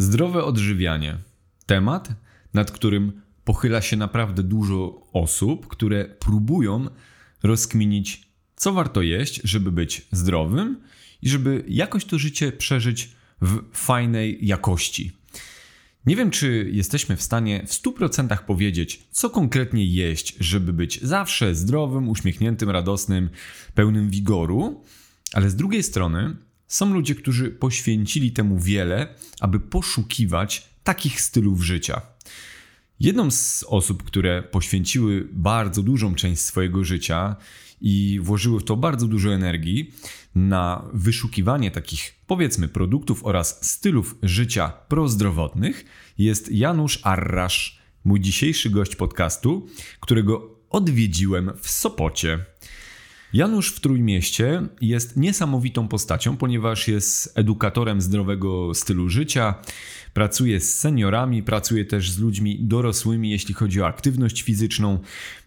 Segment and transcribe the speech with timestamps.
[0.00, 1.18] Zdrowe odżywianie.
[1.66, 2.08] Temat,
[2.54, 6.86] nad którym pochyla się naprawdę dużo osób, które próbują
[7.42, 10.80] rozkminić, co warto jeść, żeby być zdrowym
[11.22, 13.10] i żeby jakoś to życie przeżyć
[13.40, 15.12] w fajnej jakości.
[16.06, 21.54] Nie wiem, czy jesteśmy w stanie w 100% powiedzieć, co konkretnie jeść, żeby być zawsze
[21.54, 23.30] zdrowym, uśmiechniętym, radosnym,
[23.74, 24.84] pełnym wigoru,
[25.32, 26.36] ale z drugiej strony
[26.70, 32.02] są ludzie, którzy poświęcili temu wiele, aby poszukiwać takich stylów życia.
[33.00, 37.36] Jedną z osób, które poświęciły bardzo dużą część swojego życia
[37.80, 39.90] i włożyły w to bardzo dużo energii
[40.34, 45.84] na wyszukiwanie takich, powiedzmy, produktów oraz stylów życia prozdrowotnych,
[46.18, 49.66] jest Janusz Arrasz, mój dzisiejszy gość podcastu,
[50.00, 52.49] którego odwiedziłem w Sopocie.
[53.32, 59.54] Janusz w Trójmieście jest niesamowitą postacią, ponieważ jest edukatorem zdrowego stylu życia,
[60.14, 64.98] pracuje z seniorami, pracuje też z ludźmi dorosłymi, jeśli chodzi o aktywność fizyczną.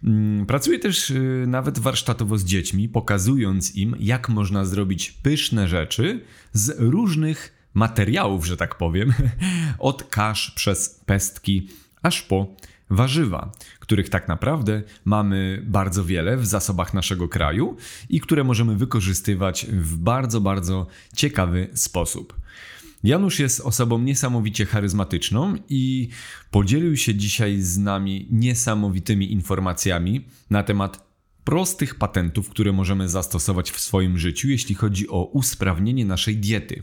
[0.04, 6.20] Mm, pracuje też y, nawet warsztatowo z dziećmi, pokazując im, jak można zrobić pyszne rzeczy
[6.52, 9.12] z różnych materiałów, że tak powiem,
[9.78, 11.68] od kasz przez pestki
[12.02, 12.54] aż po
[12.90, 13.52] warzywa,
[13.84, 17.76] których tak naprawdę mamy bardzo wiele w zasobach naszego kraju
[18.08, 22.34] i które możemy wykorzystywać w bardzo, bardzo ciekawy sposób.
[23.04, 26.08] Janusz jest osobą niesamowicie charyzmatyczną i
[26.50, 31.04] podzielił się dzisiaj z nami niesamowitymi informacjami na temat
[31.44, 36.82] prostych patentów, które możemy zastosować w swoim życiu, jeśli chodzi o usprawnienie naszej diety.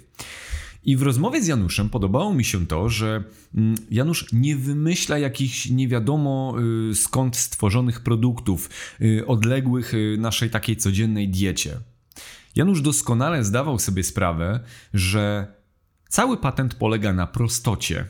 [0.83, 3.23] I w rozmowie z Januszem podobało mi się to, że
[3.55, 6.55] mm, Janusz nie wymyśla jakichś nie wiadomo
[6.91, 8.69] y, skąd stworzonych produktów,
[9.01, 11.77] y, odległych y, naszej takiej codziennej diecie.
[12.55, 14.59] Janusz doskonale zdawał sobie sprawę,
[14.93, 15.53] że
[16.09, 18.09] cały patent polega na prostocie.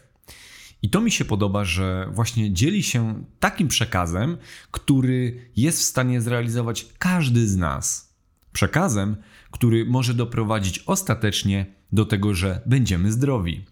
[0.81, 4.37] I to mi się podoba, że właśnie dzieli się takim przekazem,
[4.71, 8.13] który jest w stanie zrealizować każdy z nas.
[8.53, 9.15] Przekazem,
[9.51, 13.65] który może doprowadzić ostatecznie do tego, że będziemy zdrowi.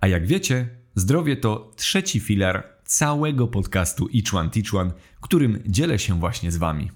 [0.00, 4.08] A jak wiecie, zdrowie to trzeci filar całego podcastu
[4.48, 6.90] Teach One, którym dzielę się właśnie z Wami.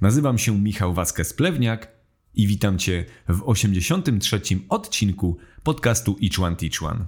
[0.00, 1.86] Nazywam się Michał Waskes-Plewniak
[2.34, 4.40] i witam Cię w 83.
[4.68, 6.16] odcinku podcastu
[6.58, 7.06] Teach One.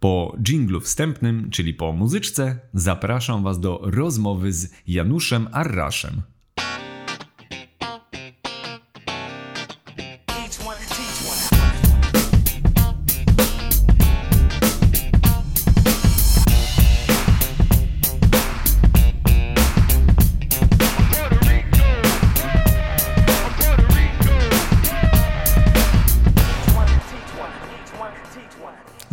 [0.00, 6.22] Po dżinglu wstępnym, czyli po muzyczce, zapraszam Was do rozmowy z Januszem Arraszem.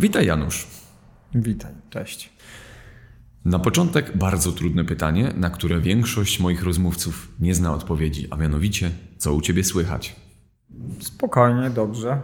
[0.04, 0.66] Witaj Janusz.
[1.34, 2.32] Witaj, cześć.
[3.44, 8.90] Na początek bardzo trudne pytanie, na które większość moich rozmówców nie zna odpowiedzi, a mianowicie,
[9.18, 10.16] co u ciebie słychać?
[11.00, 12.20] Spokojnie, dobrze.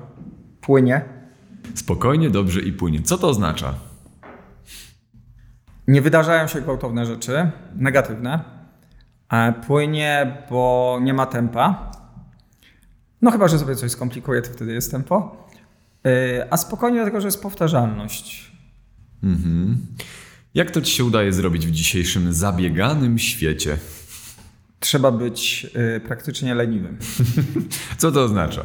[0.61, 1.05] Płynie.
[1.75, 3.03] Spokojnie, dobrze i płynie.
[3.03, 3.75] Co to oznacza?
[5.89, 8.45] Nie wydarzają się gwałtowne rzeczy, negatywne.
[9.67, 11.91] Płynie, bo nie ma tempa.
[13.23, 15.47] No chyba, że sobie coś skomplikuje, to wtedy jest tempo.
[16.07, 18.53] E, a spokojnie dlatego, że jest powtarzalność.
[19.23, 19.87] Mhm.
[20.55, 23.77] Jak to ci się udaje zrobić w dzisiejszym zabieganym świecie?
[24.81, 25.67] Trzeba być
[25.97, 26.99] y, praktycznie leniwym.
[27.99, 28.65] Co to oznacza?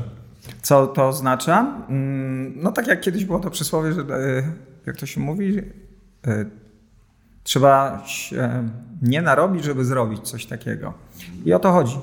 [0.62, 1.86] Co to oznacza?
[1.90, 4.44] Mm, no tak jak kiedyś było to przysłowie, że y,
[4.86, 5.62] jak to się mówi,
[7.44, 8.70] trzeba się
[9.02, 10.94] nie narobić, żeby zrobić coś takiego.
[11.46, 11.98] I o to chodzi.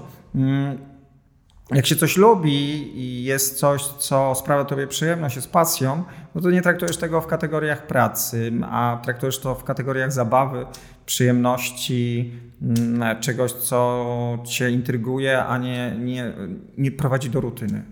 [1.75, 2.53] Jak się coś lubi
[3.01, 7.27] i jest coś, co sprawia tobie przyjemność, jest pasją, no to nie traktujesz tego w
[7.27, 10.67] kategoriach pracy, a traktujesz to w kategoriach zabawy,
[11.07, 16.33] przyjemności, mm, czegoś, co cię intryguje, a nie, nie,
[16.79, 17.83] nie prowadzi do rutyny.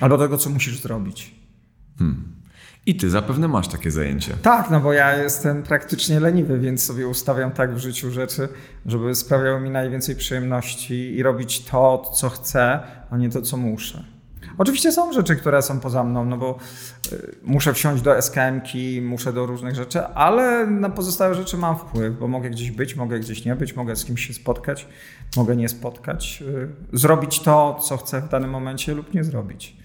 [0.00, 1.34] Albo tego, co musisz zrobić.
[1.98, 2.34] Hmm.
[2.86, 4.36] I ty zapewne masz takie zajęcie.
[4.42, 8.48] Tak, no bo ja jestem praktycznie leniwy, więc sobie ustawiam tak w życiu rzeczy,
[8.86, 14.04] żeby sprawiały mi najwięcej przyjemności i robić to, co chcę, a nie to, co muszę.
[14.58, 16.58] Oczywiście są rzeczy, które są poza mną, no bo
[17.12, 22.18] y, muszę wsiąść do SKM-ki, muszę do różnych rzeczy, ale na pozostałe rzeczy mam wpływ,
[22.18, 24.86] bo mogę gdzieś być, mogę gdzieś nie być, mogę z kimś się spotkać,
[25.36, 26.42] mogę nie spotkać,
[26.92, 29.76] y, zrobić to, co chcę w danym momencie lub nie zrobić.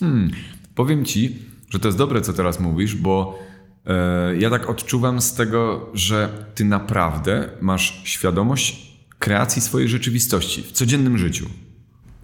[0.00, 0.30] Hmm,
[0.74, 1.38] powiem ci,
[1.70, 3.38] że to jest dobre, co teraz mówisz, bo
[3.86, 10.72] e, ja tak odczuwam z tego, że ty naprawdę masz świadomość kreacji swojej rzeczywistości w
[10.72, 11.46] codziennym życiu.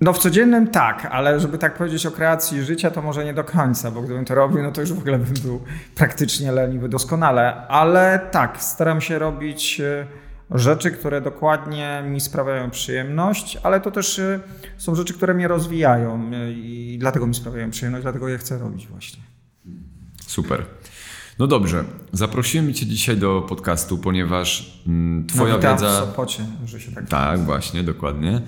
[0.00, 3.44] No w codziennym tak, ale żeby tak powiedzieć o kreacji życia, to może nie do
[3.44, 5.60] końca, bo gdybym to robił, no to już w ogóle bym był
[5.94, 7.66] praktycznie leniwy doskonale.
[7.68, 10.06] Ale tak, staram się robić e,
[10.50, 14.40] rzeczy, które dokładnie mi sprawiają przyjemność, ale to też e,
[14.76, 19.25] są rzeczy, które mnie rozwijają i dlatego mi sprawiają przyjemność, dlatego je chcę robić właśnie.
[20.26, 20.64] Super.
[21.38, 26.02] No dobrze, zaprosiłem Cię dzisiaj do podcastu, ponieważ mm, Twoja no, wiedza.
[26.02, 27.08] w Sopocie, że się tak.
[27.08, 28.42] Tak, właśnie, dokładnie.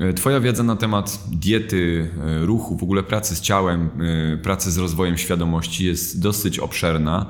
[0.00, 3.90] E, twoja wiedza na temat diety, e, ruchu, w ogóle pracy z ciałem,
[4.34, 7.26] e, pracy z rozwojem świadomości jest dosyć obszerna.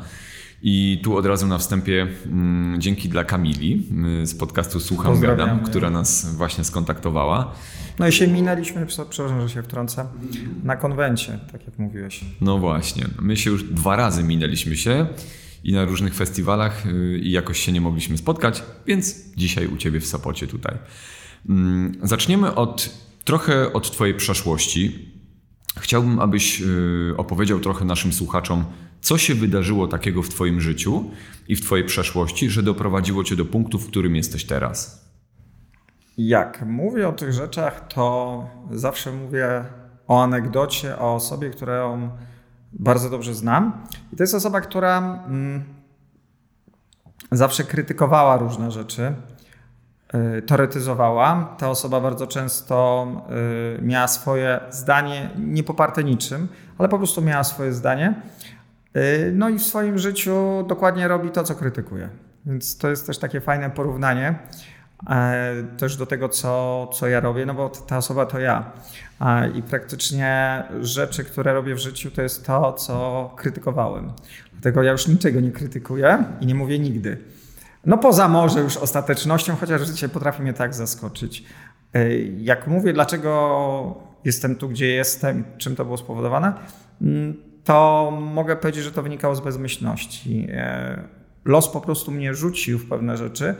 [0.66, 3.86] I tu od razu na wstępie mm, dzięki dla Kamili
[4.24, 7.54] z podcastu Słucham Gadam, która nas właśnie skontaktowała.
[7.98, 10.06] No i się minęliśmy, przepraszam, że się wtrącę,
[10.62, 12.20] na konwencie, tak jak mówiłeś.
[12.40, 15.06] No właśnie, my się już dwa razy minęliśmy się
[15.64, 16.84] i na różnych festiwalach
[17.20, 20.78] i jakoś się nie mogliśmy spotkać, więc dzisiaj u Ciebie w Sopocie tutaj.
[21.48, 22.90] Mm, zaczniemy od
[23.24, 25.08] trochę od Twojej przeszłości.
[25.80, 28.64] Chciałbym, abyś y, opowiedział trochę naszym słuchaczom,
[29.04, 31.10] co się wydarzyło takiego w Twoim życiu
[31.48, 35.04] i w Twojej przeszłości, że doprowadziło Cię do punktu, w którym jesteś teraz.
[36.18, 39.64] Jak mówię o tych rzeczach, to zawsze mówię
[40.08, 42.10] o anegdocie, o osobie, którą
[42.72, 43.86] bardzo dobrze znam.
[44.12, 45.64] I to jest osoba, która mm,
[47.32, 49.14] zawsze krytykowała różne rzeczy.
[50.38, 51.56] Y, teoretyzowała.
[51.58, 53.06] Ta osoba bardzo często
[53.78, 56.48] y, miała swoje zdanie, nie poparte niczym,
[56.78, 58.14] ale po prostu miała swoje zdanie.
[58.96, 62.08] Y, no i w swoim życiu dokładnie robi to, co krytykuje.
[62.46, 64.38] Więc to jest też takie fajne porównanie
[65.10, 68.72] e, też do tego, co, co ja robię, no bo ta osoba to ja.
[69.54, 74.12] I praktycznie rzeczy, które robię w życiu, to jest to, co krytykowałem.
[74.52, 77.18] Dlatego ja już niczego nie krytykuję i nie mówię nigdy.
[77.86, 81.44] No poza może już ostatecznością, chociaż życie potrafi mnie tak zaskoczyć.
[81.94, 86.52] E, jak mówię, dlaczego jestem tu, gdzie jestem, czym to było spowodowane,
[87.02, 90.46] mm, to mogę powiedzieć, że to wynikało z bezmyślności.
[90.50, 91.02] E,
[91.44, 93.54] los po prostu mnie rzucił w pewne rzeczy,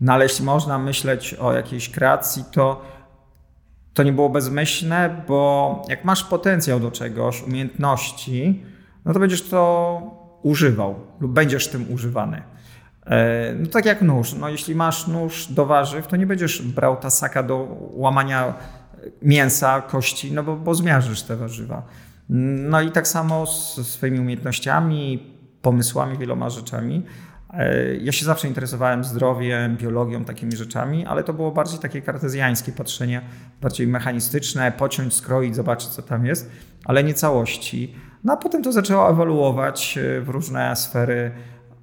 [0.00, 2.82] no ale jeśli można myśleć o jakiejś kreacji, to
[3.94, 8.62] to nie było bezmyślne, bo jak masz potencjał do czegoś, umiejętności,
[9.04, 10.00] no to będziesz to
[10.42, 12.42] używał lub będziesz tym używany.
[13.06, 14.32] E, no tak jak nóż.
[14.32, 18.54] No jeśli masz nóż do warzyw, to nie będziesz brał tasaka do łamania
[19.22, 21.82] mięsa, kości, no bo, bo zmiażysz te warzywa.
[22.34, 25.32] No i tak samo z swoimi umiejętnościami,
[25.62, 27.02] pomysłami, wieloma rzeczami.
[27.50, 32.72] E, ja się zawsze interesowałem zdrowiem, biologią, takimi rzeczami, ale to było bardziej takie kartezjańskie
[32.72, 33.22] patrzenie,
[33.60, 36.50] bardziej mechanistyczne, pociąć, skroić, zobaczyć co tam jest,
[36.84, 37.94] ale nie całości.
[38.24, 41.32] No a potem to zaczęło ewoluować e, w różne sfery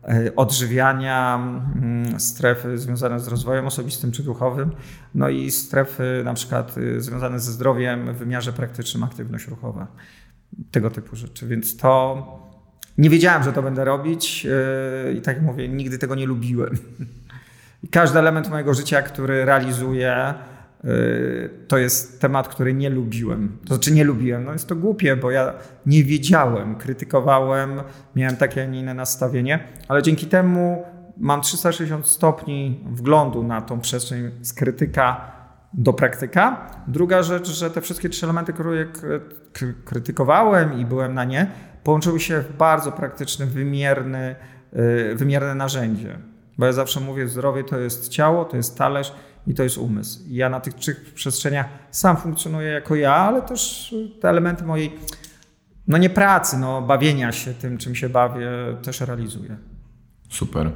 [0.03, 1.35] E, odżywiania,
[1.75, 4.71] mm, strefy związane z rozwojem osobistym czy duchowym,
[5.15, 9.87] no i strefy na przykład związane ze zdrowiem w wymiarze praktycznym, aktywność ruchowa,
[10.71, 11.47] tego typu rzeczy.
[11.47, 12.49] Więc to
[12.97, 14.47] nie wiedziałem, że to będę robić
[15.09, 16.77] y, i tak jak mówię, nigdy tego nie lubiłem.
[17.83, 20.33] I każdy element mojego życia, który realizuję,
[20.85, 23.57] Y, to jest temat, który nie lubiłem.
[23.65, 25.53] To znaczy nie lubiłem, no jest to głupie, bo ja
[25.85, 27.81] nie wiedziałem, krytykowałem,
[28.15, 30.83] miałem takie, a nie inne nastawienie, ale dzięki temu
[31.17, 35.31] mam 360 stopni wglądu na tą przestrzeń z krytyka
[35.73, 36.71] do praktyka.
[36.87, 38.85] Druga rzecz, że te wszystkie trzy elementy, które
[39.85, 41.51] krytykowałem i byłem na nie,
[41.83, 44.35] połączyły się w bardzo praktyczny, wymierny,
[45.11, 46.19] y, wymierne narzędzie.
[46.57, 49.13] Bo ja zawsze mówię, zdrowie to jest ciało, to jest talerz,
[49.47, 50.19] i to jest umysł.
[50.27, 54.99] I ja na tych trzech przestrzeniach sam funkcjonuję jako ja, ale też te elementy mojej,
[55.87, 58.49] no nie pracy, no bawienia się tym, czym się bawię,
[58.83, 59.57] też realizuję.
[60.29, 60.71] Super.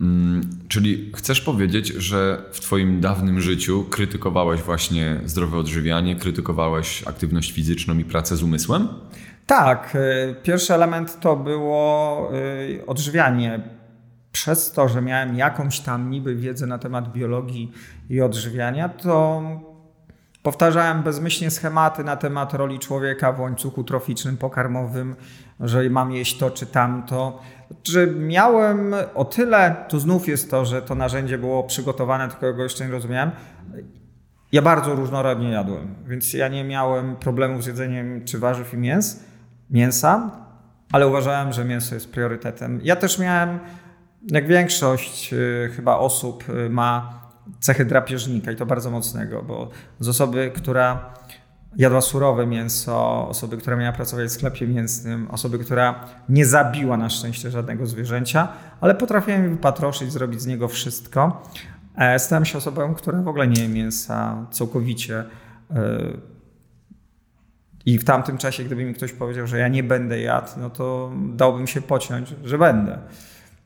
[0.00, 7.52] Mm, czyli chcesz powiedzieć, że w Twoim dawnym życiu krytykowałeś właśnie zdrowe odżywianie, krytykowałeś aktywność
[7.52, 8.88] fizyczną i pracę z umysłem?
[9.46, 9.94] Tak.
[9.94, 13.60] Y, pierwszy element to było y, odżywianie
[14.32, 17.72] przez to, że miałem jakąś tam niby wiedzę na temat biologii
[18.10, 19.42] i odżywiania, to
[20.44, 25.16] powtarzałem bezmyślnie schematy na temat roli człowieka w łańcuchu troficznym, pokarmowym,
[25.60, 27.42] że mam jeść to czy tamto.
[27.82, 32.62] Czy miałem o tyle, tu znów jest to, że to narzędzie było przygotowane, tylko go
[32.62, 33.30] jeszcze nie rozumiałem.
[34.52, 39.24] Ja bardzo różnorodnie jadłem, więc ja nie miałem problemów z jedzeniem czy warzyw i mięs,
[39.70, 40.30] mięsa,
[40.92, 42.80] ale uważałem, że mięso jest priorytetem.
[42.82, 43.58] Ja też miałem
[44.30, 47.23] jak większość y, chyba osób y, ma
[47.60, 49.70] cechy drapieżnika i to bardzo mocnego, bo
[50.00, 51.14] z osoby, która
[51.76, 57.10] jadła surowe mięso, osoby, która miała pracować w sklepie mięsnym, osoby, która nie zabiła na
[57.10, 58.48] szczęście żadnego zwierzęcia,
[58.80, 61.42] ale potrafiła mi wypatroszyć, zrobić z niego wszystko.
[61.96, 65.24] E, stałem się osobą, która w ogóle nie je mięsa całkowicie.
[67.86, 71.12] I w tamtym czasie, gdyby mi ktoś powiedział, że ja nie będę jadł, no to
[71.16, 72.98] dałbym się pociąć, że będę.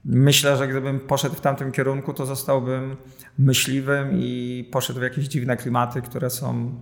[0.05, 2.97] Myślę, że gdybym poszedł w tamtym kierunku, to zostałbym
[3.39, 6.73] myśliwym i poszedł w jakieś dziwne klimaty, które są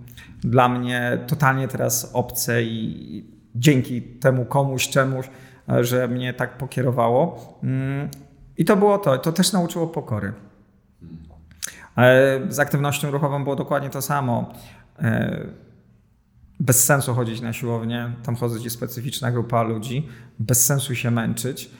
[0.40, 5.30] dla mnie totalnie teraz obce i dzięki temu komuś, czemuś,
[5.80, 7.58] że mnie tak pokierowało.
[7.62, 8.08] Mm,
[8.56, 9.18] I to było to.
[9.18, 10.32] To też nauczyło pokory.
[12.48, 14.52] Z aktywnością ruchową było dokładnie to samo.
[14.98, 15.46] E,
[16.60, 20.08] bez sensu chodzić na siłownię, tam chodzi specyficzna grupa ludzi,
[20.38, 21.70] bez sensu się męczyć.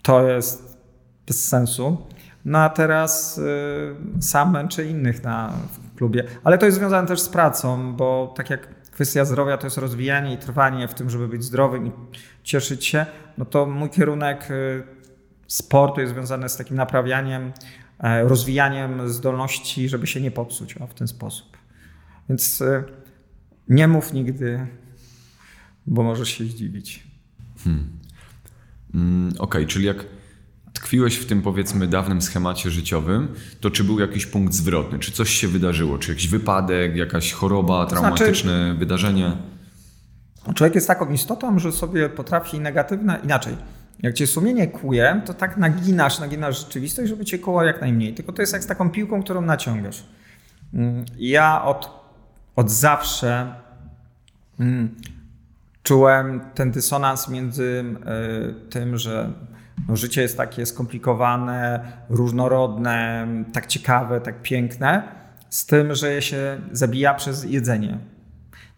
[0.00, 0.78] E, to jest
[1.26, 1.96] bez sensu.
[2.44, 5.52] No a teraz y, sam męczę innych na
[5.96, 6.24] klubie.
[6.44, 10.34] Ale to jest związane też z pracą, bo tak jak kwestia zdrowia to jest rozwijanie
[10.34, 11.92] i trwanie w tym, żeby być zdrowym i
[12.42, 13.06] cieszyć się,
[13.38, 14.82] no to mój kierunek y,
[15.46, 17.52] sportu jest związany z takim naprawianiem, y,
[18.28, 21.56] rozwijaniem zdolności, żeby się nie popsuć w ten sposób.
[22.28, 22.84] Więc y,
[23.68, 24.66] nie mów nigdy,
[25.86, 27.06] bo możesz się zdziwić.
[27.64, 27.99] Hmm.
[28.94, 30.04] Mm, Okej, okay, czyli jak
[30.72, 33.28] tkwiłeś w tym powiedzmy dawnym schemacie życiowym,
[33.60, 34.98] to czy był jakiś punkt zwrotny?
[34.98, 35.98] Czy coś się wydarzyło?
[35.98, 39.32] Czy jakiś wypadek, jakaś choroba, traumatyczne znaczy, wydarzenie?
[40.54, 43.56] Człowiek jest taką istotą, że sobie potrafi negatywne, inaczej.
[44.02, 48.14] Jak cię sumienie kuje, to tak naginasz, naginasz rzeczywistość, żeby cię koło jak najmniej.
[48.14, 50.04] Tylko to jest jak z taką piłką, którą naciągasz.
[50.74, 51.90] Mm, ja od,
[52.56, 53.54] od zawsze
[54.60, 54.94] mm,
[55.90, 59.32] czułem ten dysonans między e, tym, że
[59.88, 65.02] no, życie jest takie skomplikowane, różnorodne, tak ciekawe, tak piękne,
[65.48, 67.98] z tym, że je się zabija przez jedzenie.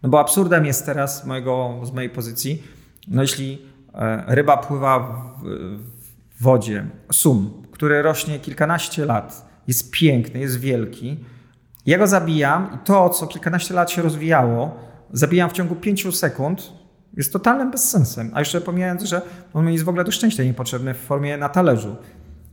[0.02, 2.62] No bo absurdem jest teraz mojego, z mojej pozycji,
[3.08, 3.62] no jeśli
[3.94, 5.44] e, ryba pływa w,
[6.38, 11.24] w wodzie, sum, który rośnie kilkanaście lat, jest piękny, jest wielki,
[11.86, 14.76] ja go zabijam i to, co kilkanaście lat się rozwijało,
[15.12, 16.81] zabijam w ciągu pięciu sekund,
[17.16, 18.30] jest totalnym bezsensem.
[18.34, 19.22] A jeszcze pomijając, że
[19.54, 21.96] on mi jest w ogóle do szczęścia niepotrzebny w formie na talerzu.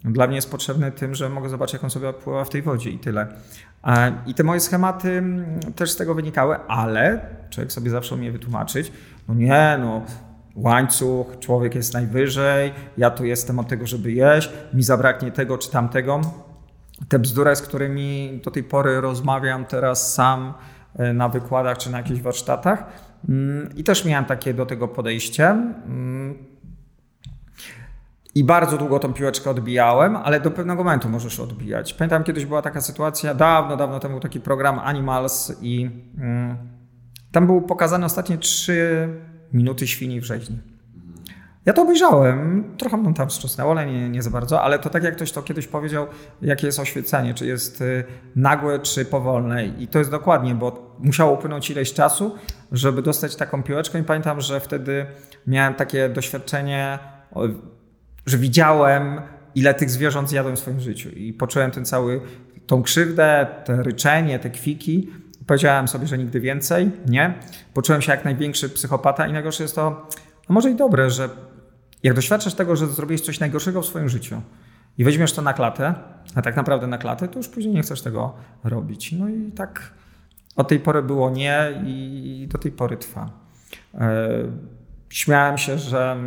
[0.04, 2.90] Dla mnie jest potrzebny tym, że mogę zobaczyć, jak on sobie pływa w tej wodzie
[2.90, 3.28] i tyle.
[4.26, 8.92] I te moje schematy mm, też z tego wynikały, ale człowiek sobie zawsze umie wytłumaczyć,
[9.28, 10.02] no nie, no
[10.56, 15.72] łańcuch, człowiek jest najwyżej, ja tu jestem od tego, żeby jeść, mi zabraknie tego czy
[15.72, 16.22] tamtego.
[17.10, 20.54] Te bzdury, z którymi do tej pory rozmawiam teraz sam
[20.96, 23.09] e, na wykładach czy na jakichś warsztatach,
[23.76, 25.48] I też miałem takie do tego podejście.
[25.48, 26.38] Mm.
[28.36, 31.94] I bardzo długo tą piłeczkę odbijałem, ale do pewnego momentu możesz odbijać.
[31.94, 36.58] Pamiętam kiedyś była taka sytuacja, dawno, dawno temu taki program Animals i mm,
[37.32, 39.10] tam był pokazane ostatnie trzy
[39.54, 40.60] minuty świni w rzeźni.
[41.66, 45.04] Ja to obejrzałem, trochę mną tam wstrzusnęło, ale nie, nie za bardzo, ale to tak
[45.04, 46.08] jak ktoś to kiedyś powiedział,
[46.42, 48.04] jakie jest oświecenie, czy jest y,
[48.36, 49.66] nagłe, czy powolne.
[49.66, 52.36] I to jest dokładnie, bo musiało upłynąć ileś czasu,
[52.72, 54.00] żeby dostać taką piłeczkę.
[54.00, 55.06] I pamiętam, że wtedy
[55.48, 57.00] miałem takie doświadczenie,
[58.26, 59.22] że widziałem
[59.56, 61.10] ile tych zwierząt zjadłem w swoim życiu.
[61.10, 62.22] I poczułem ten cały,
[62.68, 65.10] tą krzywdę, te ryczenie, te kwiki,
[65.48, 67.34] powiedziałem sobie, że nigdy więcej, nie.
[67.74, 69.28] Poczułem się jak największy psychopata.
[69.28, 70.08] I najgorsze jest to,
[70.50, 71.30] a może i dobre, że
[72.04, 74.42] jak doświadczasz tego, że zrobiłeś coś najgorszego w swoim życiu
[74.98, 75.94] i weźmiesz to na klatę,
[76.36, 79.12] a tak naprawdę na klatę, to już później nie chcesz tego robić.
[79.12, 79.94] No i tak
[80.56, 83.30] od tej pory było nie i do tej pory trwa.
[83.94, 84.30] E,
[85.10, 86.18] śmiałem się, że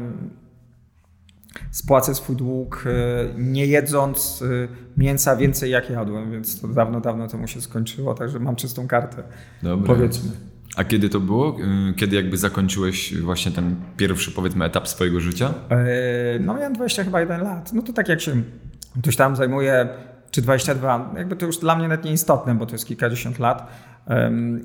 [1.71, 2.91] spłacę swój dług e,
[3.39, 8.39] nie jedząc e, mięsa więcej jak jadłem, więc to dawno, dawno temu się skończyło, także
[8.39, 9.23] mam czystą kartę.
[9.63, 9.87] Dobra.
[9.87, 10.52] Powiedzmy.
[10.77, 11.57] A kiedy to było?
[11.91, 15.55] Y, kiedy jakby zakończyłeś właśnie ten pierwszy, powiedzmy, etap swojego życia?
[15.71, 17.73] E, no miałem 20 chyba 1 lat.
[17.73, 18.43] No to tak jak się
[19.01, 19.89] ktoś tam zajmuje,
[20.31, 23.69] czy 22, jakby to już dla mnie nawet nieistotne, bo to jest kilkadziesiąt lat.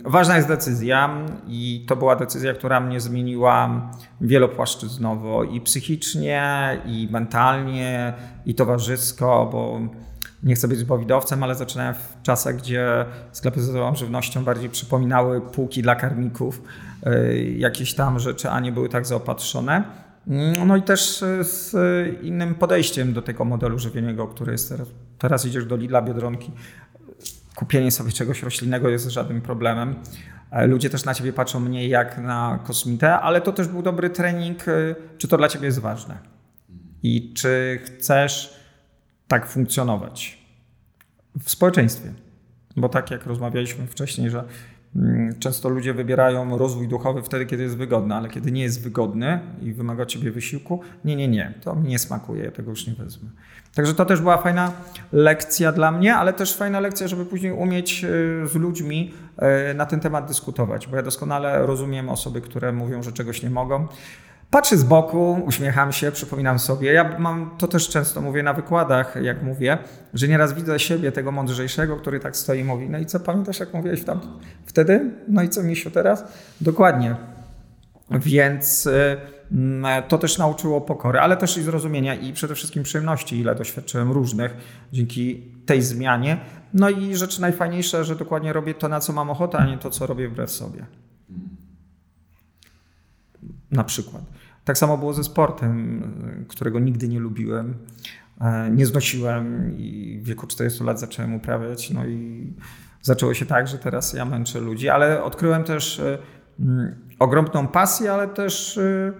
[0.06, 3.90] Ważna jest decyzja i to była decyzja, która mnie zmieniła
[4.22, 6.42] wielopłaszczyznowo i psychicznie,
[6.86, 8.14] i mentalnie,
[8.46, 9.82] i towarzysko, bo
[10.48, 15.82] nie chcę być zbawidowcem, ale zaczynałem w czasach, gdzie sklepy z żywnością bardziej przypominały półki
[15.82, 16.62] dla karmików.
[17.04, 19.84] E, jakieś tam rzeczy, a nie były tak zaopatrzone.
[20.28, 21.74] Mm, no i też z
[22.24, 24.88] innym podejściem do tego modelu żywieniowego, który jest teraz.
[25.18, 26.52] Teraz idziesz do Lidla, Biedronki,
[27.56, 29.96] kupienie sobie czegoś roślinnego jest żadnym problemem.
[30.52, 34.10] E, ludzie też na ciebie patrzą mniej jak na kosmitę, ale to też był dobry
[34.10, 36.18] trening, e, czy to dla ciebie jest ważne.
[37.04, 38.57] I czy chcesz
[39.28, 40.48] tak funkcjonować
[41.44, 42.14] w społeczeństwie.
[42.78, 44.44] Bo tak jak rozmawialiśmy wcześniej, że
[44.96, 49.40] mm, często ludzie wybierają rozwój duchowy wtedy, kiedy jest wygodny, ale kiedy nie jest wygodny
[49.62, 52.94] i wymaga ciebie wysiłku, nie, nie, nie, to mi nie smakuje, ja tego już nie
[52.94, 53.30] wezmę.
[53.76, 54.72] Także to też była fajna
[55.12, 59.14] lekcja dla mnie, ale też fajna lekcja, żeby później umieć y, z ludźmi
[59.72, 63.50] y, na ten temat dyskutować, bo ja doskonale rozumiem osoby, które mówią, że czegoś nie
[63.50, 63.88] mogą.
[64.52, 66.94] Patrzę z boku, uśmiecham się, przypominam sobie.
[66.94, 69.78] Ja mam to też często mówię na wykładach, jak mówię,
[70.14, 73.60] że nieraz widzę siebie, tego mądrzejszego, który tak stoi i mówi: No i co pamiętasz,
[73.60, 74.22] jak mówiłeś tam
[74.66, 75.12] wtedy?
[75.28, 76.24] No i co, misiu, teraz?
[76.62, 77.16] Dokładnie.
[78.12, 79.18] Więc y,
[80.08, 84.58] to też nauczyło pokory, ale też i zrozumienia i przede wszystkim przyjemności, ile doświadczyłem różnych
[84.94, 86.38] dzięki tej zmianie.
[86.74, 89.90] No i rzecz najfajniejsza, że dokładnie robię to, na co mam ochotę, a nie to,
[89.90, 90.86] co robię wbrew sobie.
[93.72, 94.24] Na przykład.
[94.68, 96.04] Tak samo było ze sportem,
[96.48, 97.76] którego nigdy nie lubiłem,
[98.42, 101.90] e, nie znosiłem i w wieku 40 lat zacząłem uprawiać.
[101.90, 102.54] No i
[103.02, 106.18] zaczęło się tak, że teraz ja męczę ludzi, ale odkryłem też e,
[107.20, 109.14] ogromną pasję, ale też e,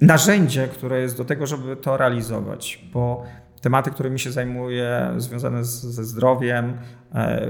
[0.00, 3.24] narzędzie, które jest do tego, żeby to realizować, bo
[3.64, 6.76] tematy, którymi się zajmuję, związane z, ze zdrowiem,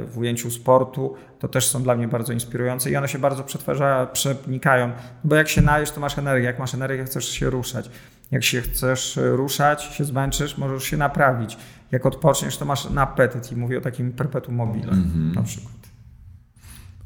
[0.06, 4.06] w ujęciu sportu, to też są dla mnie bardzo inspirujące i one się bardzo przetwarzają,
[4.06, 4.92] przenikają,
[5.24, 7.90] bo jak się najesz, to masz energię, jak masz energię, chcesz się ruszać.
[8.30, 11.56] Jak się chcesz ruszać, się zmęczysz, możesz się naprawić.
[11.90, 15.34] Jak odpoczniesz, to masz apetyt i mówię o takim perpetuum mobile -hmm.
[15.34, 15.74] na przykład.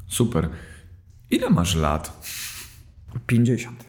[0.07, 0.49] Super.
[1.29, 2.27] Ile masz lat?
[3.27, 3.85] 50.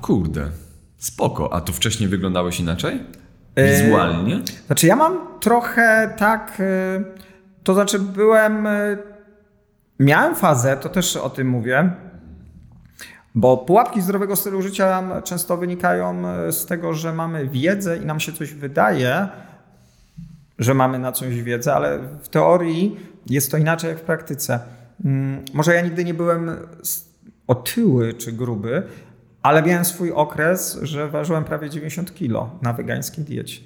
[0.00, 0.50] Kurde,
[0.98, 1.52] spoko.
[1.52, 3.00] A to wcześniej wyglądałeś inaczej?
[3.56, 4.40] E, Wizualnie?
[4.66, 6.56] Znaczy ja mam trochę tak...
[6.60, 7.04] E,
[7.62, 8.96] to znaczy byłem e,
[9.98, 11.90] Miałem fazę, to też o tym mówię,
[13.34, 18.20] bo pułapki zdrowego stylu życia często wynikają e, z tego, że mamy wiedzę i nam
[18.20, 19.28] się coś wydaje,
[20.58, 22.96] że mamy na coś wiedzę, ale w teorii
[23.26, 24.60] jest to inaczej jak w praktyce.
[25.04, 26.50] Mm, może ja nigdy nie byłem
[27.46, 28.82] otyły czy gruby,
[29.44, 33.60] ale miałem swój okres, że ważyłem prawie 90 kg na wegańskiej diecie.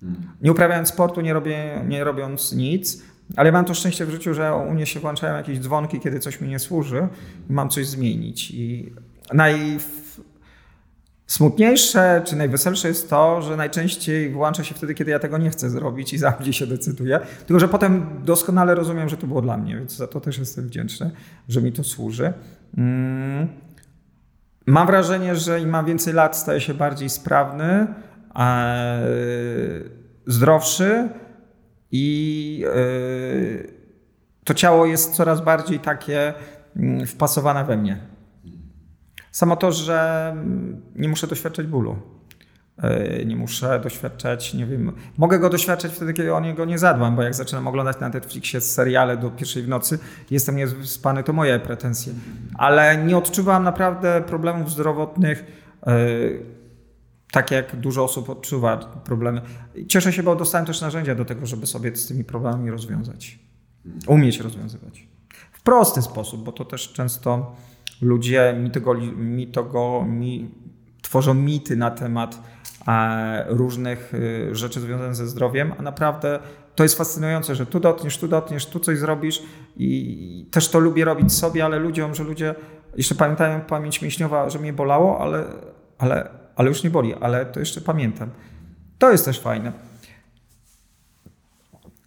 [0.00, 0.22] Hmm.
[0.40, 3.02] Nie uprawiając sportu, nie, robię, nie robiąc nic,
[3.36, 6.40] ale mam to szczęście w życiu, że u mnie się włączają jakieś dzwonki, kiedy coś
[6.40, 7.08] mi nie służy
[7.50, 8.50] i mam coś zmienić.
[8.50, 8.92] I
[9.32, 15.70] najsmutniejsze czy najweselsze jest to, że najczęściej włącza się wtedy, kiedy ja tego nie chcę
[15.70, 17.20] zrobić i za mnie się decyduję.
[17.46, 20.66] Tylko, że potem doskonale rozumiem, że to było dla mnie, więc za to też jestem
[20.66, 21.10] wdzięczny,
[21.48, 22.32] że mi to służy.
[22.76, 23.48] Mm.
[24.66, 27.86] Mam wrażenie, że im mam więcej lat, staję się bardziej sprawny,
[30.26, 31.08] zdrowszy
[31.90, 33.72] i yy,
[34.44, 36.34] to ciało jest coraz bardziej takie
[36.76, 37.98] mm, wpasowane we mnie.
[39.30, 42.19] Samo to, że mm, nie muszę doświadczać bólu.
[42.82, 47.16] Yy, nie muszę doświadczać, nie wiem, mogę go doświadczać wtedy, kiedy o niego nie zadbam,
[47.16, 49.98] bo jak zaczynam oglądać na Netflixie seriale do pierwszej w nocy,
[50.30, 52.12] jestem niespany, to moje pretensje.
[52.54, 55.44] Ale nie odczuwam naprawdę problemów zdrowotnych,
[55.86, 56.60] yy,
[57.32, 59.40] tak jak dużo osób odczuwa problemy.
[59.88, 63.38] Cieszę się, bo dostałem też narzędzia do tego, żeby sobie z tymi problemami rozwiązać.
[64.06, 65.08] Umieć rozwiązywać.
[65.52, 67.56] W prosty sposób, bo to też często
[68.02, 70.50] ludzie mitogo, mitogo, mi,
[71.02, 72.42] tworzą mity na temat
[73.46, 74.12] różnych
[74.50, 76.38] e, rzeczy związanych ze zdrowiem, a naprawdę
[76.74, 79.42] to jest fascynujące, że tu dotkniesz, tu dotkniesz, tu coś zrobisz
[79.76, 82.54] i też to lubię robić sobie, ale ludziom, że ludzie
[82.96, 85.44] jeszcze pamiętają pamięć mięśniowa, że mnie bolało, ale,
[85.98, 88.30] ale ale już nie boli, ale to jeszcze pamiętam.
[88.98, 89.72] To jest też fajne.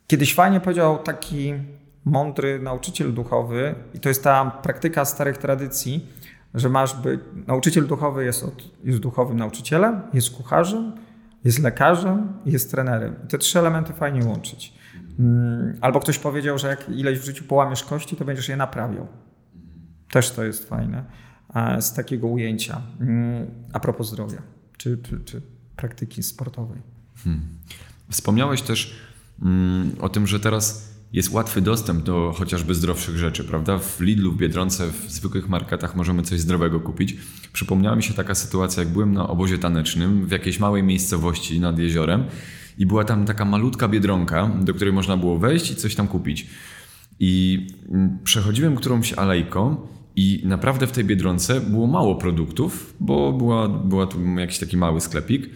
[0.07, 1.53] Kiedyś fajnie powiedział taki
[2.05, 6.07] mądry nauczyciel duchowy, i to jest ta praktyka starych tradycji,
[6.53, 7.21] że masz być.
[7.47, 10.91] Nauczyciel duchowy jest, od, jest duchowym nauczycielem, jest kucharzem,
[11.43, 13.15] jest lekarzem jest trenerem.
[13.29, 14.73] Te trzy elementy fajnie łączyć.
[15.19, 19.07] Mm, albo ktoś powiedział, że jak ileś w życiu połamiesz kości, to będziesz je naprawiał.
[20.11, 21.03] Też to jest fajne
[21.79, 22.81] z takiego ujęcia.
[22.99, 24.41] Mm, a propos zdrowia
[24.77, 25.41] czy, czy, czy
[25.75, 26.81] praktyki sportowej.
[27.23, 27.41] Hmm.
[28.09, 28.99] Wspomniałeś też
[29.41, 33.77] mm, o tym, że teraz jest łatwy dostęp do chociażby zdrowszych rzeczy, prawda?
[33.77, 37.15] W Lidlu, w Biedronce, w zwykłych marketach możemy coś zdrowego kupić.
[37.53, 41.79] Przypomniała mi się taka sytuacja, jak byłem na obozie tanecznym w jakiejś małej miejscowości nad
[41.79, 42.25] jeziorem
[42.77, 46.47] i była tam taka malutka biedronka, do której można było wejść i coś tam kupić.
[47.19, 53.69] I mm, przechodziłem którąś alejką i naprawdę w tej Biedronce było mało produktów, bo była,
[53.69, 55.49] była tu jakiś taki mały sklepik.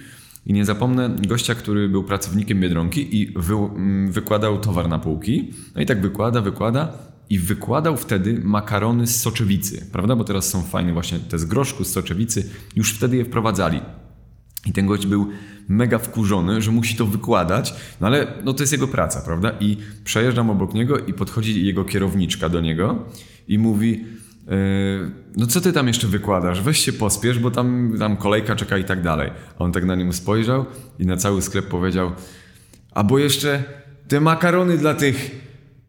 [0.48, 5.54] I nie zapomnę gościa, który był pracownikiem Biedronki i wy, mm, wykładał towar na półki.
[5.76, 6.94] No i tak wykłada, wykłada
[7.30, 10.16] i wykładał wtedy makarony z soczewicy, prawda?
[10.16, 12.50] Bo teraz są fajne właśnie te z groszku, z soczewicy.
[12.76, 13.82] Już wtedy je wprowadzali.
[14.66, 15.28] I ten gość był
[15.68, 19.52] mega wkurzony, że musi to wykładać, no ale no to jest jego praca, prawda?
[19.60, 23.06] I przejeżdżam obok niego i podchodzi jego kierowniczka do niego
[23.48, 24.06] i mówi
[25.38, 26.62] no co ty tam jeszcze wykładasz?
[26.62, 29.32] Weź się pospiesz, bo tam, tam kolejka czeka i tak dalej.
[29.60, 30.66] A on tak na nim spojrzał
[31.00, 32.12] i na cały sklep powiedział,
[32.92, 33.64] a bo jeszcze
[34.08, 35.48] te makarony dla tych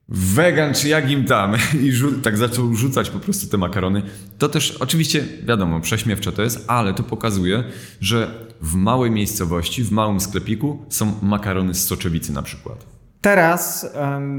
[0.08, 1.92] wegan czy jak im tam i
[2.22, 4.02] tak zaczął rzucać po prostu te makarony.
[4.38, 7.64] To też oczywiście wiadomo, prześmiewcze to jest, ale to pokazuje,
[8.00, 12.97] że w małej miejscowości, w małym sklepiku są makarony z soczewicy na przykład.
[13.20, 13.92] Teraz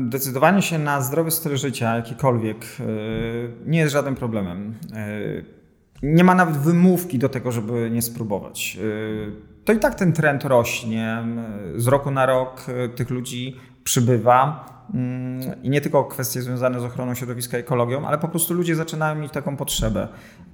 [0.05, 4.75] decydowanie się na zdrowy styl życia, jakikolwiek, yy, nie jest żadnym problemem.
[4.93, 5.45] Yy,
[6.03, 8.75] nie ma nawet wymówki do tego, żeby nie spróbować.
[8.75, 9.31] Yy,
[9.65, 11.23] to i tak ten trend rośnie.
[11.75, 12.65] Z roku na rok
[12.95, 14.65] tych ludzi przybywa.
[14.93, 19.15] Mm, I nie tylko kwestie związane z ochroną środowiska, ekologią, ale po prostu ludzie zaczynają
[19.15, 20.07] mieć taką potrzebę.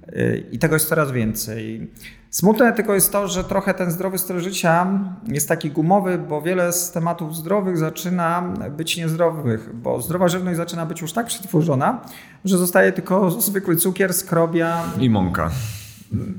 [0.08, 1.90] Y, I tego jest coraz więcej.
[2.30, 4.86] Smutne tylko jest to, że trochę ten zdrowy styl życia
[5.26, 10.86] jest taki gumowy, bo wiele z tematów zdrowych zaczyna być niezdrowych, bo zdrowa żywność zaczyna
[10.86, 12.00] być już tak przetworzona,
[12.44, 14.82] że zostaje tylko zwykły cukier, skrobia.
[15.00, 15.50] I mąka.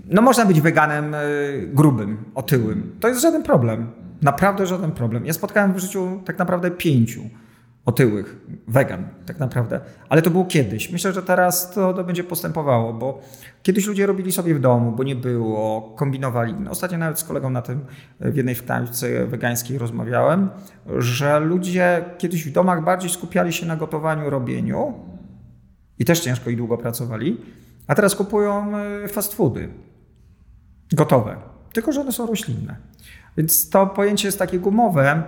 [0.05, 2.95] No można być weganem y, grubym, otyłym.
[2.99, 3.91] To jest żaden problem.
[4.21, 5.25] Naprawdę żaden problem.
[5.25, 7.21] Ja spotkałem w życiu tak naprawdę pięciu
[7.87, 9.79] otyłych, wegan tak naprawdę.
[10.09, 10.91] Ale to było kiedyś.
[10.91, 13.21] Myślę, że teraz to, to będzie postępowało, bo
[13.63, 16.55] kiedyś ludzie robili sobie w domu, bo nie było, kombinowali.
[16.69, 17.85] Ostatnio nawet z kolegą na tym
[18.19, 20.49] w jednej knajpce wegańskiej rozmawiałem,
[20.97, 24.93] że ludzie kiedyś w domach bardziej skupiali się na gotowaniu, robieniu
[25.99, 27.37] i też ciężko i długo pracowali,
[27.87, 29.69] a teraz kupują e, fast foody
[30.91, 31.35] gotowe,
[31.73, 32.75] tylko że one są roślinne.
[33.37, 35.23] Więc to pojęcie jest takie gumowe,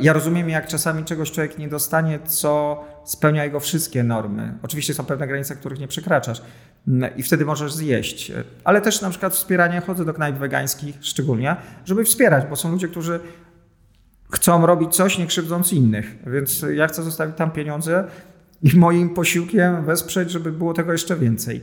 [0.00, 4.54] ja rozumiem, jak czasami czegoś człowiek nie dostanie, co spełnia jego wszystkie normy.
[4.62, 6.42] Oczywiście są pewne granice, których nie przekraczasz
[6.88, 8.32] mm, i wtedy możesz zjeść.
[8.64, 12.88] Ale też na przykład wspieranie, chodzę do knajp wegańskich szczególnie, żeby wspierać, bo są ludzie,
[12.88, 13.20] którzy
[14.32, 16.16] chcą robić coś, nie krzywdząc innych.
[16.26, 18.04] Więc ja chcę zostawić tam pieniądze
[18.62, 21.60] i moim posiłkiem wesprzeć, żeby było tego jeszcze więcej.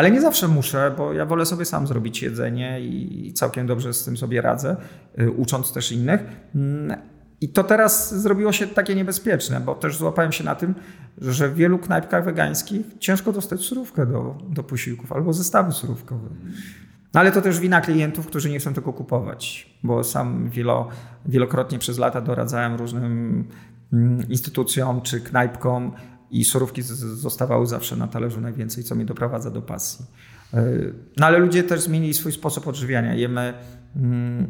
[0.00, 4.04] Ale nie zawsze muszę, bo ja wolę sobie sam zrobić jedzenie i całkiem dobrze z
[4.04, 4.76] tym sobie radzę,
[5.18, 6.20] y, ucząc też innych.
[6.54, 6.98] Mm,
[7.40, 10.74] I to teraz zrobiło się takie niebezpieczne, bo też złapałem się na tym,
[11.18, 16.28] że w wielu knajpkach wegańskich ciężko dostać surówkę do, do posiłków albo zestawy surówkowe.
[17.14, 20.88] No ale to też wina klientów, którzy nie chcą tego kupować, bo sam wielo,
[21.26, 23.44] wielokrotnie przez lata doradzałem różnym
[23.92, 25.92] mm, instytucjom czy knajpkom,
[26.30, 30.06] i surówki zostawały zawsze na talerzu najwięcej, co mnie doprowadza do pasji.
[30.54, 30.62] E,
[31.16, 33.14] no ale ludzie też zmienili swój sposób odżywiania.
[33.14, 33.54] Jemy.
[33.96, 34.48] Mm,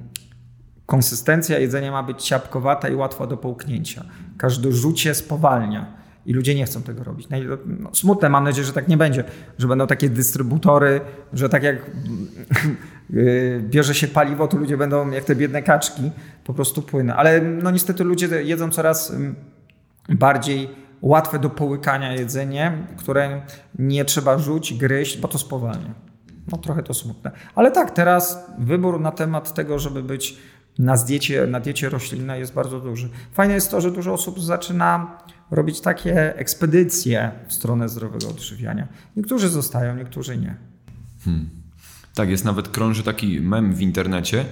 [0.87, 4.05] konsystencja jedzenia ma być ciapkowata i łatwa do połknięcia.
[4.37, 6.01] Każde rzucie spowalnia.
[6.27, 7.29] I ludzie nie chcą tego robić.
[7.66, 9.25] No, smutne, mam nadzieję, że tak nie będzie,
[9.59, 11.01] że będą takie dystrybutory,
[11.33, 16.11] że tak jak e, bierze się paliwo, to ludzie będą jak te biedne kaczki,
[16.45, 17.14] po prostu płynne.
[17.16, 19.35] Ale no niestety ludzie jedzą coraz mm,
[20.09, 20.69] bardziej
[21.02, 23.42] łatwe do połykania jedzenie, które
[23.78, 25.94] nie trzeba rzucić, gryźć, bo to spowalnia.
[26.52, 27.30] No trochę to smutne.
[27.54, 30.38] Ale tak, teraz wybór na temat tego, żeby być
[30.78, 33.08] na diecie, na diecie roślinnej jest bardzo duży.
[33.32, 35.18] Fajne jest to, że dużo osób zaczyna
[35.50, 38.88] robić takie ekspedycje w stronę zdrowego odżywiania.
[39.16, 40.56] Niektórzy zostają, niektórzy nie.
[41.24, 41.50] Hmm.
[42.14, 44.44] Tak, jest nawet krąży taki mem w internecie,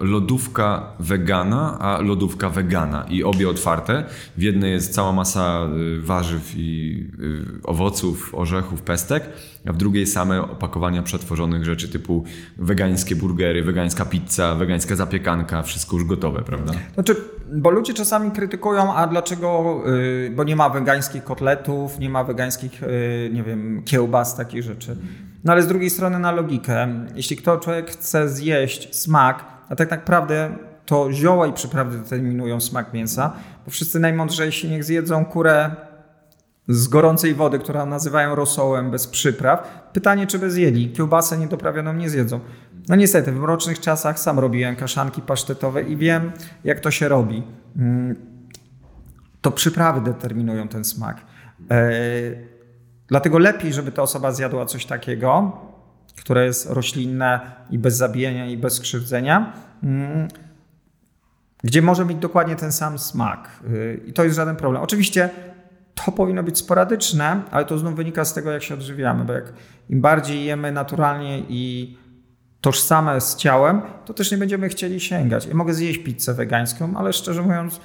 [0.00, 4.04] lodówka wegana, a lodówka wegana i obie otwarte.
[4.36, 9.24] W jednej jest cała masa y, warzyw i y, owoców, orzechów, pestek,
[9.66, 12.24] a w drugiej same opakowania przetworzonych rzeczy typu
[12.56, 16.72] wegańskie burgery, wegańska pizza, wegańska zapiekanka, wszystko już gotowe, prawda?
[16.94, 17.16] Znaczy,
[17.52, 19.82] bo ludzie czasami krytykują, a dlaczego,
[20.36, 22.80] bo nie ma wegańskich kotletów, nie ma wegańskich,
[23.32, 24.96] nie wiem, kiełbas, takich rzeczy.
[25.44, 29.90] No ale z drugiej strony na logikę, jeśli kto człowiek chce zjeść smak, a tak
[29.90, 33.32] naprawdę to zioła i przyprawy determinują smak mięsa,
[33.64, 35.70] bo wszyscy najmądrzejsi niech zjedzą kurę
[36.68, 39.88] z gorącej wody, którą nazywają rosołem, bez przypraw.
[39.92, 40.92] Pytanie, czy by zjedli.
[40.92, 42.40] Kiełbasę niedoprawioną nie zjedzą.
[42.88, 46.32] No niestety, w mrocznych czasach sam robiłem kaszanki pasztetowe i wiem,
[46.64, 47.42] jak to się robi.
[47.76, 48.16] Mm,
[49.40, 51.16] to przyprawy determinują ten smak.
[53.08, 55.52] Dlatego lepiej, żeby ta osoba zjadła coś takiego,
[56.16, 57.40] które jest roślinne
[57.70, 60.28] i bez zabijania i bez skrzywdzenia, mm,
[61.64, 63.50] gdzie może mieć dokładnie ten sam smak.
[63.70, 64.82] Y, I to jest żaden problem.
[64.82, 65.30] Oczywiście
[65.94, 69.52] to powinno być sporadyczne, ale to znów wynika z tego, jak się odżywiamy, bo jak
[69.88, 71.96] im bardziej jemy naturalnie i
[72.60, 75.46] tożsame z ciałem, to też nie będziemy chcieli sięgać.
[75.46, 77.80] Ja mogę zjeść pizzę wegańską, ale szczerze mówiąc,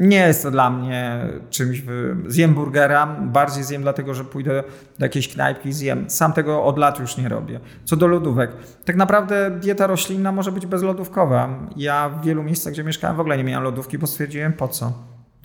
[0.00, 1.82] nie jest to dla mnie czymś.
[2.26, 4.64] Zjem burgera, bardziej zjem dlatego, że pójdę
[4.98, 6.10] do jakiejś knajpki i zjem.
[6.10, 7.60] Sam tego od lat już nie robię.
[7.84, 8.52] Co do lodówek.
[8.84, 11.58] Tak naprawdę dieta roślinna może być bezlodówkowa.
[11.76, 14.92] Ja w wielu miejscach, gdzie mieszkałem, w ogóle nie miałem lodówki, bo stwierdziłem po co.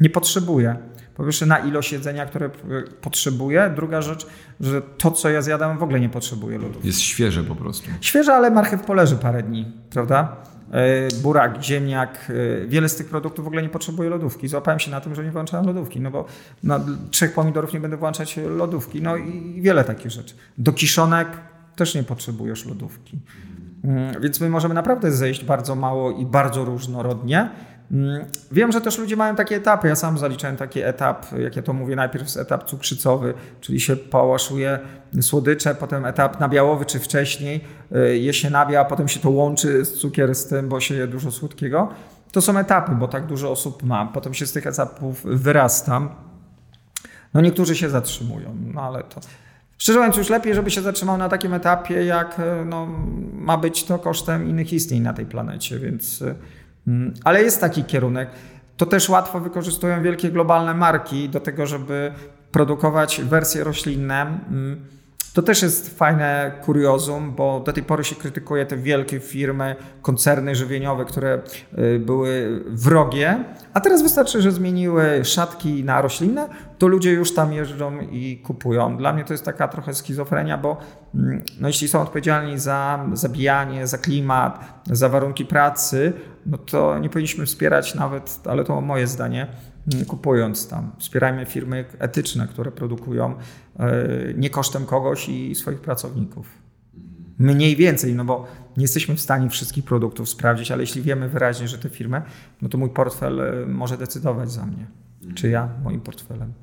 [0.02, 0.76] Nie potrzebuję.
[1.16, 2.50] Po pierwsze na ilość jedzenia, które
[3.02, 3.72] potrzebuję.
[3.76, 4.28] Druga rzecz,
[4.60, 6.86] że to, co ja zjadam, w ogóle nie potrzebuję lodów.
[6.86, 7.90] Jest świeże po prostu.
[8.02, 10.36] Świeże, ale marchew poleży parę dni, prawda?
[10.72, 12.32] E, burak, ziemniak,
[12.64, 14.48] e, wiele z tych produktów w ogóle nie potrzebuje lodówki.
[14.48, 16.26] Złapałem się na tym, że nie włączałem lodówki, no bo
[16.64, 16.80] na
[17.12, 20.36] trzech pomidorów nie będę włączać lodówki, no i wiele takich rzeczy.
[20.58, 21.28] Do kiszonek
[21.76, 23.20] też nie potrzebujesz lodówki.
[23.84, 27.50] Mm, więc my możemy naprawdę zejść bardzo mało i bardzo różnorodnie.
[27.92, 29.88] Mm, wiem, że też ludzie mają takie etapy.
[29.88, 33.96] Ja sam zaliczałem taki etap, jak ja to mówię, najpierw jest etap cukrzycowy, czyli się
[33.96, 34.80] pałaszuje
[35.22, 37.62] słodycze, potem etap nabiałowy czy wcześniej
[37.96, 40.96] y, je się nabia, a potem się to łączy z cukier z tym, bo się
[40.96, 41.90] je dużo słodkiego.
[42.32, 44.06] To są etapy, bo tak dużo osób ma.
[44.06, 46.02] Potem się z tych etapów wyrasta.
[47.34, 49.22] No niektórzy się zatrzymują, no ale to...
[49.78, 52.88] Szczerze mówiąc, już lepiej, żeby się zatrzymał na takim etapie, jak y, no,
[53.34, 56.36] ma być to kosztem innych istnień na tej planecie, więc y,
[57.24, 58.30] ale jest taki kierunek.
[58.78, 62.12] To też łatwo wykorzystują wielkie globalne marki do tego, żeby
[62.52, 64.40] produkować wersje roślinne.
[65.34, 70.56] To też jest fajne kuriozum, bo do tej pory się krytykuje te wielkie firmy, koncerny
[70.56, 71.42] żywieniowe, które
[71.78, 77.54] y, były wrogie, a teraz wystarczy, że zmieniły szatki na roślinne, to ludzie już tam
[77.54, 78.98] jeżdżą i kupują.
[78.98, 80.78] Dla mnie to jest taka trochę schizofrenia, bo
[81.16, 86.14] mm, no, jeśli są odpowiedzialni za zabijanie, za klimat, za warunki pracy,
[86.46, 89.48] no to nie powinniśmy wspierać nawet, ale to moje zdanie,
[90.08, 90.92] kupując tam.
[90.98, 93.36] Wspierajmy firmy etyczne, które produkują
[93.80, 96.48] e, nie kosztem kogoś i swoich pracowników.
[97.40, 98.48] Mniej więcej, no bo
[98.78, 102.22] nie jesteśmy w stanie wszystkich produktów sprawdzić, ale jeśli wiemy wyraźnie, że te firmy,
[102.62, 104.86] no to mój portfel e, może decydować za mnie.
[105.36, 106.54] Czy ja moim portfelem.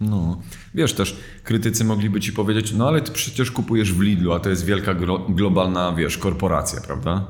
[0.00, 0.40] No,
[0.74, 4.50] wiesz też, krytycy mogliby ci powiedzieć, no ale ty przecież kupujesz w Lidlu, a to
[4.50, 4.94] jest wielka
[5.28, 7.26] globalna, wiesz, korporacja, prawda?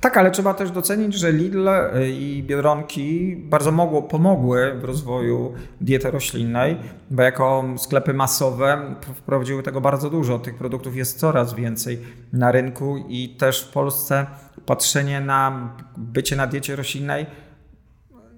[0.00, 5.52] Tak, ale trzeba też docenić, że Lidl y, i Biedronki bardzo mogło, pomogły w rozwoju
[5.80, 6.76] diety roślinnej,
[7.10, 10.38] bo jako sklepy masowe wprowadziły tego bardzo dużo.
[10.38, 11.98] Tych produktów jest coraz więcej
[12.32, 14.26] na rynku i też w Polsce
[14.66, 17.26] patrzenie na bycie na diecie roślinnej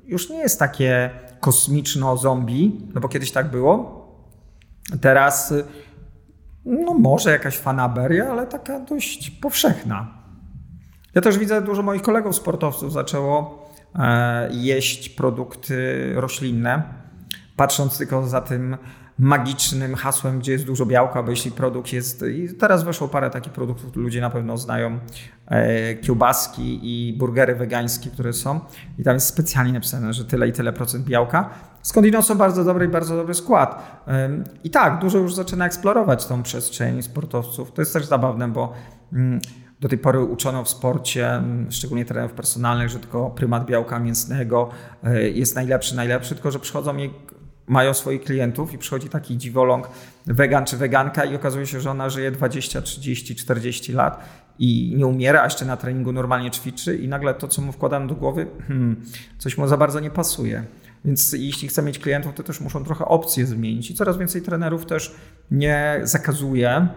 [0.07, 1.11] już nie jest takie
[1.45, 4.05] kosmiczno-zombie, no bo kiedyś tak było.
[5.01, 5.65] Teraz y,
[6.65, 10.25] no może jakaś fanaberia, ale taka dość powszechna.
[11.15, 15.77] Ja też widzę, dużo moich kolegów sportowców zaczęło e, jeść produkty
[16.15, 16.83] roślinne,
[17.57, 18.77] patrząc tylko za tym
[19.19, 22.25] magicznym hasłem, gdzie jest dużo białka, bo jeśli produkt jest.
[22.35, 24.99] I teraz weszło parę takich produktów, ludzie na pewno znają
[26.03, 28.61] kiełbaski i burgery wegańskie, które są.
[28.99, 31.51] I tam jest specjalnie napisane, że tyle i tyle procent białka.
[31.83, 34.03] Skądinąd są bardzo dobry i bardzo dobry skład.
[34.65, 37.73] I tak, dużo już zaczyna eksplorować tą przestrzeń sportowców.
[37.73, 38.73] To jest też zabawne, bo.
[39.13, 39.41] Mm,
[39.81, 44.71] do tej pory uczono w sporcie, szczególnie trenerów personalnych, że tylko prymat białka mięsnego
[45.05, 47.11] e, jest najlepszy, najlepszy, tylko że przychodzą i
[47.67, 49.89] mają swoich klientów i przychodzi taki dziwoląg,
[50.27, 54.25] wegan czy weganka i okazuje się, że ona żyje 20, 30, 40 lat
[54.59, 58.07] i nie umiera, a jeszcze na treningu normalnie ćwiczy i nagle to, co mu wkładam
[58.07, 58.97] do głowy, hmm,
[59.39, 60.65] coś mu za bardzo nie pasuje.
[61.05, 63.91] Więc jeśli chce mieć klientów, to też muszą trochę opcje zmienić.
[63.91, 65.15] I coraz więcej trenerów też
[65.51, 66.89] nie zakazuje,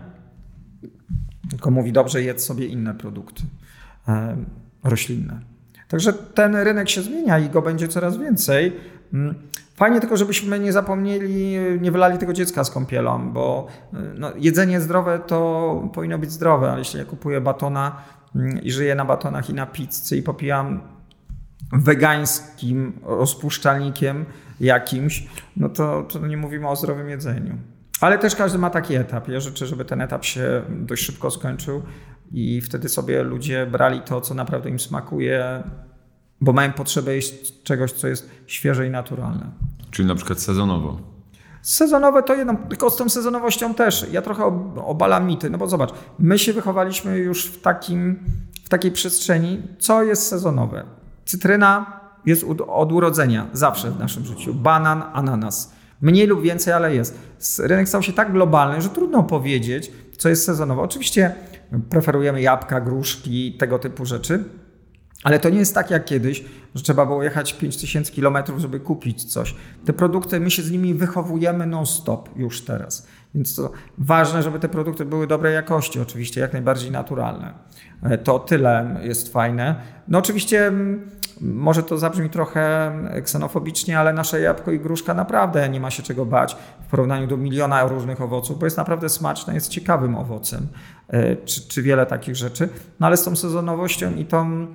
[1.50, 3.43] tylko mówi dobrze, jedz sobie inne produkty
[4.84, 5.39] roślinne.
[5.88, 8.74] Także ten rynek się zmienia i go będzie coraz więcej.
[9.78, 14.82] Fajnie tylko, żebyśmy nie zapomnieli, nie wylali tego dziecka z kąpielą, bo e, no, jedzenie
[14.82, 18.02] zdrowe to powinno być zdrowe, ale jeśli ja kupuję batona
[18.36, 20.82] mm, i żyję na batonach i na pizzy i popijam
[21.74, 24.26] wegańskim rozpuszczalnikiem
[24.60, 27.58] jakimś, no to, to nie mówimy o zdrowym jedzeniu.
[28.02, 29.28] Ale też każdy ma taki etap.
[29.28, 31.84] Ja życzę, żeby ten etap się dość szybko skończył
[32.32, 35.63] i wtedy sobie ludzie brali to, co naprawdę im smakuje,
[36.41, 39.52] bo mają potrzebę jeść czegoś, co jest świeże i naturalne.
[39.91, 40.97] Czyli na przykład sezonowo.
[41.62, 44.06] Sezonowe to jedno, tylko z tą sezonowością też.
[44.12, 44.43] Ja trochę
[44.86, 48.19] obalam mity, no bo zobacz, my się wychowaliśmy już w, takim,
[48.63, 50.84] w takiej przestrzeni, co jest sezonowe.
[51.26, 54.54] Cytryna jest od urodzenia, zawsze w naszym życiu.
[54.54, 55.73] Banan, ananas.
[56.02, 57.19] Mniej lub więcej, ale jest.
[57.60, 60.82] Rynek stał się tak globalny, że trudno powiedzieć, co jest sezonowe.
[60.82, 61.36] Oczywiście
[61.89, 64.43] preferujemy jabłka, gruszki, tego typu rzeczy,
[65.23, 69.23] ale to nie jest tak jak kiedyś, że trzeba było jechać 5000 km, żeby kupić
[69.23, 69.56] coś.
[69.86, 73.08] Te produkty, my się z nimi wychowujemy non-stop już teraz.
[73.36, 77.53] Więc to ważne, żeby te produkty były dobrej jakości, oczywiście jak najbardziej naturalne.
[78.03, 79.75] E, to tyle jest fajne.
[80.08, 81.10] No oczywiście mm,
[81.41, 82.91] może to zabrzmi trochę
[83.23, 87.38] ksenofobicznie, ale nasze jabłko i gruszka naprawdę nie ma się czego bać w porównaniu do
[87.38, 90.67] miliona różnych owoców, bo jest naprawdę smaczne, jest ciekawym owocem,
[91.08, 92.69] e, czy, czy wiele takich rzeczy.
[92.99, 94.67] No ale z tą sezonowością i tą,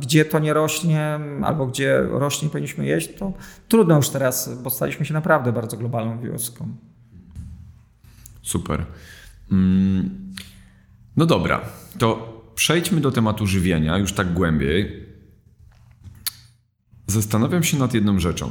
[0.00, 3.32] gdzie to nie rośnie, albo gdzie rośnie powinniśmy jeść, to
[3.68, 6.76] trudno już teraz, bo staliśmy się naprawdę bardzo globalną wioską.
[8.42, 8.86] Super.
[9.52, 10.32] Mm,
[11.16, 11.60] no dobra,
[11.98, 15.06] to przejdźmy do tematu żywienia już tak głębiej.
[17.06, 18.50] Zastanawiam się nad jedną rzeczą.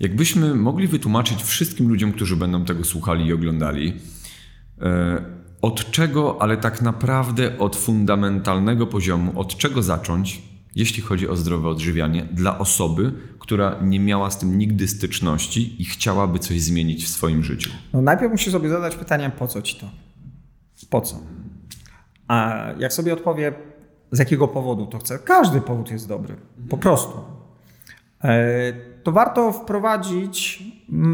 [0.00, 3.96] Jakbyśmy mogli wytłumaczyć wszystkim ludziom, którzy będą tego słuchali i oglądali,
[4.80, 10.42] e, od czego, ale tak naprawdę od fundamentalnego poziomu, od czego zacząć,
[10.74, 15.84] jeśli chodzi o zdrowe odżywianie, dla osoby, która nie miała z tym nigdy styczności i
[15.84, 17.70] chciałaby coś zmienić w swoim życiu?
[17.92, 19.86] No najpierw musisz sobie zadać pytanie, po co ci to?
[20.90, 21.16] Po co?
[22.28, 23.52] A jak sobie odpowie,
[24.12, 26.36] z jakiego powodu to chcę, każdy powód jest dobry,
[26.68, 27.18] po prostu.
[28.24, 30.62] E, to warto wprowadzić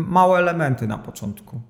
[0.09, 1.61] małe elementy na początku.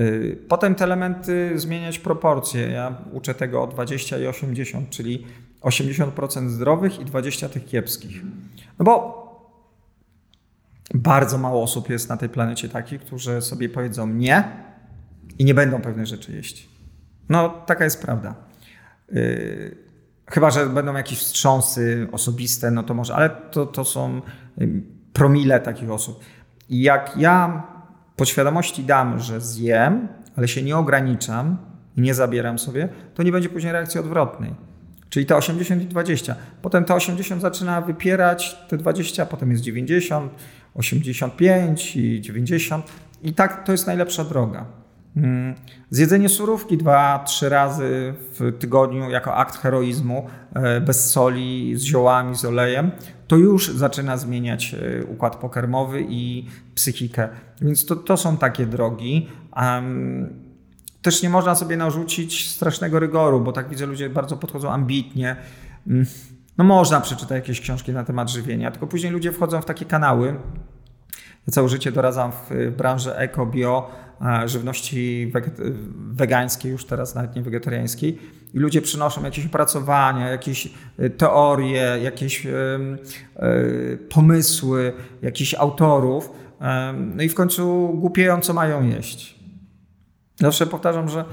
[0.00, 2.68] E, potem te elementy zmieniać proporcje.
[2.68, 5.26] Ja uczę tego o 20 i 80, czyli
[5.60, 8.22] 80% zdrowych i 20 tych kiepskich.
[8.78, 9.20] No bo
[10.94, 14.44] bardzo mało osób jest na tej planecie takich, którzy sobie powiedzą nie
[15.38, 16.68] i nie będą pewne rzeczy jeść.
[17.28, 18.34] No, taka jest prawda.
[19.12, 19.76] Yy,
[20.26, 24.20] chyba, że będą jakieś wstrząsy osobiste, no to może, ale to, to są
[25.12, 26.20] promile takich osób.
[26.68, 27.66] I jak ja
[28.20, 31.56] podświadomości dam, że zjem, ale się nie ograniczam
[31.96, 34.54] i nie zabieram sobie, to nie będzie później reakcji odwrotnej.
[35.10, 36.36] Czyli te 80 i 20.
[36.62, 40.32] Potem te 80 zaczyna wypierać te 20, potem jest 90,
[40.74, 42.86] 85 i 90.
[43.22, 44.64] I tak to jest najlepsza droga.
[45.16, 45.54] Mm.
[45.90, 52.36] Zjedzenie surówki dwa, trzy razy w tygodniu jako akt heroizmu, e, bez soli, z ziołami,
[52.36, 52.90] z olejem,
[53.30, 57.28] to już zaczyna zmieniać e, układ pokarmowy i psychikę.
[57.60, 59.28] Więc to, to są takie drogi.
[61.02, 65.36] też nie można sobie narzucić strasznego rygoru, bo tak widzę, ludzie bardzo podchodzą ambitnie.
[65.86, 66.06] Mm.
[66.58, 70.36] No można przeczytać jakieś książki na temat żywienia, tylko później ludzie wchodzą w takie kanały.
[71.46, 73.90] Ja całe życie doradzam w branży eko, bio,
[74.26, 75.32] E, żywności
[75.94, 78.18] wegańskiej, już teraz nawet nie wegetariańskiej.
[78.54, 82.50] I ludzie przynoszą jakieś opracowania, jakieś e, teorie, jakieś e,
[84.10, 86.30] pomysły, jakichś autorów.
[86.96, 89.34] No i w końcu głupieją, co mają jeść.
[90.36, 91.24] Zawsze powtarzam, że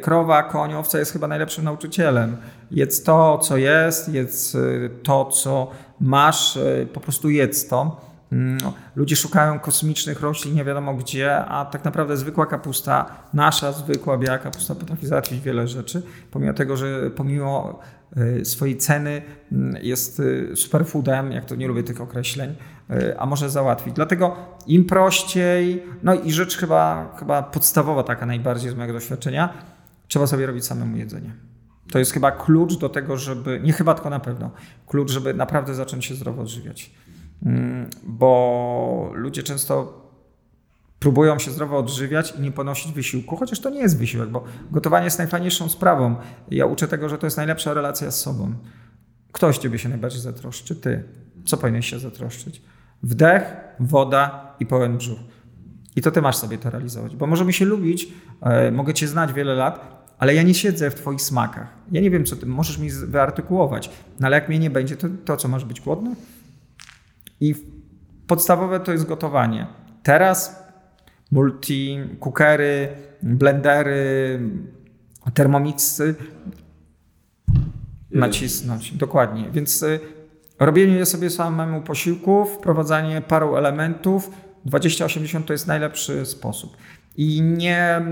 [0.00, 2.36] krowa, koń, owca jest chyba najlepszym nauczycielem.
[2.70, 4.56] Jedz to, co jest, jedz
[5.02, 6.58] to, co masz,
[6.92, 8.00] po prostu jedz to.
[8.36, 14.18] No, ludzie szukają kosmicznych roślin nie wiadomo gdzie, a tak naprawdę zwykła kapusta, nasza zwykła
[14.18, 17.78] biała kapusta potrafi załatwić wiele rzeczy, pomimo tego, że pomimo
[18.16, 22.54] y, swojej ceny mm, jest y, superfoodem, jak to nie lubię tych określeń,
[22.90, 23.94] y, a może załatwić.
[23.94, 29.52] Dlatego im prościej, no i rzecz chyba, chyba podstawowa, taka najbardziej z mojego doświadczenia,
[30.08, 31.34] trzeba sobie robić samemu jedzenie.
[31.92, 34.50] To jest chyba klucz do tego, żeby, nie chyba, tylko na pewno,
[34.86, 36.90] klucz, żeby naprawdę zacząć się zdrowo odżywiać.
[37.44, 40.04] Mm, bo ludzie często
[40.98, 45.04] próbują się zdrowo odżywiać i nie ponosić wysiłku, chociaż to nie jest wysiłek, bo gotowanie
[45.04, 46.16] jest najfajniejszą sprawą.
[46.50, 48.54] Ja uczę tego, że to jest najlepsza relacja z sobą.
[49.32, 50.76] Ktoś ciebie się najbardziej zatroszczy?
[50.76, 51.02] Ty.
[51.44, 52.62] Co powinieneś się zatroszczyć?
[53.02, 55.18] Wdech, woda i pełen brzuch.
[55.96, 57.16] I to ty masz sobie to realizować.
[57.16, 58.08] Bo możemy się lubić,
[58.42, 61.68] e, mogę cię znać wiele lat, ale ja nie siedzę w twoich smakach.
[61.92, 65.08] Ja nie wiem, co ty możesz mi wyartykułować, no ale jak mnie nie będzie, to,
[65.24, 66.14] to co, masz być głodny?
[67.40, 67.54] I
[68.26, 69.66] podstawowe to jest gotowanie.
[70.02, 70.64] Teraz
[71.30, 72.88] multi, cookery,
[73.22, 74.40] blendery,
[75.34, 76.14] termomixy
[78.10, 78.92] nacisnąć.
[78.92, 79.50] Dokładnie.
[79.52, 80.00] Więc y,
[80.58, 84.30] robienie sobie samemu posiłków, wprowadzanie paru elementów,
[84.66, 86.76] 20-80 to jest najlepszy sposób.
[87.16, 88.02] I nie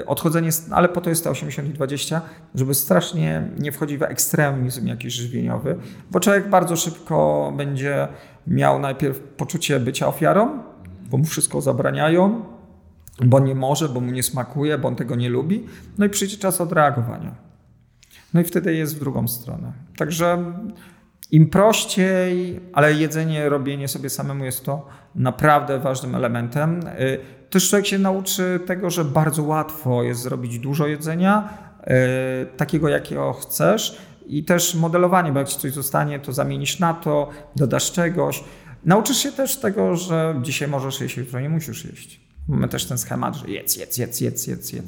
[0.00, 2.22] y, odchodzenie, ale po to jest te 80 i 20,
[2.54, 5.76] żeby strasznie nie wchodzić w ekstremizm jakiś żywieniowy,
[6.10, 8.08] bo człowiek bardzo szybko będzie
[8.46, 10.62] miał najpierw poczucie bycia ofiarą,
[11.10, 12.44] bo mu wszystko zabraniają,
[13.20, 15.66] bo nie może, bo mu nie smakuje, bo on tego nie lubi.
[15.98, 17.34] No i przyjdzie czas odreagowania.
[18.34, 19.72] No i wtedy jest w drugą stronę.
[19.96, 20.44] Także
[21.30, 26.80] im prościej, ale jedzenie, robienie sobie samemu jest to naprawdę ważnym elementem.
[27.54, 31.48] Też człowiek się nauczy tego, że bardzo łatwo jest zrobić dużo jedzenia,
[31.80, 36.94] y, takiego jakiego chcesz, i też modelowanie, bo jak ci coś zostanie, to zamienisz na
[36.94, 38.44] to, dodasz czegoś.
[38.84, 42.20] Nauczysz się też tego, że dzisiaj możesz jeść, jutro nie musisz jeść.
[42.48, 44.86] Mamy też ten schemat, że jedz, jedz, jedz, jedz, jedz, jedz.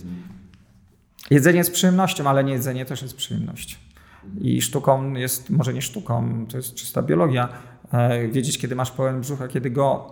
[1.30, 3.76] Jedzenie jest przyjemnością, ale nie jedzenie też jest przyjemnością.
[4.40, 7.48] I sztuką jest, może nie sztuką, to jest czysta biologia,
[7.92, 10.10] e, wiedzieć, kiedy masz pełen brzuch, a kiedy go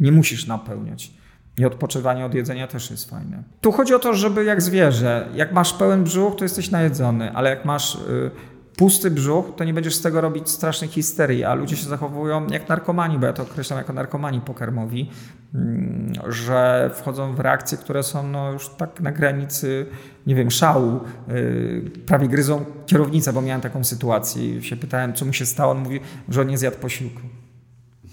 [0.00, 1.23] nie musisz napełniać.
[1.58, 3.42] I odpoczywanie od jedzenia też jest fajne.
[3.60, 7.50] Tu chodzi o to, żeby jak zwierzę, jak masz pełen brzuch, to jesteś najedzony, ale
[7.50, 8.30] jak masz y,
[8.76, 12.68] pusty brzuch, to nie będziesz z tego robić strasznej histerii, a ludzie się zachowują jak
[12.68, 15.10] narkomani, bo ja to określam jako narkomani pokarmowi,
[15.54, 19.86] mm, że wchodzą w reakcje, które są no już tak na granicy,
[20.26, 21.00] nie wiem, szału,
[21.30, 25.78] y, prawie gryzą kierownicę, bo miałem taką sytuację się pytałem, co mu się stało, on
[25.78, 27.20] mówi, że on nie zjadł posiłku.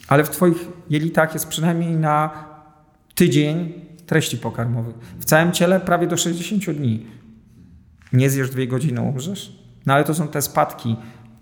[0.07, 2.50] Ale w twoich jelitach jest przynajmniej na
[3.21, 3.73] tydzień
[4.05, 4.95] treści pokarmowych.
[5.19, 7.05] W całym ciele prawie do 60 dni.
[8.13, 9.59] Nie zjesz dwie godziny, umrzesz?
[9.85, 10.95] No ale to są te spadki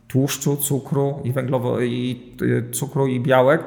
[0.08, 3.64] tłuszczu, cukru i węglowo i y, cukru i białek,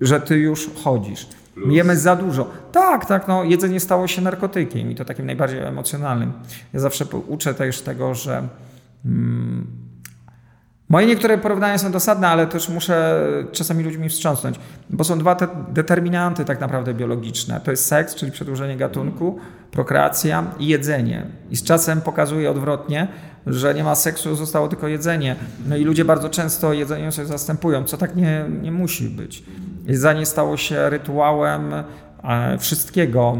[0.00, 1.26] że ty już chodzisz.
[1.54, 1.74] Plus.
[1.74, 2.50] Jemy za dużo.
[2.72, 6.32] Tak, tak, no jedzenie stało się narkotykiem i to takim najbardziej emocjonalnym.
[6.72, 8.48] Ja zawsze uczę też tego, że
[9.04, 9.66] mm,
[10.90, 14.60] Moje niektóre porównania są dosadne, ale też muszę czasami ludźmi wstrząsnąć,
[14.90, 17.60] bo są dwa te determinanty tak naprawdę biologiczne.
[17.64, 19.38] To jest seks, czyli przedłużenie gatunku,
[19.70, 21.26] prokreacja i jedzenie.
[21.50, 23.08] I z czasem pokazuje odwrotnie,
[23.46, 25.36] że nie ma seksu, zostało tylko jedzenie.
[25.68, 29.42] No i ludzie bardzo często jedzenie sobie zastępują, co tak nie, nie musi być.
[29.86, 33.36] Jedzenie stało się rytuałem e, wszystkiego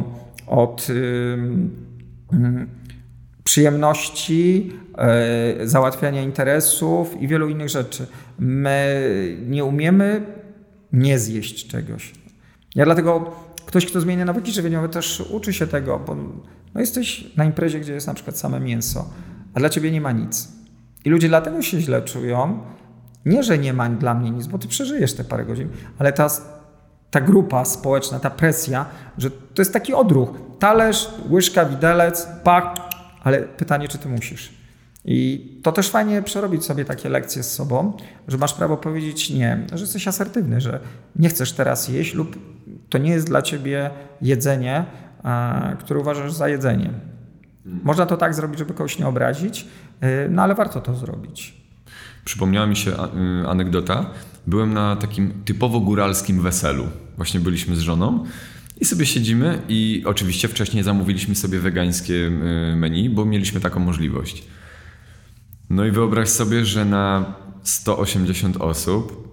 [0.47, 0.87] od
[3.51, 8.07] przyjemności, e, załatwiania interesów i wielu innych rzeczy.
[8.39, 10.27] My nie umiemy
[10.93, 12.13] nie zjeść czegoś.
[12.75, 13.31] Ja dlatego
[13.67, 16.15] ktoś, kto zmienia nawyki żywieniowe, też uczy się tego, bo
[16.75, 19.11] no jesteś na imprezie, gdzie jest na przykład same mięso,
[19.55, 20.49] a dla ciebie nie ma nic.
[21.05, 22.59] I ludzie dlatego się źle czują,
[23.25, 26.29] nie, że nie ma dla mnie nic, bo ty przeżyjesz te parę godzin, ale ta,
[27.11, 28.87] ta grupa społeczna, ta presja,
[29.19, 30.31] że to jest taki odruch.
[30.59, 32.90] Talerz, łyżka, widelec, pak,
[33.21, 34.53] ale pytanie, czy ty musisz.
[35.05, 37.97] I to też fajnie przerobić sobie takie lekcje z sobą,
[38.29, 40.81] że masz prawo powiedzieć nie, że jesteś asertywny, że
[41.17, 42.39] nie chcesz teraz jeść lub
[42.89, 43.91] to nie jest dla ciebie
[44.23, 44.85] jedzenie,
[45.79, 46.91] które uważasz za jedzenie.
[47.65, 49.67] Można to tak zrobić, żeby kogoś nie obrazić,
[50.05, 51.55] y, no ale warto to zrobić.
[52.25, 54.11] Przypomniała mi się y, anegdota.
[54.47, 56.87] Byłem na takim typowo góralskim weselu.
[57.17, 58.25] Właśnie byliśmy z żoną
[58.81, 64.45] i sobie siedzimy i oczywiście wcześniej zamówiliśmy sobie wegańskie y, menu, bo mieliśmy taką możliwość.
[65.71, 69.29] No i wyobraź sobie, że na 180 osób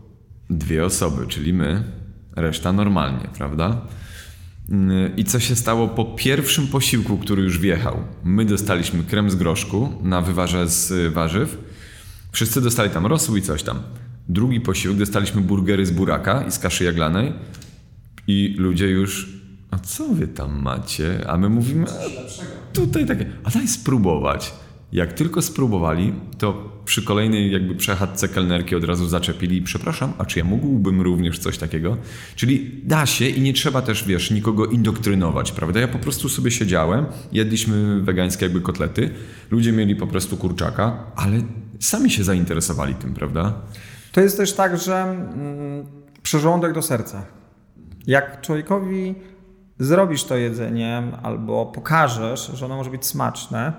[0.50, 1.84] dwie osoby, czyli my,
[2.36, 3.82] reszta normalnie, prawda?
[4.70, 4.74] Y,
[5.18, 7.98] I co się stało po pierwszym posiłku, który już wjechał?
[8.24, 11.58] My dostaliśmy krem z groszku na wywarze z warzyw.
[12.32, 13.80] Wszyscy dostali tam rosół i coś tam.
[14.30, 17.34] Drugi posiłek dostaliśmy burgery z buraka i z kaszy jaglanej.
[18.28, 19.37] I ludzie już
[19.72, 21.30] a co wy tam macie?
[21.30, 24.54] A my mówimy, a tutaj takie, a daj spróbować.
[24.92, 30.40] Jak tylko spróbowali, to przy kolejnej jakby przechadce kelnerki od razu zaczepili przepraszam, a czy
[30.40, 31.98] ja mógłbym również coś takiego?
[32.36, 35.80] Czyli da się i nie trzeba też, wiesz, nikogo indoktrynować, prawda?
[35.80, 39.10] Ja po prostu sobie siedziałem, jedliśmy wegańskie jakby kotlety,
[39.52, 41.42] ludzie mieli po prostu kurczaka, ale
[41.80, 43.54] sami się zainteresowali tym, prawda?
[44.12, 45.86] To jest też tak, że mm,
[46.24, 47.26] przyrządek do serca.
[48.08, 49.16] Jak człowiekowi
[49.80, 53.74] zrobisz to jedzenie albo pokażesz, że ono może być smaczne,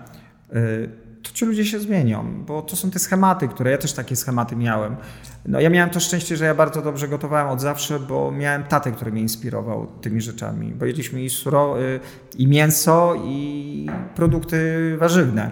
[0.56, 4.16] y, to ci ludzie się zmienią, bo to są te schematy, które ja też takie
[4.16, 4.96] schematy miałem.
[5.46, 8.92] No ja miałem to szczęście, że ja bardzo dobrze gotowałem od zawsze, bo miałem tatę,
[8.92, 12.00] który mnie inspirował tymi rzeczami, bo jedliśmy i, suro, y,
[12.38, 15.50] i mięso, i produkty warzywne.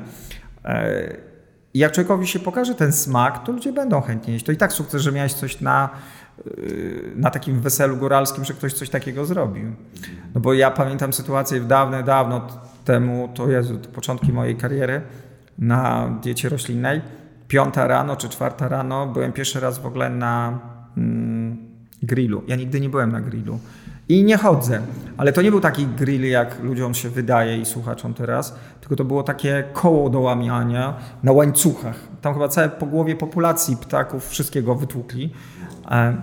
[1.74, 4.46] I jak człowiekowi się pokaże ten smak, to ludzie będą chętnie jeść.
[4.46, 5.90] To i tak sukces, że miałeś coś na
[7.16, 9.72] na takim weselu góralskim, że ktoś coś takiego zrobił.
[10.34, 12.46] No bo ja pamiętam sytuację dawno, dawno
[12.84, 15.00] temu, to Jezu, to początki mojej kariery
[15.58, 17.00] na diecie roślinnej.
[17.48, 20.58] Piąta rano czy czwarta rano byłem pierwszy raz w ogóle na
[20.96, 21.56] mm,
[22.02, 22.42] grillu.
[22.46, 23.58] Ja nigdy nie byłem na grillu.
[24.08, 24.80] I nie chodzę.
[25.16, 29.04] Ale to nie był taki grill, jak ludziom się wydaje i słuchaczom teraz, tylko to
[29.04, 31.96] było takie koło do łamiania na łańcuchach.
[32.20, 35.32] Tam chyba całe po głowie populacji ptaków wszystkiego wytłukli.
[35.90, 36.16] E,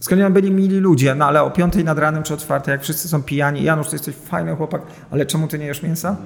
[0.00, 3.08] skądinąd byli mili ludzie, no ale o piątej nad ranem czy o czwartej, jak wszyscy
[3.08, 6.16] są pijani, Janusz, to jesteś fajny chłopak, ale czemu ty nie jesz mięsa?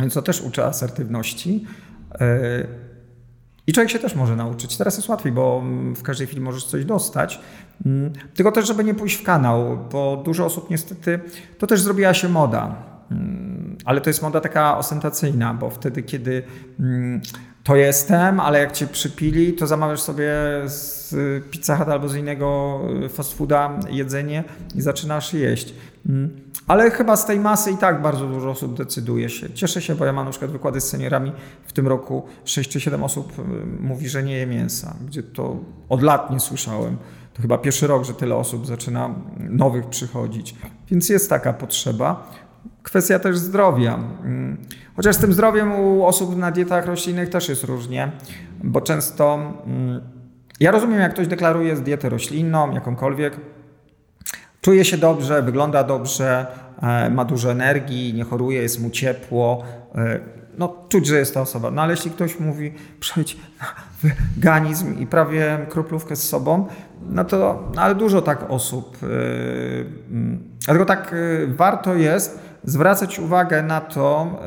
[0.00, 1.66] Więc to też uczy asertywności.
[2.20, 2.38] E,
[3.66, 4.76] I człowiek się też może nauczyć.
[4.76, 5.62] Teraz jest łatwiej, bo
[5.96, 7.40] w każdej chwili możesz coś dostać.
[7.86, 11.20] Mm, tylko też, żeby nie pójść w kanał, bo dużo osób niestety,
[11.58, 12.76] to też zrobiła się moda.
[13.10, 16.42] Mm, ale to jest moda taka ostentacyjna, bo wtedy, kiedy
[16.80, 17.20] mm,
[17.64, 20.32] to jestem, ale jak cię przypili, to zamawiasz sobie
[20.66, 21.14] z
[21.50, 24.44] Pizza Hut albo z innego y, fast fooda jedzenie
[24.74, 25.74] i zaczynasz jeść.
[26.08, 26.40] Mm.
[26.66, 29.50] Ale chyba z tej masy i tak bardzo dużo osób decyduje się.
[29.50, 31.32] Cieszę się, bo ja mam na przykład wykłady z seniorami.
[31.66, 33.32] W tym roku 6 czy 7 osób
[33.80, 35.56] mówi, że nie je mięsa, gdzie to
[35.88, 36.96] od lat nie słyszałem.
[37.34, 40.54] To chyba pierwszy rok, że tyle osób zaczyna nowych przychodzić.
[40.90, 42.30] Więc jest taka potrzeba.
[42.84, 43.94] Kwestia też zdrowia.
[43.94, 44.56] Mm.
[44.96, 48.12] Chociaż z tym zdrowiem u osób na dietach roślinnych też jest różnie,
[48.64, 50.00] bo często mm,
[50.60, 53.36] ja rozumiem, jak ktoś deklaruje dietę roślinną, jakąkolwiek,
[54.60, 56.46] czuje się dobrze, wygląda dobrze,
[56.82, 59.64] e, ma dużo energii, nie choruje, jest mu ciepło.
[59.94, 60.20] E,
[60.58, 61.70] no, czuć, że jest ta osoba.
[61.70, 63.66] No ale jeśli ktoś mówi, przejdź na
[64.02, 66.66] weganizm i prawie kroplówkę z sobą,
[67.02, 69.02] no to no, ale dużo tak osób.
[69.02, 69.86] Yy,
[70.64, 71.14] dlatego tak
[71.48, 74.38] warto jest zwracać uwagę na to,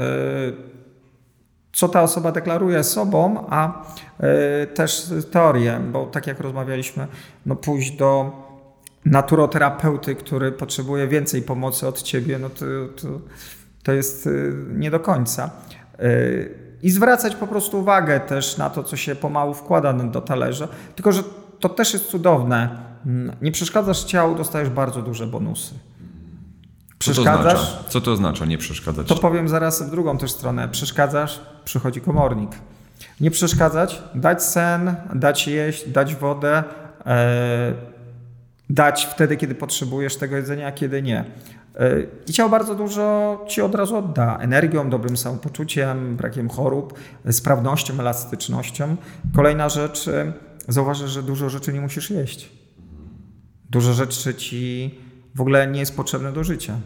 [1.73, 3.85] co ta osoba deklaruje sobą, a
[4.73, 7.07] też teorię, bo tak jak rozmawialiśmy,
[7.45, 8.31] no pójść do
[9.05, 12.65] naturoterapeuty, który potrzebuje więcej pomocy od ciebie, no to,
[13.01, 13.07] to,
[13.83, 14.29] to jest
[14.73, 15.49] nie do końca.
[16.81, 20.67] I zwracać po prostu uwagę też na to, co się pomału wkłada do talerza.
[20.95, 21.23] Tylko, że
[21.59, 22.69] to też jest cudowne.
[23.05, 25.75] Mm, nie przeszkadzasz ciału, dostajesz bardzo duże bonusy.
[26.99, 27.59] Przeszkadzasz?
[27.59, 27.89] Co to oznacza?
[27.89, 29.07] Co to oznacza nie przeszkadzać?
[29.07, 30.69] To powiem zaraz w drugą też stronę.
[30.69, 32.51] Przeszkadzasz, przychodzi komornik.
[33.21, 36.63] Nie przeszkadzać, dać sen, dać jeść, dać wodę,
[37.05, 37.73] e,
[38.69, 41.25] dać wtedy, kiedy potrzebujesz tego jedzenia, a kiedy nie.
[42.27, 44.37] I ciało bardzo dużo ci od razu odda.
[44.37, 46.99] Energią, dobrym samopoczuciem, brakiem chorób,
[47.31, 48.95] sprawnością, elastycznością.
[49.35, 50.09] Kolejna rzecz,
[50.67, 52.49] zauważysz, że dużo rzeczy nie musisz jeść.
[53.69, 54.95] Dużo rzeczy ci
[55.37, 56.79] w ogóle nie jest potrzebne do życia.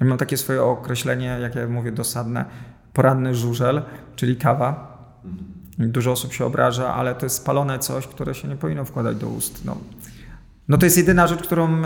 [0.00, 2.44] Ja mam takie swoje określenie, jak ja mówię, dosadne,
[2.92, 3.82] poranny żużel,
[4.16, 4.94] czyli kawa.
[5.78, 9.28] Dużo osób się obraża, ale to jest spalone coś, które się nie powinno wkładać do
[9.28, 9.64] ust.
[9.64, 9.78] No,
[10.68, 11.82] no to jest jedyna rzecz, którą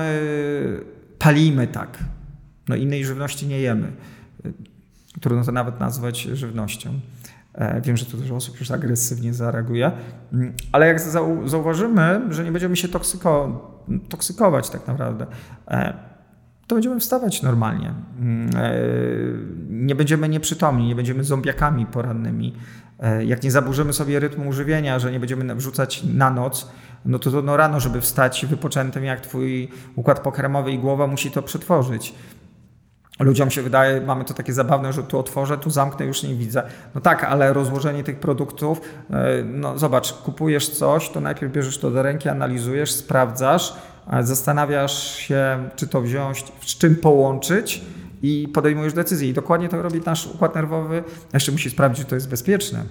[1.19, 1.99] palimy tak.
[2.69, 3.93] No innej żywności nie jemy.
[5.21, 7.01] Trudno to nawet nazwać żywnością.
[7.55, 9.93] E, wiem, że tu dużo osób już agresywnie zareaguje,
[10.33, 11.01] mm, ale jak
[11.45, 13.78] zauważymy, że nie będziemy się toksyko,
[14.09, 15.27] toksykować tak naprawdę,
[15.69, 15.95] e,
[16.67, 17.95] to będziemy wstawać normalnie.
[18.21, 18.73] Mm, e,
[19.71, 22.55] nie będziemy nieprzytomni, nie będziemy zombiakami porannymi.
[23.27, 26.71] Jak nie zaburzymy sobie rytmu używienia, że nie będziemy wrzucać na noc,
[27.05, 31.31] no to, to no rano, żeby wstać wypoczętym jak twój układ pokarmowy i głowa musi
[31.31, 32.15] to przetworzyć.
[33.19, 36.63] Ludziom się wydaje, mamy to takie zabawne, że tu otworzę, tu zamknę, już nie widzę.
[36.95, 41.91] No tak, ale rozłożenie tych produktów, e, no zobacz, kupujesz coś, to najpierw bierzesz to
[41.91, 43.75] do ręki, analizujesz, sprawdzasz,
[44.21, 47.83] zastanawiasz się, czy to wziąć, z czym połączyć
[48.23, 49.29] i podejmujesz decyzję.
[49.29, 51.05] I dokładnie to robi nasz układ nerwowy.
[51.35, 52.83] Jeszcze musi sprawdzić, czy to jest bezpieczne.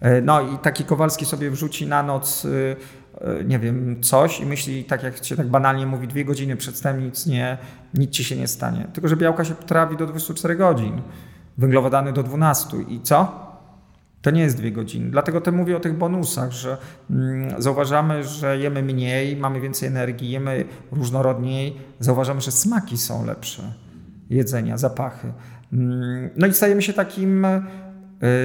[0.00, 2.76] E, no i taki Kowalski sobie wrzuci na noc y,
[3.44, 7.26] nie wiem, coś i myśli, tak jak się tak banalnie mówi, dwie godziny przedtem nic,
[7.26, 7.58] nie,
[7.94, 8.88] nic ci się nie stanie.
[8.92, 11.02] Tylko, że białka się trawi do 24 godzin,
[11.58, 13.50] węglowodany do 12 i co?
[14.22, 15.10] To nie jest dwie godziny.
[15.10, 16.76] Dlatego też mówię o tych bonusach, że
[17.10, 23.62] mm, zauważamy, że jemy mniej, mamy więcej energii, jemy różnorodniej, zauważamy, że smaki są lepsze
[24.30, 25.32] jedzenia, zapachy.
[25.72, 27.46] Mm, no i stajemy się takim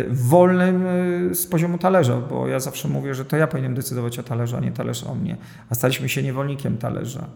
[0.09, 0.85] wolnym
[1.31, 4.57] y, z poziomu talerza, bo ja zawsze mówię, że to ja powinienem decydować o talerzu,
[4.57, 5.37] a nie talerz o mnie.
[5.69, 7.27] A staliśmy się niewolnikiem talerza.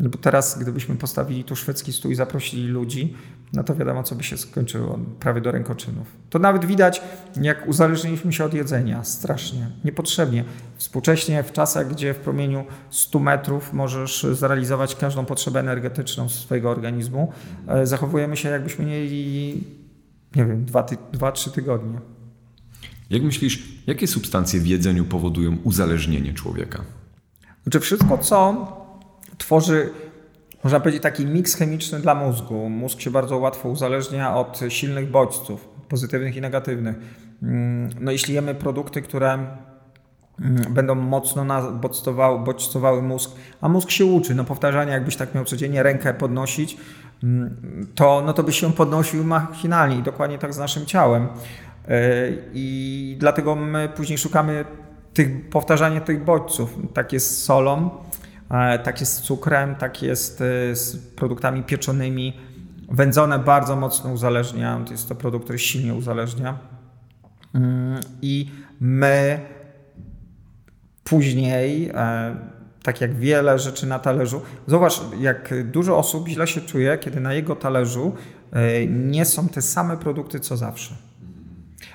[0.00, 3.14] No bo teraz, gdybyśmy postawili tu szwedzki stół i zaprosili ludzi,
[3.52, 6.06] no to wiadomo, co by się skończyło, prawie do rękoczynów.
[6.30, 7.02] To nawet widać,
[7.40, 10.44] jak uzależniliśmy się od jedzenia, strasznie, niepotrzebnie.
[10.76, 17.32] Współcześnie, w czasach, gdzie w promieniu 100 metrów możesz zrealizować każdą potrzebę energetyczną swojego organizmu,
[17.68, 19.79] e, zachowujemy się, jakbyśmy mieli
[20.36, 21.98] nie wiem, dwa, ty, dwa trzy tygodnie.
[23.10, 26.84] Jak myślisz, jakie substancje w jedzeniu powodują uzależnienie człowieka?
[27.62, 28.66] Znaczy wszystko, co
[29.38, 29.90] tworzy,
[30.64, 32.68] można powiedzieć, taki miks chemiczny dla mózgu.
[32.68, 36.96] Mózg się bardzo łatwo uzależnia od silnych bodźców, pozytywnych i negatywnych.
[37.42, 39.56] Mm, no jeśli jemy produkty, które
[40.70, 43.30] będą mocno bodźcowały, bodźcowały mózg,
[43.60, 46.76] a mózg się uczy, no powtarzanie, jakbyś tak miał codziennie rękę podnosić,
[47.94, 51.28] to, no to by się podnosił machinalnie i dokładnie tak z naszym ciałem.
[51.88, 51.98] E,
[52.54, 54.64] I dlatego my później szukamy
[55.14, 56.78] tych, powtarzania tych bodźców.
[56.94, 57.90] Tak jest z solą,
[58.50, 62.40] e, tak jest z cukrem, tak jest e, z produktami pieczonymi.
[62.90, 66.58] Wędzone bardzo mocno uzależnia, to jest to produkt, który silnie uzależnia.
[67.54, 69.40] Mm, I my
[71.10, 71.92] później
[72.82, 74.40] tak jak wiele rzeczy na talerzu.
[74.66, 78.12] Zobacz, jak dużo osób źle się czuje, kiedy na jego talerzu
[78.52, 80.94] e, nie są te same produkty co zawsze.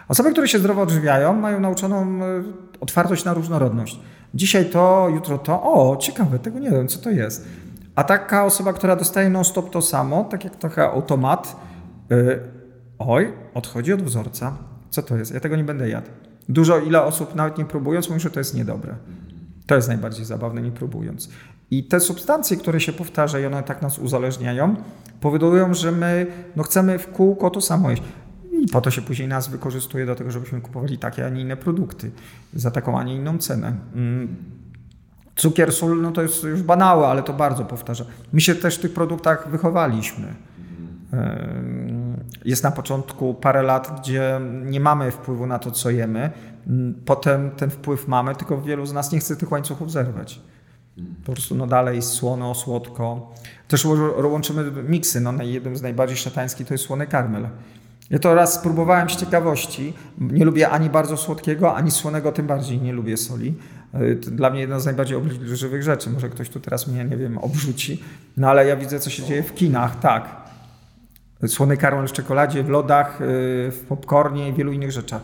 [0.08, 2.44] Osoby, które się zdrowo odżywiają, mają nauczoną e,
[2.80, 4.00] otwartość na różnorodność.
[4.34, 5.64] Dzisiaj to, jutro to.
[5.64, 7.48] O, ciekawe, tego nie wiem, co to jest.
[7.96, 11.56] A taka osoba, która dostaje non-stop to samo, tak jak trochę automat,
[12.10, 12.40] yy,
[13.00, 14.58] oj, odchodzi od wzorca.
[14.90, 15.34] Co to jest?
[15.34, 16.08] Ja tego nie będę jadł.
[16.50, 18.96] Dużo, ile osób nawet nie próbując, mówi, że to jest niedobre.
[19.66, 21.30] To jest najbardziej zabawne, nie próbując.
[21.72, 24.76] I te substancje, które się powtarzają, one tak nas uzależniają,
[25.22, 28.04] powodują, że my no, chcemy w kółko to samo jeść.
[28.52, 31.58] I po to się później nas wykorzystuje do tego, żebyśmy kupowali takie, a nie inne
[31.58, 32.12] produkty
[32.54, 33.74] za taką, a nie inną cenę.
[33.96, 34.36] Mm.
[35.36, 38.06] Cukier, sól, no to jest już banałe, ale to bardzo powtarza.
[38.34, 40.28] My się też w tych produktach wychowaliśmy.
[42.46, 46.32] Jest na początku parę lat, gdzie nie mamy wpływu na to, co jemy.
[46.68, 50.42] Mm, potem ten wpływ mamy, tylko wielu z nas nie chce tych łańcuchów zerwać.
[51.26, 53.34] Po prostu no dalej słono, słodko.
[53.68, 53.86] Też
[54.24, 55.22] łączymy miksy.
[55.22, 57.48] No, jednym z najbardziej szatańskich to jest słony karmel.
[58.10, 59.94] Ja to raz spróbowałem z ciekawości.
[60.18, 63.56] Nie lubię ani bardzo słodkiego, ani słonego, tym bardziej nie lubię soli.
[63.94, 66.10] E, to dla mnie jedna z najbardziej obrzydliwych rzeczy.
[66.10, 68.04] Może ktoś tu teraz mnie, nie wiem, obrzuci.
[68.38, 70.00] No ale ja widzę, co się dzieje w kinach.
[70.00, 70.45] Tak.
[71.48, 73.26] Słony karmel w czekoladzie, w lodach, e,
[73.72, 75.22] w popcornie i wielu innych rzeczach.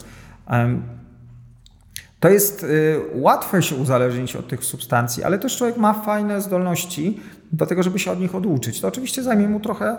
[2.21, 7.19] To jest y, łatwe się uzależnić od tych substancji, ale też człowiek ma fajne zdolności
[7.51, 8.81] do tego, żeby się od nich oduczyć.
[8.81, 9.97] To oczywiście zajmie mu trochę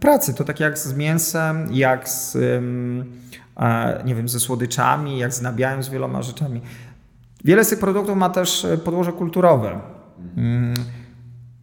[0.00, 0.34] pracy.
[0.34, 2.36] To tak jak z mięsem, jak z,
[4.04, 6.60] nie wiem, ze słodyczami, jak z nabiałem, z wieloma rzeczami.
[7.44, 9.80] Wiele z tych produktów ma też e, podłoże kulturowe.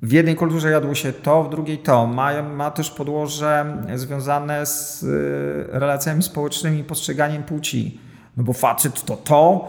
[0.02, 2.08] W jednej kulturze jadło się to, w drugiej to.
[2.08, 8.00] Ma, ma też podłoże związane z e, relacjami społecznymi, postrzeganiem płci.
[8.38, 9.68] No bo facet to to,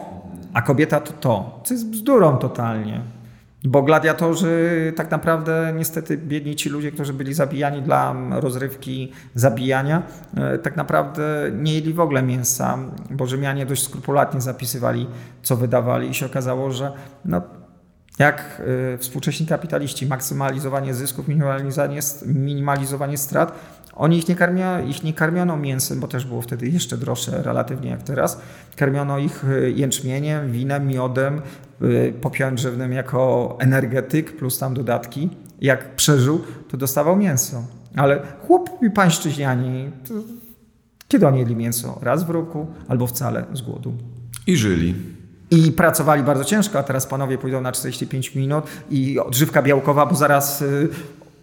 [0.55, 1.61] a kobieta to to.
[1.65, 3.01] Co jest bzdurą totalnie.
[3.65, 10.03] Bo gladiatorzy, tak naprawdę, niestety biedni ci ludzie, którzy byli zabijani dla rozrywki, zabijania,
[10.37, 12.79] e, tak naprawdę nie jedli w ogóle mięsa,
[13.11, 15.07] bo Rzymianie dość skrupulatnie zapisywali,
[15.43, 16.93] co wydawali i się okazało, że
[17.25, 17.43] no,
[18.19, 18.63] jak
[18.95, 23.59] e, współcześni kapitaliści, maksymalizowanie zysków, minimalizowanie, minimalizowanie strat,
[23.95, 27.91] oni ich nie, karmia, ich nie karmiono mięsem, bo też było wtedy jeszcze droższe relatywnie
[27.91, 28.41] jak teraz.
[28.77, 31.43] Karmiono ich y, jęczmieniem, winem, miodem,
[31.83, 35.31] y, popiołem drzewnym jako energetyk plus tam dodatki.
[35.61, 37.65] Jak przeżył, to dostawał mięso.
[37.97, 39.91] Ale chłopi pańszczyźniani,
[41.09, 41.99] kiedy oni jedli mięso?
[42.03, 43.95] Raz w roku albo wcale z głodu.
[44.47, 44.95] I żyli.
[45.53, 50.15] I pracowali bardzo ciężko, a teraz panowie pójdą na 45 minut i odżywka białkowa, bo
[50.15, 50.89] zaraz y,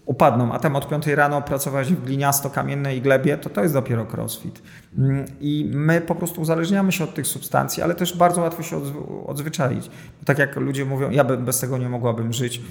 [0.06, 4.62] upadną, a tam od 5 rano pracować w gliniasto-kamiennej glebie, to to jest dopiero crossfit.
[4.98, 8.82] Mm, I my po prostu uzależniamy się od tych substancji, ale też bardzo łatwo się
[9.28, 9.90] odzwyczaić.
[10.26, 12.62] Tak jak ludzie mówią, ja bez tego nie mogłabym żyć.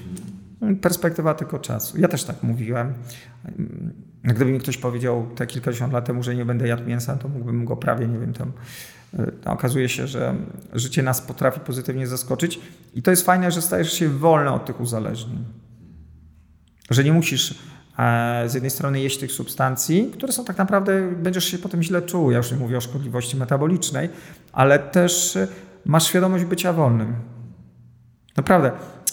[0.63, 2.01] Mm, perspektywa tylko czasu.
[2.01, 2.95] Ja też tak mówiłem.
[3.45, 3.93] Mm,
[4.25, 7.65] gdyby mi ktoś powiedział te kilkadziesiąt lat temu, że nie będę jadł mięsa, to mógłbym
[7.65, 8.53] go prawie, nie wiem, tam
[9.45, 10.35] okazuje się, że
[10.73, 12.61] życie nas potrafi pozytywnie zaskoczyć
[12.95, 15.45] i to jest fajne, że stajesz się wolny od tych uzależnień.
[16.91, 17.59] Że nie musisz
[17.99, 22.03] e, z jednej strony jeść tych substancji, które są tak naprawdę, będziesz się potem źle
[22.03, 22.31] czuł.
[22.31, 24.09] Ja już nie mówię o szkodliwości metabolicznej,
[24.53, 25.39] ale też
[25.85, 27.15] masz świadomość bycia wolnym.
[28.37, 28.73] Naprawdę.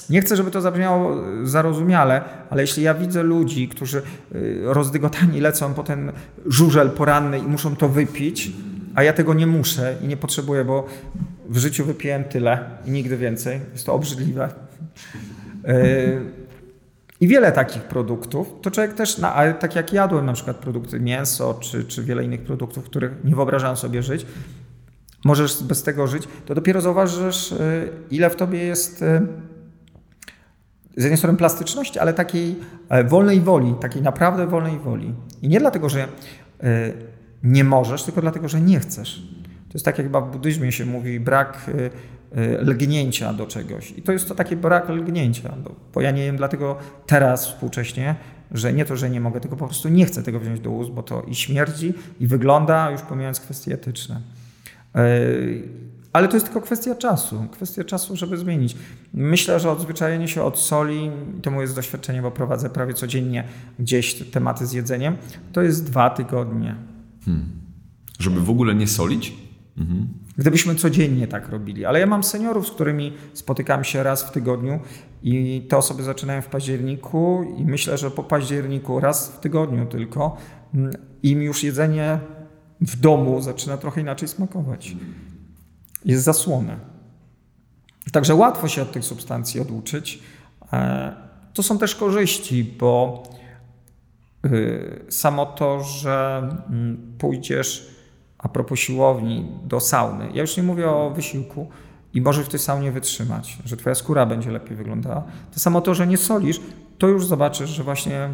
[0.10, 4.02] Nie chcę, żeby to zabrzmiało zarozumiale, ale jeśli ja widzę ludzi, którzy
[4.64, 6.12] rozdygotani lecą po ten
[6.46, 8.52] żużel poranny i muszą to wypić,
[8.96, 10.88] a ja tego nie muszę i nie potrzebuję, bo
[11.50, 13.60] w życiu wypiłem tyle i nigdy więcej.
[13.74, 14.50] Jest to obrzydliwe.
[15.70, 16.22] Y,
[17.22, 21.54] i wiele takich produktów, to człowiek też, na, tak jak jadłem na przykład produkty mięso,
[21.54, 24.26] czy, czy wiele innych produktów, których nie wyobrażałem sobie żyć,
[25.26, 29.22] możesz bez tego żyć, to dopiero zauważysz, y, ile w tobie jest y,
[30.98, 32.56] z jednej strony plastyczności, ale takiej
[32.90, 35.14] e, wolnej woli, takiej naprawdę wolnej woli.
[35.42, 36.08] I nie dlatego, że
[37.46, 39.22] nie możesz, tylko dlatego, że nie chcesz.
[39.44, 41.70] To jest tak, jak chyba w buddyzmie się mówi, brak
[42.38, 43.94] Y, lgnięcia do czegoś.
[43.98, 45.54] I to jest to taki brak lgnięcia,
[45.94, 48.16] bo ja nie wiem dlatego teraz współcześnie,
[48.52, 50.92] że nie to, że nie mogę, tylko po prostu nie chcę tego wziąć do ust,
[50.92, 54.22] bo to i śmierdzi, i wygląda, już pomijając kwestie etyczne.
[54.96, 55.64] Y,
[56.14, 58.76] ale to jest tylko kwestia czasu, kwestia czasu, żeby zmienić.
[59.14, 63.44] Myślę, że odzwyczajenie się od soli, to moje doświadczenie, bo prowadzę prawie codziennie
[63.80, 65.18] gdzieś tematy z jedzeniem,
[65.54, 66.76] to jest dwa tygodnie.
[67.26, 67.46] Hmm.
[68.20, 69.34] Żeby w ogóle nie solić?
[69.78, 70.08] Mhm.
[70.38, 71.86] Gdybyśmy codziennie tak robili.
[71.86, 74.80] Ale ja mam seniorów, z którymi spotykam się raz w tygodniu
[75.24, 80.38] i te osoby zaczynają w październiku i myślę, że po październiku raz w tygodniu tylko
[80.74, 82.20] mm, im już jedzenie
[82.82, 84.96] w domu zaczyna trochę inaczej smakować.
[86.06, 86.80] Jest zasłone.
[88.12, 90.20] Także łatwo się od tych substancji oduczyć.
[90.74, 91.16] E,
[91.54, 93.24] to są też korzyści, bo
[95.10, 97.96] samo to, że mm, pójdziesz
[98.46, 100.30] a propos siłowni, do sauny.
[100.34, 101.68] Ja już nie mówię o wysiłku
[102.14, 105.24] i możesz w tej saunie wytrzymać, że twoja skóra będzie lepiej wyglądała.
[105.54, 106.60] To samo to, że nie solisz,
[106.98, 108.30] to już zobaczysz, że właśnie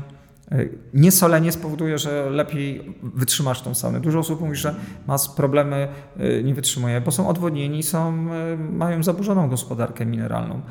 [0.51, 3.99] y, niesolenie spowoduje, że lepiej wytrzymasz tą saunę.
[3.99, 4.75] Dużo osób mówi, że
[5.07, 5.87] ma problemy,
[6.19, 8.11] y, nie wytrzymuje, bo są odwodnieni, są,
[8.57, 10.61] mają zaburzoną gospodarkę mineralną.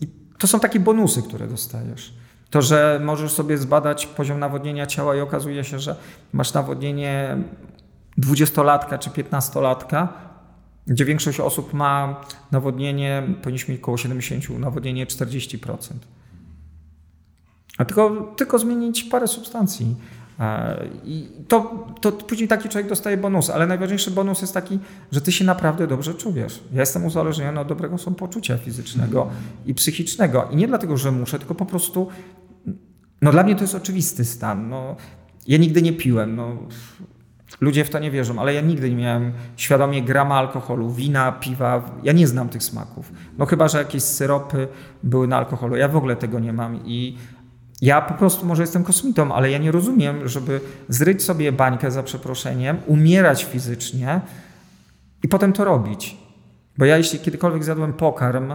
[0.00, 0.08] I
[0.38, 2.14] to są takie bonusy, które dostajesz.
[2.50, 5.96] To, że możesz sobie zbadać poziom nawodnienia ciała i okazuje się, że
[6.32, 7.36] masz nawodnienie
[8.18, 10.08] dwudziestolatka czy piętnastolatka,
[10.86, 12.20] gdzie większość osób ma
[12.52, 15.76] nawodnienie, powinniśmy mieć około 70, nawodnienie 40%.
[17.78, 19.96] A tylko, tylko zmienić parę substancji.
[20.40, 24.78] E, I to, to później taki człowiek dostaje bonus, ale najważniejszy bonus jest taki,
[25.12, 26.60] że ty się naprawdę dobrze czujesz.
[26.72, 29.30] Ja jestem uzależniony od dobrego samopoczucia fizycznego
[29.66, 30.48] i psychicznego.
[30.50, 32.08] I nie dlatego, że muszę, tylko po prostu,
[33.22, 34.68] no dla mnie to jest oczywisty stan.
[34.68, 34.96] No,
[35.46, 36.36] ja nigdy nie piłem.
[36.36, 36.56] No,
[37.60, 41.90] Ludzie w to nie wierzą, ale ja nigdy nie miałem świadomie grama alkoholu, wina, piwa.
[42.02, 43.12] Ja nie znam tych smaków.
[43.38, 44.68] No chyba, że jakieś syropy
[45.02, 45.76] były na alkoholu.
[45.76, 47.16] Ja w ogóle tego nie mam i
[47.82, 52.02] ja po prostu może jestem kosmitą, ale ja nie rozumiem, żeby zryć sobie bańkę za
[52.02, 54.20] przeproszeniem, umierać fizycznie
[55.22, 56.16] i potem to robić.
[56.78, 58.52] Bo ja jeśli kiedykolwiek zjadłem pokarm,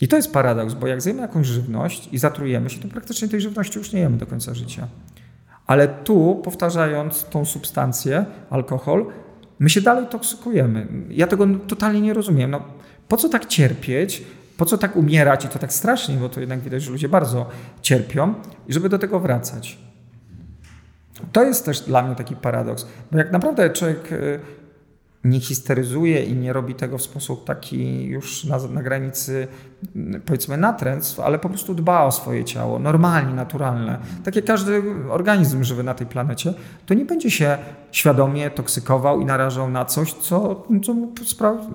[0.00, 3.40] i to jest paradoks, bo jak zjemy jakąś żywność i zatrujemy się, to praktycznie tej
[3.40, 4.88] żywności już nie jemy do końca życia.
[5.66, 9.06] Ale tu, powtarzając tą substancję, alkohol,
[9.58, 10.86] my się dalej toksykujemy.
[11.10, 12.50] Ja tego totalnie nie rozumiem.
[12.50, 12.62] No,
[13.08, 14.22] po co tak cierpieć?
[14.56, 17.48] Po co tak umierać i to tak strasznie, bo to jednak widać, że ludzie bardzo
[17.82, 18.34] cierpią,
[18.68, 19.78] i żeby do tego wracać.
[21.32, 24.40] To jest też dla mnie taki paradoks, bo jak naprawdę człowiek y,
[25.24, 29.48] nie histeryzuje i nie robi tego w sposób taki już na, na granicy,
[29.96, 34.82] mm, powiedzmy, natręctw, ale po prostu dba o swoje ciało, normalnie, naturalne, tak jak każdy
[35.10, 36.54] organizm żywy na tej planecie,
[36.86, 37.58] to nie będzie się
[37.92, 41.66] świadomie toksykował i narażał na coś, co, co mu sprawi,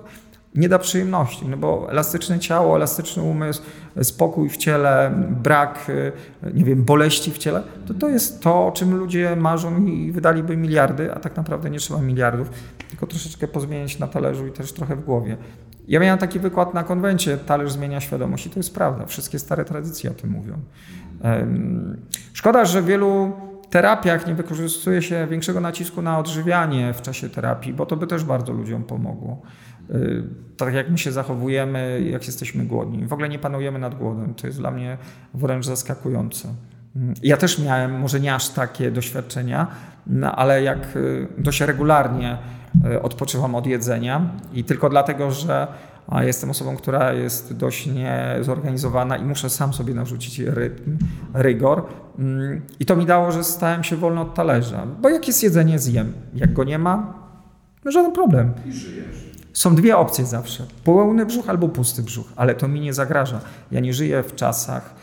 [0.54, 3.62] nie da przyjemności, no bo elastyczne ciało, elastyczny umysł,
[4.02, 6.12] spokój w ciele, brak, y,
[6.54, 10.56] nie wiem, boleści w ciele, to to jest to, o czym ludzie marzą i wydaliby
[10.56, 12.50] miliardy, a tak naprawdę nie trzeba miliardów,
[12.88, 15.36] tylko troszeczkę pozmieniać na talerzu i też trochę w głowie.
[15.88, 19.64] Ja miałem taki wykład na konwencie, talerz zmienia świadomość i to jest prawda, wszystkie stare
[19.64, 20.58] tradycje o tym mówią.
[22.32, 23.32] Szkoda, że wielu
[23.70, 28.24] terapiach nie wykorzystuje się większego nacisku na odżywianie w czasie terapii, bo to by też
[28.24, 29.42] bardzo ludziom pomogło.
[29.94, 30.22] Y,
[30.56, 33.06] tak jak my się zachowujemy, jak jesteśmy głodni.
[33.06, 34.34] W ogóle nie panujemy nad głodem.
[34.34, 34.98] To jest dla mnie
[35.34, 36.48] wręcz zaskakujące.
[36.96, 39.66] Mm, ja też miałem, może nie aż takie doświadczenia,
[40.06, 42.38] no ale jak y, dość regularnie
[42.92, 45.66] y, odpoczywam od jedzenia i tylko dlatego, że
[46.20, 50.98] jestem osobą, która jest dość niezorganizowana i muszę sam sobie narzucić rytm,
[51.34, 51.82] rygor.
[52.18, 54.86] Mm, I to mi dało, że stałem się wolno od talerza.
[55.02, 56.12] Bo jak jest jedzenie, zjem.
[56.34, 57.14] Jak go nie ma,
[57.86, 58.52] żaden problem.
[58.66, 59.29] I żyjesz.
[59.52, 63.40] Są dwie opcje zawsze: pełny brzuch albo pusty brzuch, ale to mi nie zagraża.
[63.70, 64.94] Ja nie żyję w czasach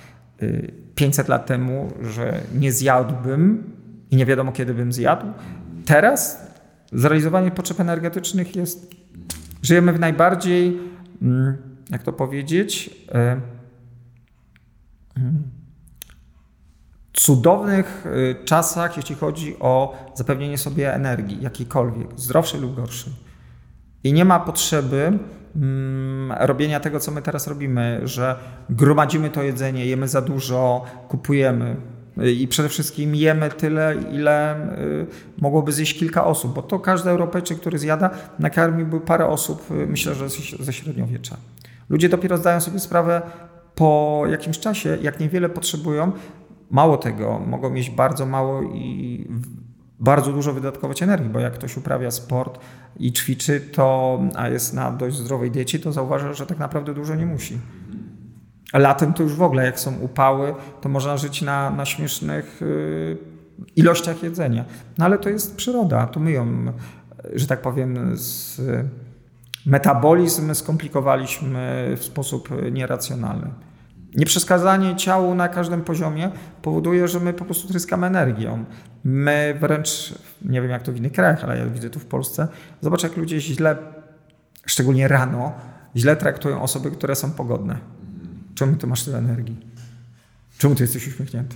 [0.95, 3.73] 500 y, lat temu, że nie zjadłbym
[4.11, 5.25] i nie wiadomo kiedy bym zjadł.
[5.85, 6.47] Teraz
[6.93, 8.91] zrealizowanie potrzeb energetycznych jest.
[9.61, 10.79] Żyjemy w najbardziej,
[11.21, 11.57] mm,
[11.89, 13.41] jak to powiedzieć, y,
[15.17, 15.43] mm,
[17.13, 23.26] cudownych y, czasach, jeśli chodzi o zapewnienie sobie energii, jakiejkolwiek, zdrowszej lub gorszej.
[24.07, 25.19] I nie ma potrzeby
[25.55, 28.35] mm, robienia tego, co my teraz robimy, że
[28.69, 31.75] gromadzimy to jedzenie, jemy za dużo, kupujemy.
[32.39, 37.59] I przede wszystkim jemy tyle, ile y, mogłoby zjeść kilka osób, bo to każdy Europejczyk,
[37.59, 40.29] który zjada, nakarmiłby parę osób, y, myślę, że
[40.59, 41.37] ze średniowiecza.
[41.89, 43.21] Ludzie dopiero zdają sobie sprawę
[43.75, 46.11] po jakimś czasie, jak niewiele potrzebują.
[46.71, 49.27] Mało tego, mogą mieć bardzo mało i
[49.99, 52.59] bardzo dużo wydatkować energii, bo jak ktoś uprawia sport
[52.99, 57.15] i ćwiczy, to, a jest na dość zdrowej diecie, to zauważa, że tak naprawdę dużo
[57.15, 57.59] nie musi.
[58.73, 63.17] Latem to już w ogóle, jak są upały, to można żyć na, na śmiesznych y,
[63.75, 64.65] ilościach jedzenia.
[64.97, 66.73] No ale to jest przyroda, to my ją,
[67.33, 68.61] że tak powiem, z,
[69.65, 73.47] metabolizm skomplikowaliśmy w sposób nieracjonalny.
[74.17, 78.65] Nieprzeskazanie ciału na każdym poziomie powoduje, że my po prostu tryskamy energią.
[79.03, 82.47] My wręcz, nie wiem jak to w innych krajach, ale ja widzę tu w Polsce,
[82.81, 83.77] zobacz jak ludzie źle,
[84.65, 85.53] szczególnie rano,
[85.95, 87.77] źle traktują osoby, które są pogodne.
[88.55, 89.57] Czemu ty masz tyle energii?
[90.57, 91.55] Czemu ty jesteś uśmiechnięty?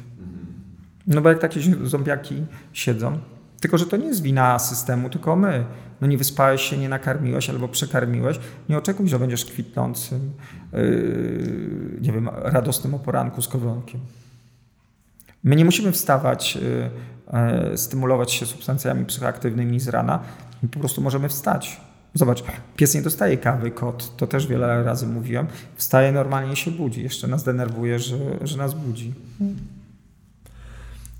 [1.07, 3.19] No bo jak takie zombiaki siedzą,
[3.61, 5.65] tylko, że to nie jest wina systemu, tylko my.
[6.01, 8.39] No nie wyspałeś się, nie nakarmiłeś albo przekarmiłeś.
[8.69, 10.31] Nie oczekuj, że będziesz kwitnącym,
[10.73, 14.01] yy, nie wiem, radosnym o poranku z kowronkiem.
[15.43, 16.89] My nie musimy wstawać, yy,
[17.69, 20.19] yy, stymulować się substancjami psychoaktywnymi z rana.
[20.63, 21.81] My po prostu możemy wstać.
[22.13, 22.43] Zobacz,
[22.75, 27.03] pies nie dostaje kawy, kot, to też wiele razy mówiłem, wstaje normalnie i się budzi.
[27.03, 29.13] Jeszcze nas denerwuje, że, że nas budzi.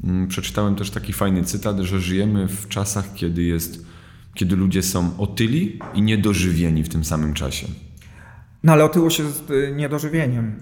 [0.04, 3.86] Mm, przeczytałem też taki fajny cytat, że żyjemy w czasach, kiedy jest,
[4.34, 7.68] kiedy ludzie są otyli i niedożywieni w tym samym czasie.
[8.64, 10.56] No ale otyłość jest y, niedożywieniem.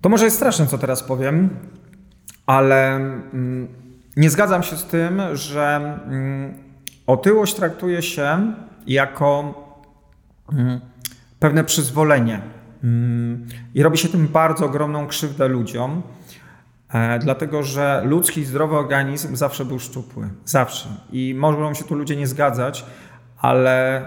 [0.00, 1.50] To może jest straszne, co teraz powiem,
[2.46, 3.68] ale mm,
[4.16, 6.54] nie zgadzam się z tym, że mm,
[7.06, 8.54] otyłość traktuje się
[8.86, 9.54] jako
[11.38, 12.40] pewne przyzwolenie.
[13.74, 16.02] I robi się tym bardzo ogromną krzywdę ludziom,
[17.20, 20.28] dlatego że ludzki zdrowy organizm zawsze był szczupły.
[20.44, 20.88] Zawsze.
[21.12, 22.84] I mogą się tu ludzie nie zgadzać,
[23.38, 24.02] ale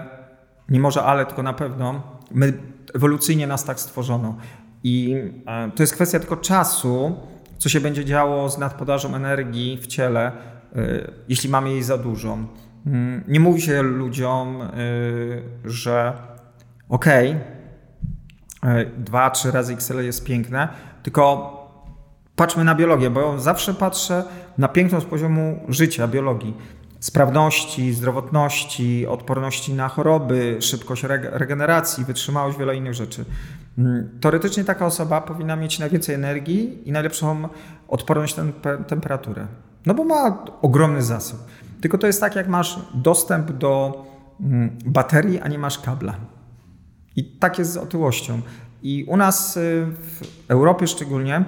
[0.68, 2.52] nie może ale, tylko na pewno my
[2.94, 4.36] ewolucyjnie nas tak stworzono.
[4.84, 5.14] I
[5.46, 7.16] e, to jest kwestia tylko czasu,
[7.58, 10.32] co się będzie działo z nadpodażą energii w ciele, e,
[11.28, 12.38] jeśli mamy jej za dużo.
[12.86, 14.58] Mm, nie mówi się ludziom,
[15.64, 16.12] że
[16.88, 17.36] okej,
[18.62, 20.68] okay, dwa, trzy razy XL jest piękne,
[21.02, 21.61] tylko
[22.36, 24.24] patrzmy na biologię, bo zawsze patrzę
[24.58, 26.56] na piękno z poziomu życia, biologii.
[27.00, 33.24] Sprawności, zdrowotności, odporności na choroby, szybkość regeneracji, wytrzymałość, wiele innych rzeczy.
[33.78, 37.48] Mm, teoretycznie taka osoba powinna mieć najwięcej energii i najlepszą
[37.88, 38.44] odporność na
[38.86, 39.46] temperaturę.
[39.86, 41.38] No bo ma ogromny zasób.
[41.80, 44.04] Tylko to jest tak, jak masz dostęp do
[44.40, 46.14] mm, baterii, a nie masz kabla.
[47.16, 48.40] I tak jest z otyłością.
[48.82, 51.44] I u nas y, w Europie szczególnie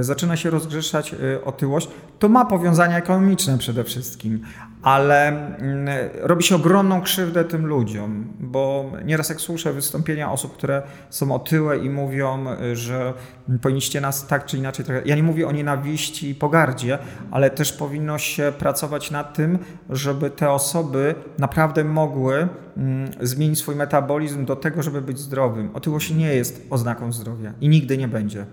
[0.00, 1.88] zaczyna się rozgrzeszać y, otyłość.
[2.18, 4.40] To ma powiązania ekonomiczne przede wszystkim,
[4.82, 5.88] ale mm,
[6.20, 11.78] robi się ogromną krzywdę tym ludziom, bo nieraz jak słyszę wystąpienia osób, które są otyłe
[11.78, 13.14] i mówią, że
[13.62, 14.84] powinniście nas tak czy inaczej.
[15.04, 16.98] Ja nie mówię o nienawiści i pogardzie,
[17.30, 19.58] ale też powinno się pracować nad tym,
[19.90, 25.70] żeby te osoby naprawdę mogły mm, zmienić swój metabolizm do tego, żeby być zdrowym.
[25.74, 28.46] Otyłość nie jest oznaką zdrowia i nigdy nie będzie.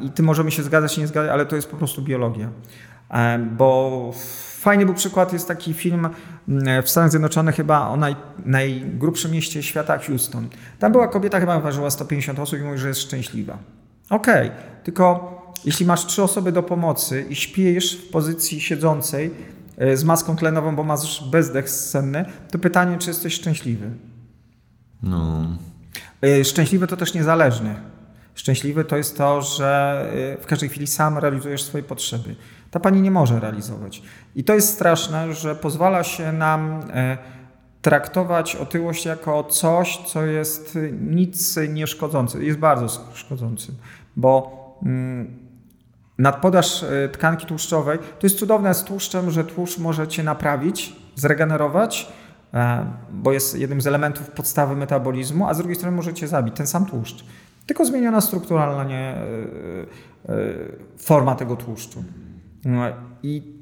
[0.00, 2.48] I ty możemy się zgadzać, nie zgadzać, ale to jest po prostu biologia.
[3.56, 4.12] Bo
[4.66, 6.08] Fajny był przykład, jest taki film
[6.82, 10.48] w Stanach Zjednoczonych chyba o naj, najgrubszym mieście świata, Houston.
[10.78, 13.58] Tam była kobieta, chyba ważyła 150 osób i mówi, że jest szczęśliwa.
[14.10, 19.30] Okej, okay, tylko jeśli masz trzy osoby do pomocy i śpisz w pozycji siedzącej
[19.78, 23.90] e, z maską tlenową, bo masz bezdech senny, to pytanie, czy jesteś szczęśliwy?
[25.02, 25.46] No.
[26.22, 27.74] E, szczęśliwy to też niezależny.
[28.36, 30.02] Szczęśliwy to jest to, że
[30.38, 32.36] e, w każdej chwili sam realizujesz swoje potrzeby
[32.70, 34.02] ta pani nie może realizować.
[34.34, 37.18] I to jest straszne, że pozwala się nam e,
[37.82, 42.44] traktować otyłość jako coś, co jest nic nie szkodzące.
[42.44, 43.74] Jest bardzo szkodzącym,
[44.16, 45.38] bo mm,
[46.18, 52.12] nadpodaż e, tkanki tłuszczowej to jest cudowne z tłuszczem, że tłuszcz może cię naprawić, zregenerować,
[52.54, 56.56] e, bo jest jednym z elementów podstawy metabolizmu, a z drugiej strony może cię zabić,
[56.56, 57.24] ten sam tłuszcz.
[57.66, 59.14] Tylko zmieniona strukturalnie
[60.98, 62.04] forma tego tłuszczu.
[62.64, 62.82] No
[63.22, 63.56] I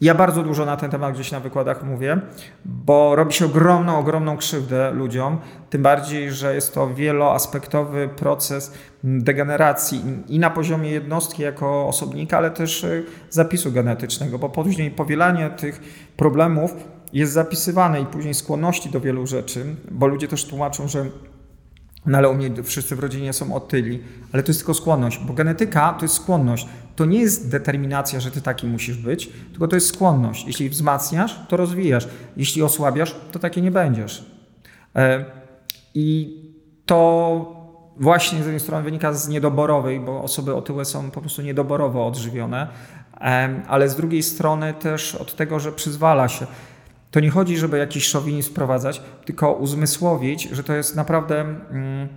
[0.00, 2.20] ja bardzo dużo na ten temat gdzieś na wykładach mówię,
[2.64, 5.38] bo robi się ogromną, ogromną krzywdę ludziom,
[5.70, 12.50] tym bardziej, że jest to wieloaspektowy proces degeneracji i na poziomie jednostki jako osobnika, ale
[12.50, 15.80] też y, zapisu genetycznego, bo później powielanie tych
[16.16, 16.74] problemów
[17.12, 21.06] jest zapisywane i później skłonności do wielu rzeczy, bo ludzie też tłumaczą, że
[22.06, 25.32] no ale u mnie wszyscy w rodzinie są otyli, ale to jest tylko skłonność, bo
[25.32, 26.66] genetyka to jest skłonność.
[26.96, 30.46] To nie jest determinacja, że ty taki musisz być, tylko to jest skłonność.
[30.46, 32.08] Jeśli wzmacniasz, to rozwijasz.
[32.36, 34.24] Jeśli osłabiasz, to takie nie będziesz.
[34.96, 35.24] E,
[35.94, 36.36] I
[36.86, 37.60] to
[37.96, 42.68] właśnie z jednej strony wynika z niedoborowej, bo osoby otyłe są po prostu niedoborowo odżywione,
[43.20, 46.46] e, ale z drugiej strony też od tego, że przyzwala się.
[47.10, 52.08] To nie chodzi, żeby jakiś szowinizm wprowadzać, tylko uzmysłowić, że to jest naprawdę mm,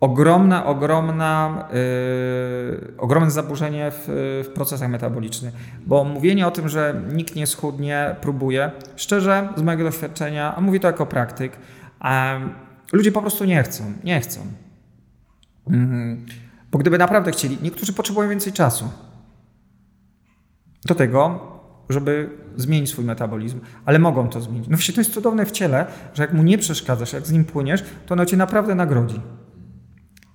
[0.00, 4.04] ogromna, ogromna, yy, ogromne zaburzenie w,
[4.48, 5.54] w, procesach metabolicznych.
[5.86, 10.80] Bo mówienie o tym, że nikt nie schudnie, próbuje, szczerze, z mojego doświadczenia, a mówię
[10.80, 11.52] to jako praktyk,
[12.92, 14.40] ludzie po prostu nie chcą, nie chcą.
[15.70, 15.76] Yy,
[16.70, 18.90] bo gdyby naprawdę chcieli, niektórzy potrzebują więcej czasu.
[20.84, 21.40] Do tego
[21.90, 24.68] żeby zmienić swój metabolizm, ale mogą to zmienić.
[24.68, 27.44] No właśnie to jest cudowne w ciele, że jak mu nie przeszkadzasz, jak z nim
[27.44, 29.20] płyniesz, to ono cię naprawdę nagrodzi.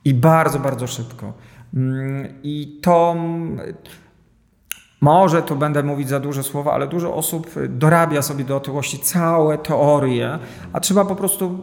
[0.05, 1.33] I bardzo, bardzo szybko.
[1.73, 3.15] Mm, I to
[5.01, 9.57] może tu będę mówić za duże słowa, ale dużo osób dorabia sobie do otyłości całe
[9.57, 10.39] teorie,
[10.73, 11.59] a trzeba po prostu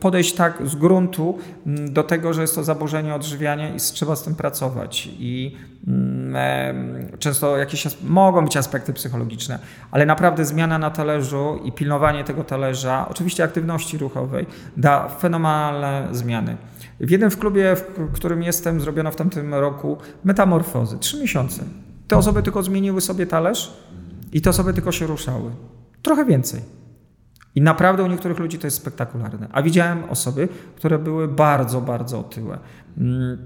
[0.00, 4.22] podejść tak z gruntu mm, do tego, że jest to zaburzenie odżywiania i trzeba z
[4.22, 5.08] tym pracować.
[5.18, 5.56] I
[5.86, 6.15] mm,
[7.18, 9.58] często jakieś mogą być aspekty psychologiczne,
[9.90, 16.56] ale naprawdę zmiana na talerzu i pilnowanie tego talerza, oczywiście aktywności ruchowej, da fenomenalne zmiany.
[17.00, 20.98] W jednym w klubie, w którym jestem, zrobiono w tamtym roku metamorfozy.
[20.98, 21.62] Trzy miesiące.
[22.08, 23.72] Te osoby tylko zmieniły sobie talerz
[24.32, 25.50] i te osoby tylko się ruszały.
[26.02, 26.60] Trochę więcej.
[27.54, 29.48] I naprawdę u niektórych ludzi to jest spektakularne.
[29.52, 32.58] A widziałem osoby, które były bardzo, bardzo otyłe.
[32.98, 33.38] Mm.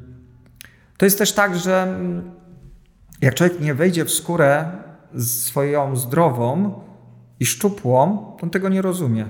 [0.97, 2.31] To jest też tak, że mm,
[3.21, 4.65] jak człowiek nie wejdzie w skórę
[5.19, 6.75] swoją zdrową
[7.41, 9.27] i szczupłą, to on tego nie rozumie.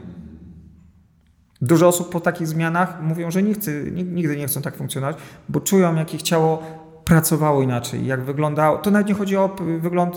[1.62, 5.16] Dużo osób po takich zmianach mówią, że nie chce, nigdy nie chcą tak funkcjonować,
[5.48, 6.62] bo czują, jak ich ciało
[7.04, 8.78] pracowało inaczej, jak wyglądało.
[8.78, 10.16] To nawet nie chodzi o wygląd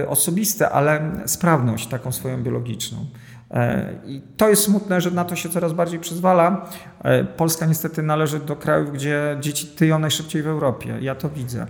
[0.00, 3.06] y, osobisty, ale sprawność taką swoją biologiczną.
[3.50, 6.70] E, I to jest smutne, że na to się coraz bardziej przyzwala.
[7.02, 10.98] E, Polska niestety należy do krajów, gdzie dzieci tyją najszybciej w Europie.
[11.00, 11.66] Ja to widzę.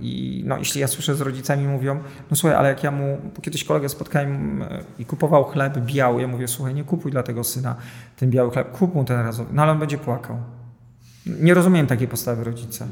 [0.00, 3.64] I no, jeśli ja słyszę z rodzicami mówią, no słuchaj, ale jak ja mu, kiedyś
[3.64, 4.64] kolegę spotkałem
[4.98, 7.76] i kupował chleb biały, ja mówię, słuchaj, nie kupuj dla tego syna
[8.16, 10.36] ten biały chleb, kup mu ten razowy, no ale on będzie płakał.
[11.26, 12.86] Nie rozumiem takiej postawy rodzica.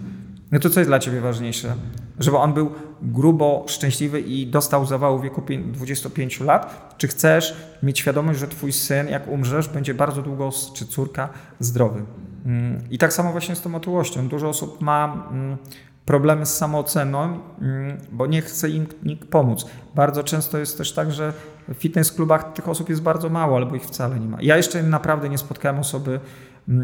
[0.52, 1.74] No to co jest dla ciebie ważniejsze?
[2.18, 2.70] Żeby on był
[3.02, 6.94] grubo szczęśliwy i dostał zawału w wieku 25 lat?
[6.98, 11.28] Czy chcesz mieć świadomość, że twój syn, jak umrzesz, będzie bardzo długo, czy córka,
[11.60, 12.02] zdrowy?
[12.46, 14.28] Mm, I tak samo właśnie z tą otyłością.
[14.28, 15.56] Dużo osób ma mm,
[16.04, 19.66] problemy z samooceną, mm, bo nie chce im nikt pomóc.
[19.94, 21.32] Bardzo często jest też tak, że
[21.68, 24.38] w fitness klubach tych osób jest bardzo mało, albo ich wcale nie ma.
[24.40, 26.20] Ja jeszcze naprawdę nie spotkałem osoby,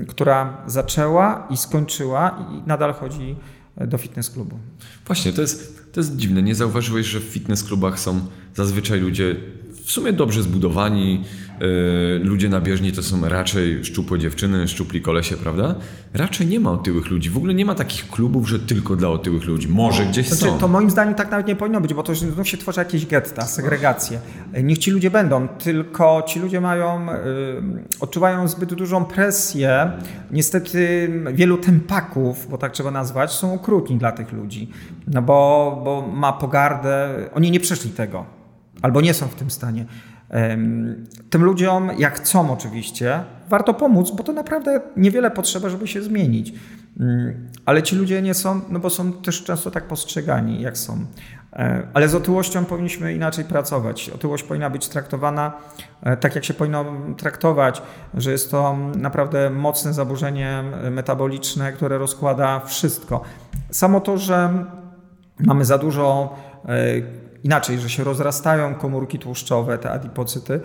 [0.09, 3.37] która zaczęła i skończyła i nadal chodzi
[3.77, 4.59] do fitness klubu.
[5.07, 6.43] Właśnie, to jest, to jest dziwne.
[6.43, 8.21] Nie zauważyłeś, że w fitness klubach są
[8.55, 9.37] zazwyczaj ludzie
[9.85, 11.25] w sumie dobrze zbudowani,
[12.23, 15.75] ludzie na bieżni to są raczej szczupłe dziewczyny, szczupli kolesie, prawda?
[16.15, 17.31] Raczej nie ma otyłych ludzi.
[17.31, 19.69] W ogóle nie ma takich klubów, że tylko dla otyłych ludzi.
[19.69, 20.59] Może gdzieś znaczy, są.
[20.59, 23.47] To moim zdaniem tak nawet nie powinno być, bo to znów się tworzy jakieś getta,
[23.47, 24.19] segregacje.
[24.63, 27.13] Niech ci ludzie będą, tylko ci ludzie mają, yy,
[28.01, 29.91] odczuwają zbyt dużą presję.
[30.31, 34.71] Niestety wielu tempaków, bo tak trzeba nazwać, są okrutni dla tych ludzi.
[35.07, 38.37] No bo, bo ma pogardę, oni nie przeszli tego
[38.83, 39.85] albo nie są w tym stanie.
[41.31, 46.53] Tym ludziom, jak chcą oczywiście, warto pomóc, bo to naprawdę niewiele potrzeba, żeby się zmienić.
[47.01, 51.07] Mm, ale ci ludzie nie są, no bo są też często tak postrzegani, jak są.
[51.53, 54.11] E, ale z otyłością powinniśmy inaczej pracować.
[54.11, 55.53] Otyłość powinna być traktowana
[56.03, 56.85] e, tak, jak się powinno
[57.17, 57.83] traktować,
[58.15, 63.23] że jest to naprawdę mocne zaburzenie metaboliczne, które rozkłada wszystko.
[63.71, 64.65] Samo to, że
[65.39, 70.61] mamy za dużo e, inaczej, że się rozrastają komórki tłuszczowe, te adipocyty,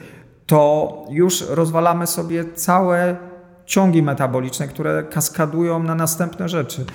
[0.46, 3.18] to już rozwalamy sobie całe
[3.66, 6.86] ciągi metaboliczne, które kaskadują na następne rzeczy.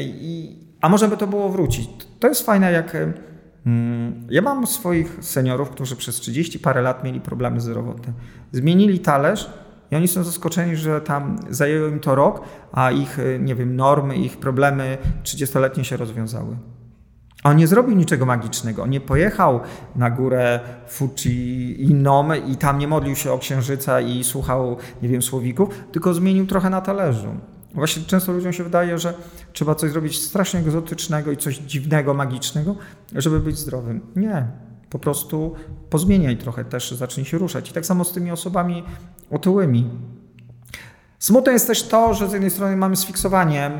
[0.00, 1.90] I, a może by to było wrócić?
[2.20, 2.96] To jest fajne, jak
[4.30, 8.12] ja mam swoich seniorów, którzy przez 30 parę lat mieli problemy zdrowotne.
[8.52, 9.50] Zmienili talerz
[9.90, 12.40] i oni są zaskoczeni, że tam zajęło im to rok,
[12.72, 16.56] a ich, nie wiem, normy, ich problemy 30-letnie się rozwiązały.
[17.44, 18.86] On nie zrobił niczego magicznego.
[18.86, 19.60] Nie pojechał
[19.96, 25.22] na górę Fuji inną i tam nie modlił się o księżyca i słuchał, nie wiem,
[25.22, 27.28] słowików, tylko zmienił trochę na talerzu.
[27.74, 29.14] Właśnie często ludziom się wydaje, że
[29.52, 32.76] trzeba coś zrobić strasznie egzotycznego i coś dziwnego, magicznego,
[33.12, 34.00] żeby być zdrowym.
[34.16, 34.46] Nie.
[34.90, 35.54] Po prostu
[35.90, 37.70] pozmieniaj trochę też, zacznij się ruszać.
[37.70, 38.82] I tak samo z tymi osobami
[39.30, 39.90] otyłymi.
[41.24, 43.70] Smutne jest też to, że z jednej strony mamy sfiksowanie,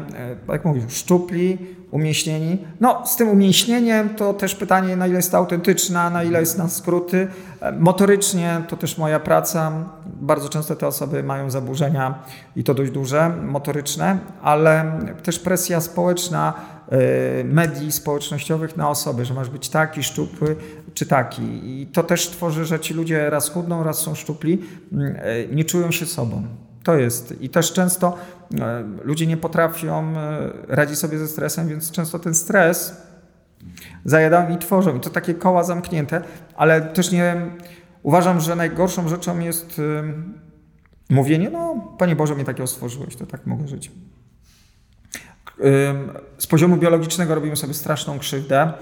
[0.48, 1.58] e, jak mówisz, szczupli,
[1.90, 2.58] umieśnieni.
[2.80, 6.68] No, z tym umieśnieniem to też pytanie, na ile jest autentyczna, na ile jest na
[6.68, 7.28] skróty.
[7.60, 9.72] E, motorycznie to też moja praca.
[10.06, 12.22] Bardzo często te osoby mają zaburzenia
[12.56, 16.52] i to dość duże, motoryczne, ale też presja społeczna,
[16.88, 20.56] e, medii społecznościowych na osoby, że masz być taki, szczupły
[20.94, 21.42] czy taki.
[21.42, 24.62] I to też tworzy, że ci ludzie raz chudną, raz są szczupli,
[25.52, 26.42] nie czują się sobą.
[26.84, 27.42] To jest.
[27.42, 28.18] I też często
[28.60, 33.02] e, ludzie nie potrafią e, radzić sobie ze stresem, więc często ten stres
[34.04, 34.96] zajadają i tworzą.
[34.96, 36.22] I to takie koła zamknięte,
[36.56, 37.36] ale też nie.
[38.02, 40.02] Uważam, że najgorszą rzeczą jest e,
[41.14, 43.90] mówienie, no Panie Boże, mnie takiego stworzyłeś, to tak mogę żyć.
[46.38, 48.72] Z poziomu biologicznego robimy sobie straszną krzywdę,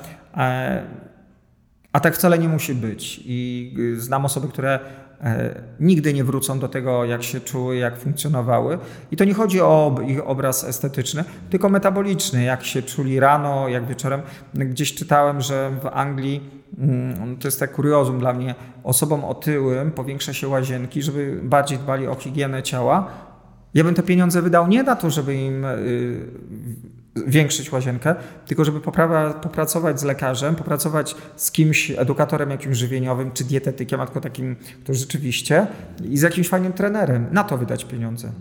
[1.92, 3.20] a tak wcale nie musi być.
[3.24, 4.80] I znam osoby, które
[5.80, 8.78] nigdy nie wrócą do tego, jak się czuły, jak funkcjonowały.
[9.10, 13.86] I to nie chodzi o ich obraz estetyczny, tylko metaboliczny, jak się czuli rano, jak
[13.86, 14.22] wieczorem.
[14.54, 18.54] Gdzieś czytałem, że w Anglii, mm, to jest tak kuriozum dla mnie,
[18.84, 23.06] osobom otyłym powiększa się łazienki, żeby bardziej dbali o higienę ciała.
[23.74, 26.26] Ja bym te pieniądze wydał nie na to, żeby im y,
[27.26, 28.14] większyć łazienkę,
[28.46, 34.06] tylko żeby poprawa, popracować z lekarzem, popracować z kimś, edukatorem jakimś żywieniowym, czy dietetykiem, a
[34.06, 35.66] tylko takim, to rzeczywiście,
[36.04, 37.26] i z jakimś fajnym trenerem.
[37.32, 38.32] Na to wydać pieniądze.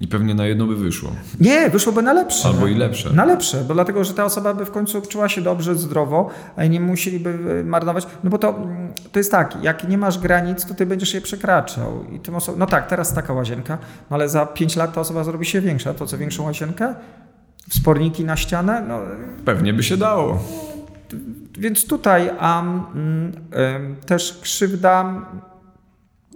[0.00, 1.10] I pewnie na jedno by wyszło.
[1.40, 2.48] Nie, wyszłoby na lepsze.
[2.48, 3.12] Albo i lepsze.
[3.12, 6.64] Na lepsze, bo dlatego, że ta osoba by w końcu czuła się dobrze, zdrowo, a
[6.64, 8.06] nie musieliby marnować.
[8.24, 8.66] No bo to,
[9.12, 12.04] to jest tak, jak nie masz granic, to ty będziesz je przekraczał.
[12.12, 13.78] I tym oso- no tak, teraz taka łazienka,
[14.10, 15.94] no ale za 5 lat ta osoba zrobi się większa.
[15.94, 16.94] To co, większą łazienkę?
[17.70, 18.84] Wsporniki na ścianę?
[18.88, 19.00] No,
[19.44, 20.44] Pewnie by się dało.
[21.58, 23.32] więc tutaj a, em,
[24.06, 25.22] też krzywda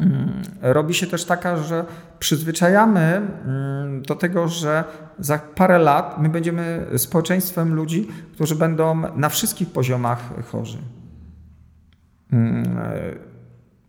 [0.00, 1.84] mm, robi się też taka, że
[2.18, 3.00] przyzwyczajamy
[3.44, 4.84] mm, do tego, że
[5.18, 10.20] za parę lat my będziemy społeczeństwem ludzi, którzy będą na wszystkich poziomach
[10.52, 10.78] chorzy.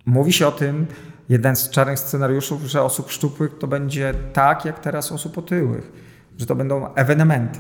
[0.06, 0.86] Mówi się o tym,
[1.30, 5.92] jeden z czarnych scenariuszów, że osób szczupłych to będzie tak, jak teraz osób otyłych,
[6.38, 7.60] że to będą ewenementy,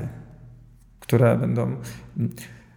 [0.99, 1.75] które będą.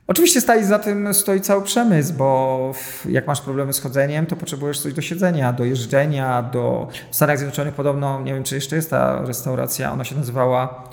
[0.06, 2.72] Oczywiście stoi za tym stoi cały przemysł, bo
[3.08, 6.88] jak masz problemy z chodzeniem, to potrzebujesz coś do siedzenia, do jeżdżenia, do...
[7.10, 10.84] W Stanach Zjednoczonych podobno, nie wiem czy jeszcze jest ta restauracja, ona się nazywała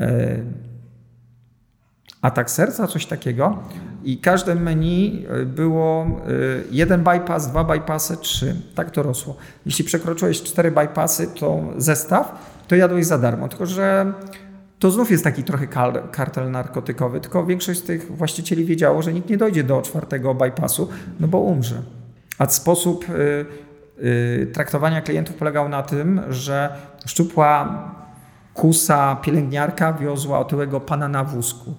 [0.00, 0.36] e,
[2.24, 3.58] Atak serca, coś takiego
[4.04, 6.08] i każde menu było e,
[6.70, 8.56] jeden bypass, dwa bypassy, trzy.
[8.74, 9.36] Tak to rosło.
[9.66, 12.32] Jeśli przekroczyłeś cztery bypassy, to zestaw,
[12.68, 13.48] to jadłeś za darmo.
[13.48, 14.12] Tylko, że
[14.84, 19.12] to znów jest taki trochę kar- kartel narkotykowy, tylko większość z tych właścicieli wiedziało, że
[19.12, 20.88] nikt nie dojdzie do czwartego bypassu,
[21.20, 21.82] no bo umrze.
[22.38, 23.46] A sposób y,
[24.04, 26.76] y, traktowania klientów polegał na tym, że
[27.06, 27.84] szczupła
[28.54, 31.74] kusa pielęgniarka wiozła otyłego pana na wózku.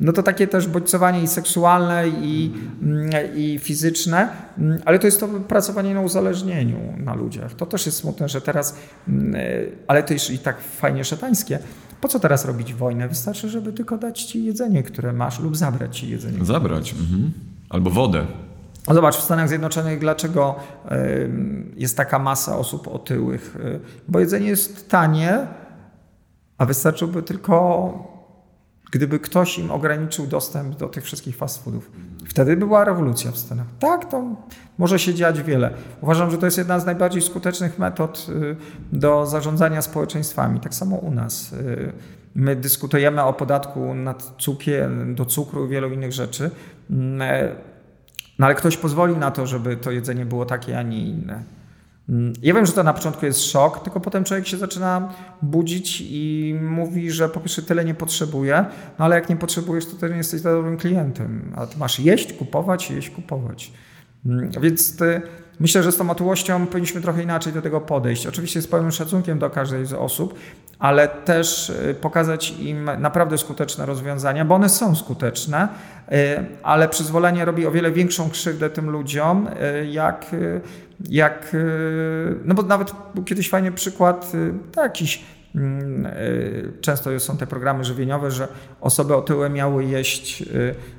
[0.00, 2.52] No to takie też bodźcowanie i seksualne, i,
[2.82, 7.54] mm, i fizyczne, mm, ale to jest to pracowanie na uzależnieniu na ludziach.
[7.54, 8.76] To też jest smutne, że teraz,
[9.08, 11.58] mm, y, ale to jest i tak fajnie szatańskie.
[12.00, 13.08] Po co teraz robić wojnę?
[13.08, 16.44] Wystarczy, żeby tylko dać ci jedzenie, które masz, lub zabrać ci jedzenie.
[16.44, 16.92] Zabrać.
[16.92, 17.32] Mhm.
[17.68, 18.26] Albo wodę.
[18.88, 20.54] No Zobacz, w Stanach Zjednoczonych dlaczego
[21.76, 23.56] jest taka masa osób otyłych?
[23.56, 25.46] Y, Bo jedzenie jest tanie,
[26.58, 28.19] a wystarczyłby tylko,
[28.90, 31.90] gdyby ktoś im ograniczył dostęp do tych wszystkich fast foodów.
[32.26, 33.66] Wtedy by była rewolucja w Stanach.
[33.78, 34.36] Tak, to
[34.78, 35.70] może się dziać wiele.
[36.00, 38.56] Uważam, że to jest jedna z najbardziej skutecznych metod y,
[38.92, 40.60] do zarządzania społeczeństwami.
[40.60, 41.52] Tak samo u nas.
[41.52, 41.92] Y,
[42.34, 46.50] My dyskutujemy o podatku nad cukier, do cukru i wielu innych rzeczy.
[47.20, 47.54] E,
[48.38, 51.42] no ale ktoś pozwolił na to, żeby to jedzenie było takie, a nie inne.
[52.10, 56.02] Mm, Ja wiem, że to na początku jest szok, tylko potem człowiek się zaczyna budzić
[56.06, 58.64] i mówi, że po pierwsze tyle nie potrzebuje,
[58.98, 61.52] no ale jak nie potrzebujesz, to też nie jesteś dobrym klientem.
[61.56, 63.72] A ty masz jeść, kupować, jeść, kupować.
[64.26, 65.22] Mm, Więc ty,
[65.60, 68.26] myślę, że z tą otyłością powinniśmy trochę inaczej do tego podejść.
[68.26, 70.34] Oczywiście z pełnym szacunkiem do każdej z osób,
[70.78, 75.68] ale też y, pokazać im naprawdę skuteczne rozwiązania, bo one są skuteczne,
[76.08, 76.14] y,
[76.62, 80.26] ale przyzwolenie robi o wiele większą krzywdę tym ludziom, y, jak,
[81.08, 81.56] jak
[82.44, 86.08] no bo nawet był kiedyś fajny przykład, y, tak, jakiś mm,
[86.80, 88.48] Często są te programy żywieniowe, że
[88.80, 90.44] osoby otyłe miały jeść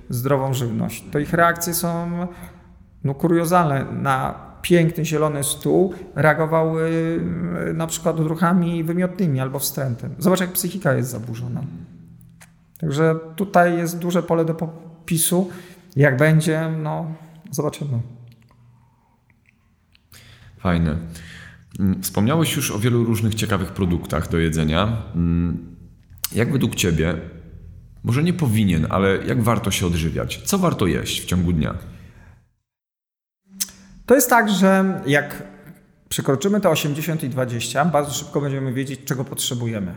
[0.10, 1.06] zdrową żywność.
[1.12, 2.28] To ich reakcje są
[3.04, 3.86] no, kuriozalne.
[3.92, 6.90] Na piękny zielony stół reagowały
[7.70, 10.16] y, na przykład odruchami wymiotnymi albo wstrętem.
[10.20, 11.62] Zobacz, jak psychika jest zaburzona.
[12.80, 15.50] Także tutaj jest duże pole do popisu.
[15.96, 17.06] Jak będzie, no
[17.52, 18.00] zobaczymy.
[20.60, 20.98] Fajne.
[21.80, 24.98] Mm, Wspomniałeś już o wielu różnych ciekawych produktach do jedzenia.
[25.16, 25.76] Mm,
[26.36, 27.16] Jak według Ciebie,
[28.04, 30.42] może nie powinien, ale jak warto się odżywiać?
[30.46, 31.74] Co warto jeść w ciągu dnia?
[34.12, 35.44] To jest tak, że jak
[36.10, 39.96] przekroczymy te 80 i 20, bardzo szybko będziemy wiedzieć, czego potrzebujemy.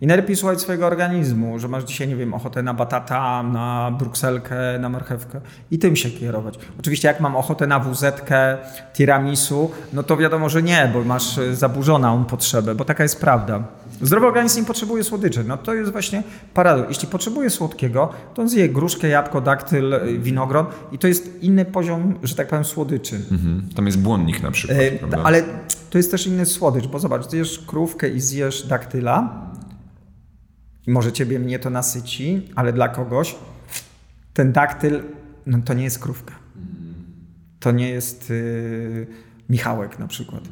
[0.00, 4.56] I najlepiej słuchać swojego organizmu, że masz dzisiaj, nie wiem, ochotę na batata, na brukselkę,
[4.80, 6.58] na marchewkę i tym się kierować.
[6.80, 8.56] Oczywiście jak mam ochotę na wuzetkę,
[8.92, 13.62] tiramisu, no to wiadomo, że nie, bo masz zaburzoną potrzebę, bo taka jest prawda.
[14.02, 15.44] Zdrowy organizm nie potrzebuje słodyczy.
[15.44, 16.22] No to jest właśnie
[16.54, 16.88] paradoks.
[16.88, 21.64] Jeśli potrzebuje słodkiego, to on zje gruszkę, jabłko, daktyl, y, winogron i to jest inny
[21.64, 23.16] poziom, że tak powiem, słodyczy.
[23.30, 23.68] Mhm.
[23.76, 25.42] Tam jest błonnik na przykład, E, ale
[25.90, 29.46] to jest też inny słodycz, bo zobacz, zjesz krówkę i zjesz daktyla,
[30.86, 33.34] może ciebie mnie to nasyci, ale dla kogoś
[34.34, 35.02] ten daktyl,
[35.46, 36.34] no to nie jest krówka.
[37.60, 39.06] To nie jest y,
[39.50, 40.48] Michałek na przykład.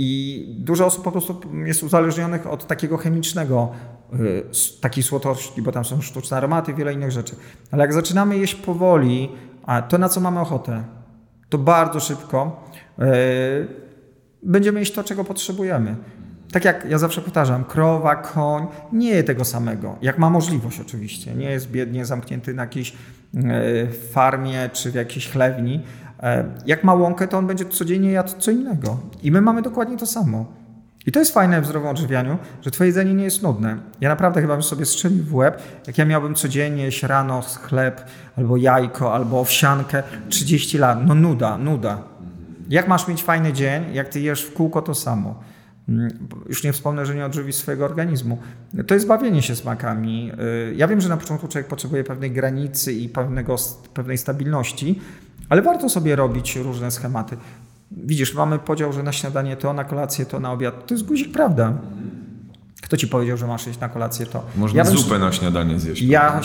[0.00, 3.72] I dużo osób po prostu jest uzależnionych od takiego chemicznego,
[4.14, 4.44] y,
[4.80, 7.36] takiej słodkości, bo tam są sztuczne aromaty wiele innych rzeczy.
[7.70, 9.28] Ale jak zaczynamy jeść powoli,
[9.66, 10.84] a to na co mamy ochotę,
[11.48, 12.64] to bardzo szybko
[12.98, 13.04] y,
[14.42, 15.96] będziemy jeść to, czego potrzebujemy.
[16.52, 21.34] tak jak ja zawsze powtarzam, krowa, koń nie je tego samego, jak ma możliwość oczywiście.
[21.34, 22.92] Nie jest biednie zamknięty na jakiejś
[23.34, 25.80] e, farmie czy w jakiejś chlewni.
[26.22, 28.98] E, jak ma łąkę, to on będzie codziennie jadł co innego.
[29.22, 30.46] I my mamy dokładnie to samo.
[31.06, 33.76] I to jest fajne w zdrowym odżywianiu, że twoje jedzenie nie jest nudne.
[34.00, 38.04] Ja naprawdę chyba bym sobie strzelił w łeb, jak ja miałbym codziennie jeść rano chleb,
[38.36, 40.98] albo jajko, albo owsiankę 30 lat.
[41.06, 41.98] No nuda, nuda.
[42.68, 45.40] Jak masz mieć fajny dzień, jak ty jesz w kółko to samo?
[45.88, 48.38] Mm, już nie wspomnę, że nie odżywi swojego organizmu.
[48.86, 50.32] To jest bawienie się smakami.
[50.70, 53.56] Y, ja wiem, że na początku człowiek potrzebuje pewnej granicy i pewnego,
[53.94, 55.00] pewnej stabilności,
[55.48, 57.36] ale warto sobie robić różne schematy.
[57.90, 60.86] Widzisz, mamy podział, że na śniadanie to, na kolację to, na obiad.
[60.86, 61.72] To jest guzik prawda.
[62.82, 64.44] Kto ci powiedział, że masz iść na kolację to?
[64.56, 66.02] Można ja zupę bym, na śniadanie zjeść.
[66.02, 66.40] Ja,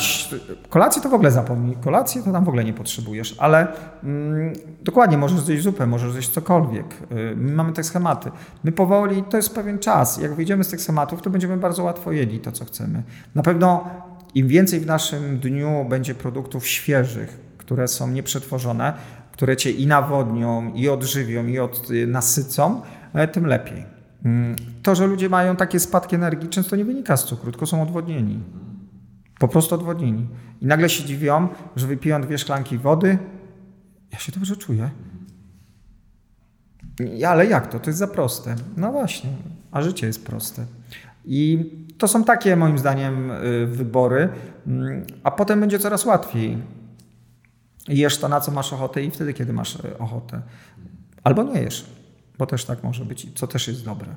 [0.70, 1.76] kolację to w ogóle zapomnij.
[1.76, 3.68] Kolację to tam w ogóle nie potrzebujesz, ale
[4.04, 6.86] mm, dokładnie możesz zjeść zupę, możesz zjeść cokolwiek.
[6.94, 8.32] Y, my mamy te schematy.
[8.64, 10.18] My powoli, to jest pewien czas.
[10.18, 13.04] Jak wyjdziemy z tych schematów, to będziemy bardzo łatwo jedli to, co chcemy.
[13.36, 13.90] Na pewno
[14.36, 18.94] im więcej w naszym dniu będzie produktów świeżych, które są nieprzetworzone,
[19.32, 22.82] które cię i nawodnią, i odżywią, i od, y, nasycą,
[23.32, 23.86] tym lepiej.
[24.26, 27.82] Mm, to, że ludzie mają takie spadki energii, często nie wynika z cukru, tylko są
[27.82, 28.40] odwodnieni.
[29.40, 30.28] Po prostu odwodnieni.
[30.62, 33.18] I nagle się dziwią, że wypiją dwie szklanki wody.
[34.12, 34.90] Ja się dobrze czuję.
[37.28, 37.80] Ale jak to?
[37.80, 38.56] To jest za proste.
[38.78, 39.30] No właśnie,
[39.72, 40.66] a życie jest proste.
[41.26, 44.30] I to są takie, moim zdaniem, y, wybory,
[44.68, 46.58] mm, a potem będzie coraz łatwiej.
[47.88, 50.42] Jesz to, na co masz ochotę i wtedy, kiedy masz y, ochotę.
[51.24, 51.86] Albo nie jesz
[52.38, 54.08] bo też tak może być, co też jest dobre.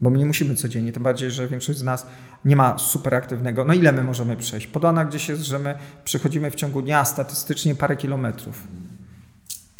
[0.00, 2.06] Bo my nie musimy codziennie, tym bardziej, że większość z nas
[2.44, 3.64] nie ma super aktywnego.
[3.64, 4.66] No ile my możemy przejść?
[4.66, 5.74] Podana gdzieś jest, że my
[6.04, 8.68] przechodzimy w ciągu dnia statystycznie parę kilometrów.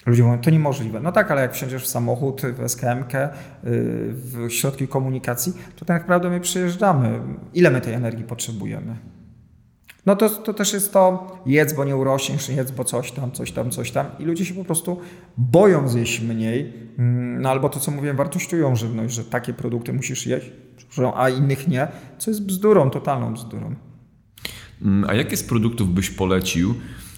[0.06, 1.00] Ludzie mówią, to niemożliwe.
[1.00, 3.04] No tak, ale jak wsiądziesz w samochód, w SKM,
[4.12, 7.20] w środki komunikacji, to tak naprawdę my przyjeżdżamy.
[7.54, 8.96] Ile my tej energii potrzebujemy?
[10.06, 13.52] No to, to też jest to jedz, bo nie urośniesz, jedz, bo coś tam, coś
[13.52, 14.06] tam, coś tam.
[14.18, 15.00] I ludzie się po prostu
[15.36, 20.26] boją zjeść mniej, mm, no albo to, co mówiłem, wartościują żywność, że takie produkty musisz
[20.26, 20.50] jeść,
[21.14, 23.74] a innych nie, co jest bzdurą, totalną bzdurą.
[24.82, 26.74] Mm, a jakie z produktów byś polecił,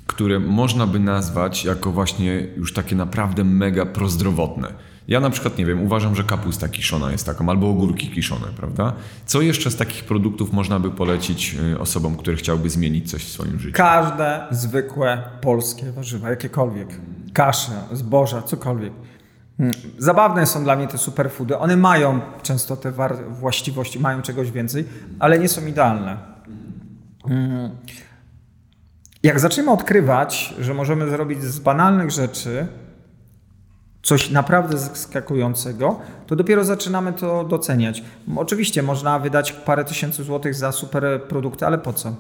[0.07, 4.92] które można by nazwać jako właśnie już takie naprawdę mega prozdrowotne?
[5.09, 8.93] Ja na przykład nie wiem, uważam, że kapusta kiszona jest taką, albo ogórki kiszone, prawda?
[9.27, 13.29] Co jeszcze z takich produktów można by polecić y, osobom, które chciałyby zmienić coś w
[13.29, 13.77] swoim życiu?
[13.77, 16.89] Każde zwykłe polskie warzywa, jakiekolwiek.
[17.33, 18.93] Kasze, zboża, cokolwiek.
[19.57, 19.75] Hmm.
[19.99, 21.59] Zabawne są dla mnie te superfoody.
[21.59, 22.93] One mają często te
[23.31, 24.85] właściwości, mają czegoś więcej,
[25.19, 26.17] ale nie są idealne.
[27.29, 27.71] Hmm.
[29.23, 32.67] Jak zaczniemy odkrywać, że możemy zrobić z banalnych rzeczy
[34.03, 38.03] coś naprawdę zaskakującego, to dopiero zaczynamy to doceniać.
[38.37, 42.17] Oczywiście można wydać parę tysięcy złotych za super produkty, ale po co?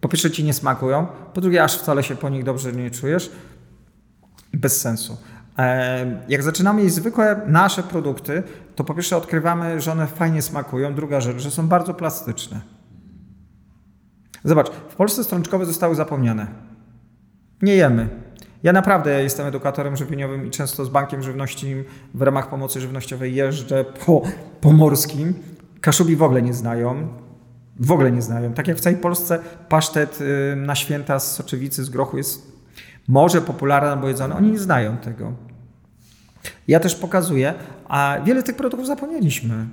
[0.00, 3.30] Po pierwsze ci nie smakują, po drugie aż wcale się po nich dobrze nie czujesz.
[4.54, 5.16] Bez sensu.
[5.58, 8.42] E, jak zaczynamy jeść zwykłe nasze produkty,
[8.76, 10.94] to po pierwsze odkrywamy, że one fajnie smakują.
[10.94, 12.60] Druga rzecz, że są bardzo plastyczne.
[14.44, 16.46] Zobacz, w Polsce strączkowe zostały zapomniane.
[17.62, 18.08] Nie jemy.
[18.62, 21.84] Ja naprawdę jestem edukatorem żywieniowym i często z Bankiem Żywności
[22.14, 24.22] w ramach pomocy żywnościowej jeżdżę po
[24.60, 25.34] pomorskim.
[25.80, 27.08] Kaszubi w ogóle nie znają.
[27.76, 28.52] W ogóle nie znają.
[28.52, 29.38] Tak jak w całej Polsce
[29.68, 32.52] pasztet y, na święta z soczewicy, z grochu jest
[33.08, 34.34] może popularny albo jedzony.
[34.34, 35.32] Oni nie znają tego.
[36.68, 37.54] Ja też pokazuję,
[37.88, 39.66] a wiele tych produktów zapomnieliśmy.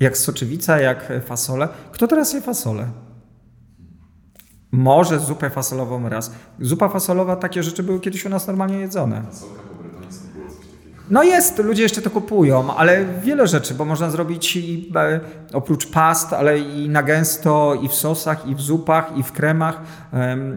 [0.00, 1.68] Jak soczewica, jak fasole.
[1.92, 2.88] Kto teraz je fasole?
[4.72, 6.32] Może zupę fasolową raz.
[6.60, 9.22] Zupa fasolowa, takie rzeczy były kiedyś u nas normalnie jedzone.
[11.10, 15.20] No jest, ludzie jeszcze to kupują, ale wiele rzeczy, bo można zrobić i, e,
[15.52, 19.80] oprócz past, ale i na gęsto, i w sosach, i w zupach, i w kremach.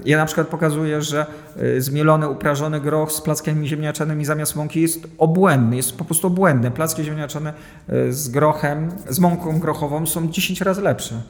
[0.06, 1.26] Ja na przykład pokazuję, że
[1.58, 6.72] e, zmielony, uprażony groch z plackami ziemniaczanymi zamiast mąki jest obłędny, jest po prostu obłędny.
[6.72, 7.54] Placki ziemniaczane
[7.90, 11.22] e, z grochem, z mąką grochową są 10 razy lepsze.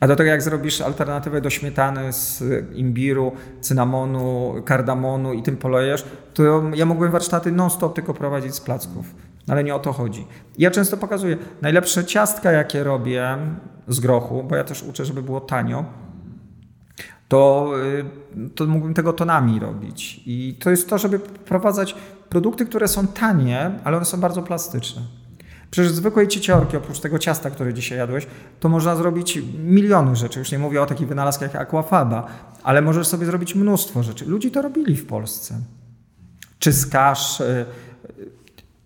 [0.00, 2.42] A do tego jak zrobisz alternatywę do śmietany z
[2.74, 6.04] imbiru, cynamonu, kardamonu i tym polejesz,
[6.34, 6.42] to
[6.74, 9.14] ja mógłbym warsztaty non-stop tylko prowadzić z placków.
[9.48, 10.26] Ale nie o to chodzi.
[10.58, 13.38] Ja często pokazuję najlepsze ciastka, jakie robię
[13.88, 15.84] z grochu, bo ja też uczę, żeby było tanio,
[17.28, 17.72] to,
[18.36, 20.20] y, to mógłbym tego tonami robić.
[20.26, 21.94] I to jest to, żeby wprowadzać
[22.28, 25.02] produkty, które są tanie, ale one są bardzo plastyczne.
[25.70, 28.26] Przecież zwykłej cieciorki, oprócz tego ciasta, które dzisiaj jadłeś,
[28.60, 30.38] to można zrobić miliony rzeczy.
[30.38, 32.26] Już nie mówię o takich wynalazkach jak aquafaba,
[32.62, 34.24] ale możesz sobie zrobić mnóstwo rzeczy.
[34.26, 35.60] Ludzie to robili w Polsce.
[36.58, 37.40] Czy z kasz.
[37.40, 37.66] Y,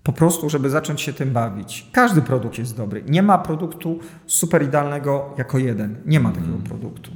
[0.02, 1.86] Po prostu, żeby zacząć się tym bawić.
[1.92, 3.02] Każdy produkt jest dobry.
[3.06, 5.96] Nie ma produktu super idealnego jako jeden.
[6.06, 6.62] Nie ma takiego mm.
[6.62, 7.10] produktu.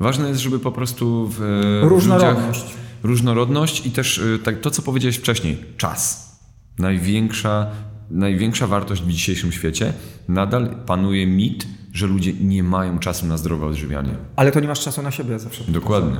[0.00, 1.40] Ważne jest, żeby po prostu w
[1.82, 2.62] różnorodność.
[2.62, 6.30] Ludziach, różnorodność i też y, tak, to, co powiedziałeś wcześniej, czas.
[6.78, 7.70] Największa,
[8.10, 9.92] największa wartość w dzisiejszym świecie.
[10.28, 14.14] Nadal panuje mit, że ludzie nie mają czasu na zdrowe odżywianie.
[14.36, 15.64] Ale to nie masz czasu na siebie zawsze.
[15.68, 16.16] Dokładnie.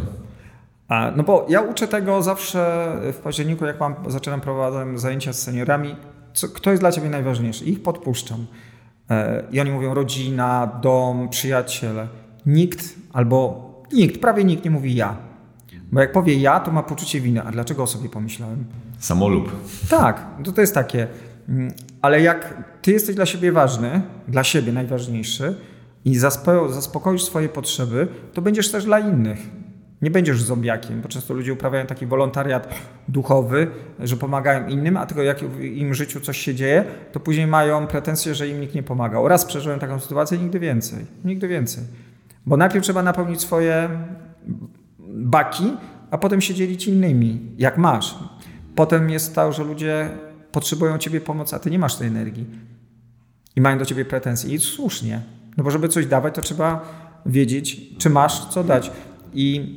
[0.88, 5.42] A, no bo ja uczę tego zawsze w październiku, jak mam, zaczynam prowadzić zajęcia z
[5.42, 5.96] seniorami,
[6.32, 7.64] co, kto jest dla ciebie najważniejszy.
[7.64, 8.46] Ich podpuszczam.
[9.10, 12.08] E, I oni mówią rodzina, dom, przyjaciele.
[12.46, 15.16] Nikt albo nikt, prawie nikt nie mówi ja.
[15.92, 17.42] Bo jak powie ja, to ma poczucie winy.
[17.42, 18.64] A dlaczego o sobie pomyślałem?
[18.98, 19.52] Samolub.
[19.88, 21.06] Tak, to, to jest takie.
[21.48, 21.72] Mm,
[22.02, 25.54] ale jak ty jesteś dla siebie ważny, dla siebie najważniejszy
[26.04, 26.18] i
[26.68, 29.38] zaspokoisz swoje potrzeby, to będziesz też dla innych.
[30.02, 32.74] Nie będziesz zombiakiem, bo często ludzie uprawiają taki wolontariat
[33.08, 33.66] duchowy,
[33.98, 37.86] że pomagają innym, a tylko jak im w życiu coś się dzieje, to później mają
[37.86, 39.28] pretensje, że im nikt nie pomagał.
[39.28, 41.06] Raz przeżyłem taką sytuację, nigdy więcej.
[41.24, 41.84] Nigdy więcej.
[42.46, 43.88] Bo najpierw trzeba napełnić swoje
[45.08, 45.76] baki,
[46.10, 48.18] a potem się dzielić innymi, jak masz.
[48.74, 50.08] Potem jest to, że ludzie
[50.52, 52.46] potrzebują ciebie pomocy, a ty nie masz tej energii.
[53.56, 54.54] I mają do ciebie pretensje.
[54.54, 55.22] I słusznie.
[55.56, 56.84] No bo żeby coś dawać, to trzeba
[57.26, 58.90] wiedzieć, czy masz co dać.
[59.32, 59.76] I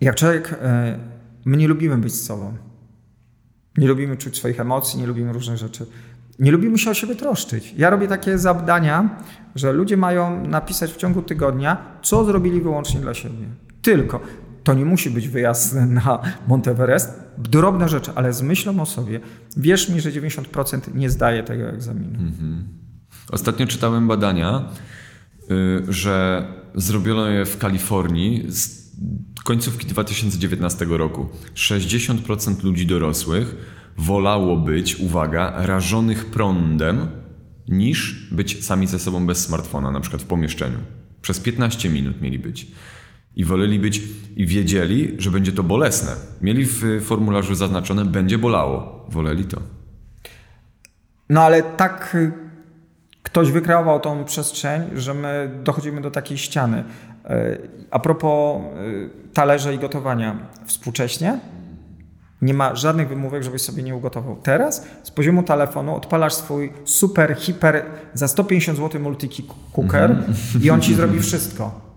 [0.00, 0.98] jak człowiek, e,
[1.44, 2.54] my nie lubimy być z sobą.
[3.76, 5.86] Nie lubimy czuć swoich emocji, nie lubimy różnych rzeczy.
[6.38, 7.74] Nie lubimy się o siebie troszczyć.
[7.76, 9.18] Ja robię takie zadania,
[9.54, 13.46] że ludzie mają napisać w ciągu tygodnia, co zrobili wyłącznie dla siebie.
[13.82, 14.20] Tylko.
[14.70, 17.10] To nie musi być wyjazd na Monteverest.
[17.38, 19.20] Drobne rzeczy, ale z myślą o sobie.
[19.56, 22.18] Wierz mi, że 90% nie zdaje tego egzaminu.
[22.18, 22.68] Mhm.
[23.30, 24.68] Ostatnio czytałem badania,
[25.50, 26.44] y, że
[26.74, 28.92] zrobiono je w Kalifornii z
[29.44, 31.28] końcówki 2019 roku.
[31.54, 33.56] 60% ludzi dorosłych
[33.98, 37.06] wolało być, uwaga, rażonych prądem,
[37.68, 40.78] niż być sami ze sobą bez smartfona, na przykład w pomieszczeniu.
[41.22, 42.66] Przez 15 minut mieli być.
[43.36, 44.02] I woleli być
[44.36, 46.12] i wiedzieli, że będzie to bolesne.
[46.40, 49.06] Mieli w formularzu zaznaczone, będzie bolało.
[49.08, 49.60] Woleli to.
[51.28, 52.32] No ale tak y,
[53.22, 56.84] ktoś wykreował tą przestrzeń, że my dochodzimy do takiej ściany.
[57.24, 61.40] Y, a propos y, talerza i gotowania współcześnie,
[62.42, 64.36] nie ma żadnych wymówek, żebyś sobie nie ugotował.
[64.42, 67.84] Teraz z poziomu telefonu odpalasz swój super, hiper
[68.14, 70.64] za 150 zł multi-cooker mm -hmm.
[70.64, 71.89] i on ci zrobi wszystko.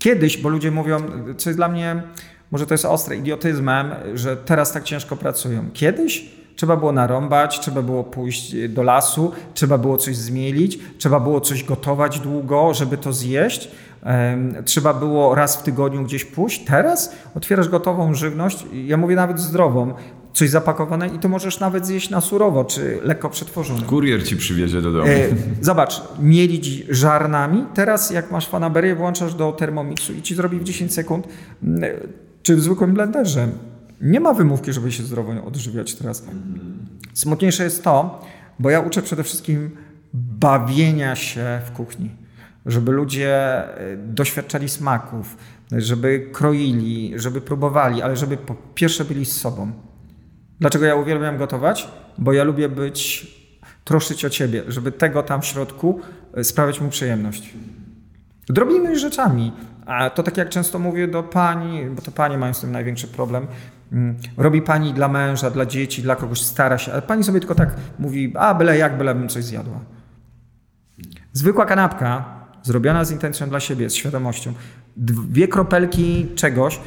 [0.00, 0.98] Kiedyś, bo ludzie mówią,
[1.36, 2.02] co jest dla mnie,
[2.50, 5.64] może to jest ostre, idiotyzmem, że teraz tak ciężko pracują.
[5.72, 11.40] Kiedyś trzeba było narąbać, trzeba było pójść do lasu, trzeba było coś zmielić, trzeba było
[11.40, 13.70] coś gotować długo, żeby to zjeść
[14.64, 16.64] trzeba było raz w tygodniu gdzieś pójść.
[16.64, 19.94] Teraz otwierasz gotową żywność, ja mówię nawet zdrową,
[20.32, 23.82] coś zapakowane i to możesz nawet zjeść na surowo, czy lekko przetworzone.
[23.82, 25.06] Kurier ci przywiezie do domu.
[25.06, 25.28] E,
[25.60, 30.94] zobacz, mielić żarnami, teraz jak masz fanaberię, włączasz do termomixu i ci zrobi w 10
[30.94, 31.28] sekund,
[31.62, 31.90] mm,
[32.42, 33.48] czy w zwykłym blenderze.
[34.00, 36.24] Nie ma wymówki, żeby się zdrowo odżywiać teraz.
[37.14, 38.24] Smutniejsze jest to,
[38.58, 39.70] bo ja uczę przede wszystkim
[40.14, 42.10] bawienia się w kuchni
[42.66, 45.36] żeby ludzie e, doświadczali smaków,
[45.72, 49.72] żeby kroili, żeby próbowali, ale żeby po pierwsze byli z sobą.
[50.60, 51.88] Dlaczego ja uwielbiam gotować?
[52.18, 53.26] Bo ja lubię być,
[53.84, 56.00] troszczyć o ciebie, żeby tego tam w środku
[56.34, 57.54] e, sprawiać mu przyjemność.
[58.48, 59.52] Drobnymi rzeczami.
[59.86, 63.08] A to tak jak często mówię do pani, bo to panie mają z tym największy
[63.08, 63.46] problem.
[63.92, 67.54] Mm, robi pani dla męża, dla dzieci, dla kogoś stara się, ale pani sobie tylko
[67.54, 69.80] tak mówi, a byle jak, byle bym coś zjadła.
[71.32, 74.52] Zwykła kanapka zrobiona z intencją dla siebie, z świadomością,
[74.96, 76.80] dwie kropelki czegoś,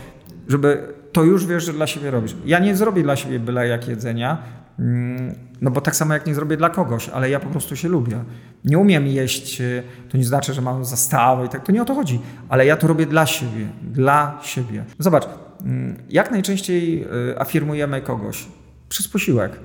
[0.47, 2.35] żeby to już wiesz, że dla siebie robisz.
[2.45, 4.37] Ja nie zrobię dla siebie byle jak jedzenia,
[4.79, 7.87] mm, no bo tak samo jak nie zrobię dla kogoś, ale ja po prostu się
[7.87, 8.23] lubię.
[8.65, 11.85] Nie umiem jeść, y, to nie znaczy, że mam zastawę i tak, to nie o
[11.85, 12.19] to chodzi,
[12.49, 14.83] ale ja to robię dla siebie, dla siebie.
[14.99, 15.23] Zobacz,
[15.61, 18.45] mm, jak najczęściej y, afirmujemy kogoś?
[18.89, 19.59] Przez posiłek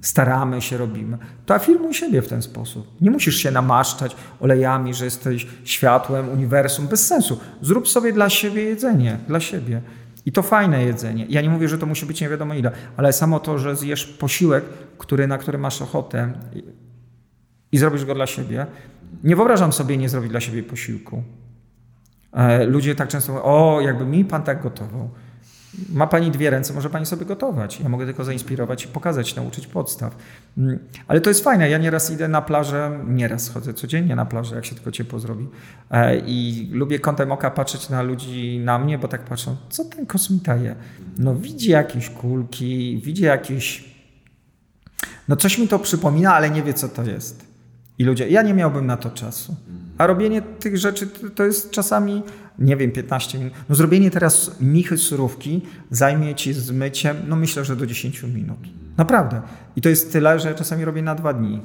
[0.00, 2.86] staramy się, robimy, to afirmuj siebie w ten sposób.
[3.00, 7.40] Nie musisz się namaszczać olejami, że jesteś światłem, uniwersum, bez sensu.
[7.62, 9.80] Zrób sobie dla siebie jedzenie, dla siebie.
[10.28, 11.26] I to fajne jedzenie.
[11.28, 14.06] Ja nie mówię, że to musi być nie wiadomo ile, ale samo to, że zjesz
[14.06, 14.64] posiłek,
[14.98, 16.64] który, na który masz ochotę i,
[17.72, 18.66] i zrobisz go dla siebie.
[19.24, 21.22] Nie wyobrażam sobie nie zrobić dla siebie posiłku.
[22.32, 25.10] E, ludzie tak często mówią, o, jakby mi pan tak gotował.
[25.92, 27.80] Ma Pani dwie ręce, może Pani sobie gotować.
[27.80, 30.16] Ja mogę tylko zainspirować i pokazać, nauczyć podstaw.
[30.58, 30.78] Mm,
[31.08, 31.70] ale to jest fajne.
[31.70, 35.48] Ja nieraz idę na plażę, nieraz chodzę codziennie na plażę, jak się tylko ciepło zrobi.
[35.90, 40.06] E, I lubię kątem oka patrzeć na ludzi, na mnie, bo tak patrzą, co ten
[40.06, 40.74] kosmita je?
[41.18, 43.88] No widzi jakieś kulki, widzi jakieś
[45.28, 47.46] No coś mi to przypomina, ale nie wie, co to jest.
[47.98, 49.56] I ludzie, ja nie miałbym na to czasu.
[49.98, 52.22] A robienie tych rzeczy to jest czasami,
[52.58, 53.52] nie wiem, 15 minut.
[53.68, 56.72] No zrobienie teraz michy surówki zajmie ci z
[57.28, 58.58] no myślę, że do 10 minut.
[58.96, 59.42] Naprawdę.
[59.76, 61.60] I to jest tyle, że czasami robię na dwa dni,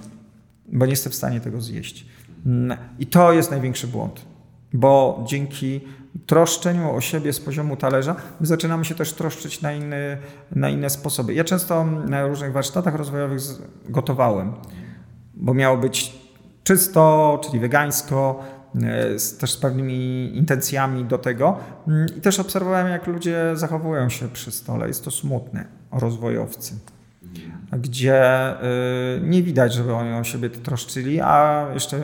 [0.68, 2.06] bo nie jestem w stanie tego zjeść.
[2.46, 4.26] Mm, I to jest największy błąd,
[4.74, 5.82] bo dzięki
[6.26, 10.18] troszczeniu o siebie z poziomu talerza, my zaczynamy się też troszczyć na, inny,
[10.52, 11.34] na inne sposoby.
[11.34, 13.42] Ja często na różnych warsztatach rozwojowych
[13.90, 14.54] gotowałem,
[15.34, 16.23] bo miało być
[16.64, 18.44] czysto, czyli wegańsko,
[18.84, 21.58] e, z, też z pewnymi intencjami do tego.
[21.88, 24.88] Mm, I też obserwowałem, jak ludzie zachowują się przy stole.
[24.88, 26.76] Jest to smutne, rozwojowcy
[27.78, 32.02] gdzie y, nie widać, żeby oni o siebie troszczyli, a jeszcze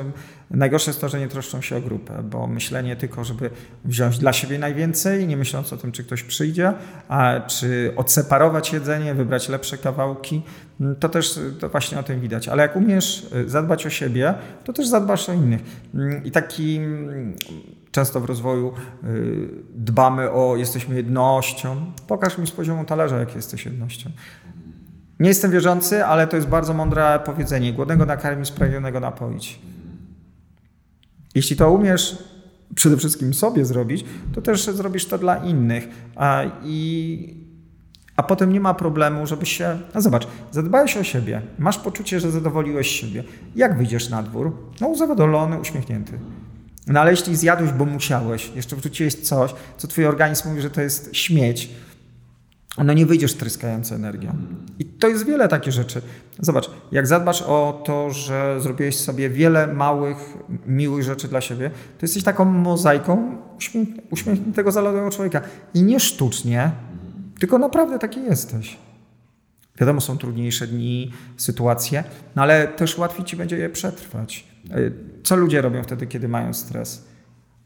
[0.52, 3.50] najgorsze jest to, że nie troszczą się o grupę, bo myślenie tylko, żeby
[3.86, 6.74] wziąć dla siebie najwięcej, nie myśląc o tym, czy ktoś przyjdzie,
[7.08, 10.42] a czy odseparować jedzenie, wybrać lepsze kawałki,
[10.82, 12.48] mm, to też to właśnie o tym widać.
[12.48, 15.62] Ale jak umiesz y, zadbać o siebie, to też zadbasz o innych.
[15.94, 17.36] Mm, I taki mm,
[17.92, 18.74] często w rozwoju
[19.04, 21.92] y, dbamy o, jesteśmy jednością.
[22.08, 24.10] Pokaż mi z poziomu talerza, jak jesteś jednością.
[25.20, 27.74] Nie jestem wierzący, ale to jest bardzo mądre powiedzenie.
[27.74, 29.60] Głodnego nakarmić, sprawiedliwego napoić.
[31.36, 32.18] Jeśli to umiesz
[32.76, 35.88] przede wszystkim sobie zrobić, to też zrobisz to dla innych.
[36.16, 37.34] A, i,
[38.16, 39.80] a potem nie ma problemu, żeby się.
[39.96, 43.24] No zobacz, zadbałeś o siebie, masz poczucie, że zadowoliłeś siebie.
[43.56, 44.58] Jak wyjdziesz na dwór?
[44.82, 46.20] No, zadowolony, uśmiechnięty.
[46.88, 50.82] No ale jeśli zjadłeś, bo musiałeś, jeszcze wrzuciłeś coś, co twój organizm mówi, że to
[50.82, 51.70] jest śmieć,
[52.78, 54.36] no nie wyjdziesz tryskający energią.
[54.80, 56.02] I to jest wiele takich rzeczy.
[56.40, 60.18] Zobacz, jak zadbasz o to, że zrobiłeś sobie wiele małych,
[60.66, 63.38] miłych rzeczy dla siebie, to jesteś taką mozaiką
[64.12, 65.42] uśmiechniętego, zalotowego człowieka.
[65.74, 66.72] I nie sztucznie,
[67.40, 68.78] tylko naprawdę taki jesteś.
[69.80, 72.04] Wiadomo, są trudniejsze dni, sytuacje,
[72.36, 74.48] no ale też łatwiej ci będzie je przetrwać.
[75.24, 77.06] Co ludzie robią wtedy, kiedy mają stres?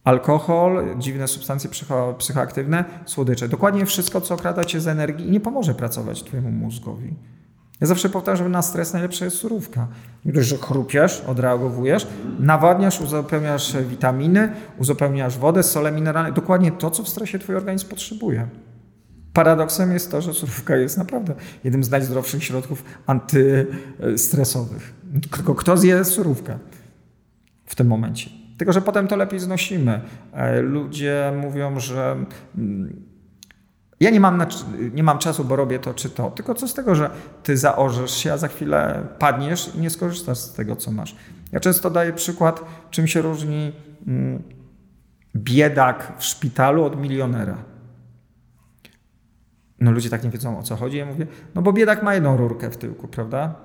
[0.03, 3.47] Alkohol, dziwne substancje psycho, psychoaktywne, słodycze.
[3.47, 7.13] Dokładnie wszystko, co okrada cię z energii i nie pomoże pracować twojemu mózgowi.
[7.81, 9.87] Ja zawsze powtarzam, że na stres najlepsza jest surówka.
[10.25, 12.07] Nie dość, że chrupiesz, odreagowujesz,
[12.39, 16.31] nawadniasz, uzupełniasz witaminy, uzupełniasz wodę, sole mineralne.
[16.31, 18.47] Dokładnie to, co w stresie twój organizm potrzebuje.
[19.33, 24.93] Paradoksem jest to, że surówka jest naprawdę jednym z najzdrowszych środków antystresowych.
[25.31, 26.59] Tylko kto zje surówkę
[27.65, 28.42] w tym momencie?
[28.63, 30.01] Tylko, że potem to lepiej znosimy.
[30.33, 32.15] E, ludzie mówią, że
[32.57, 33.03] mm,
[33.99, 34.45] ja nie mam,
[34.93, 36.31] nie mam czasu, bo robię to czy to.
[36.31, 37.09] Tylko co z tego, że
[37.43, 41.15] ty zaorzesz się, a za chwilę padniesz i nie skorzystasz z tego, co masz.
[41.51, 43.71] Ja często daję przykład, czym się różni
[44.07, 44.43] mm,
[45.35, 47.57] biedak w szpitalu od milionera.
[49.79, 50.97] No ludzie tak nie wiedzą o co chodzi.
[50.97, 53.55] Ja mówię, no bo biedak ma jedną rurkę w tyłku, prawda?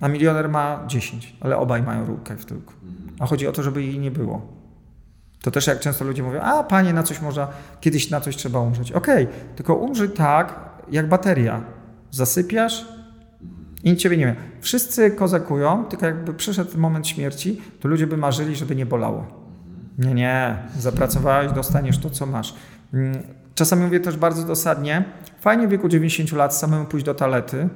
[0.00, 2.72] A milioner ma dziesięć, ale obaj mają rurkę w tyłku
[3.18, 4.66] a chodzi o to, żeby jej nie było.
[5.42, 7.48] To też jak często ludzie mówią, a panie, na coś można,
[7.80, 8.92] kiedyś na coś trzeba umrzeć.
[8.92, 10.60] Okej, okay, tylko umrzyj tak,
[10.90, 11.64] jak bateria.
[12.10, 12.86] Zasypiasz
[13.84, 14.32] i nic ciebie nie ma.
[14.60, 19.26] Wszyscy kozakują, tylko jakby przyszedł moment śmierci, to ludzie by marzyli, żeby nie bolało.
[19.98, 22.54] Nie, nie, zapracowałeś, dostaniesz to, co masz.
[22.94, 23.22] Mm,
[23.54, 25.04] czasami mówię też bardzo dosadnie,
[25.40, 27.68] fajnie w wieku 90 lat samemu pójść do talety,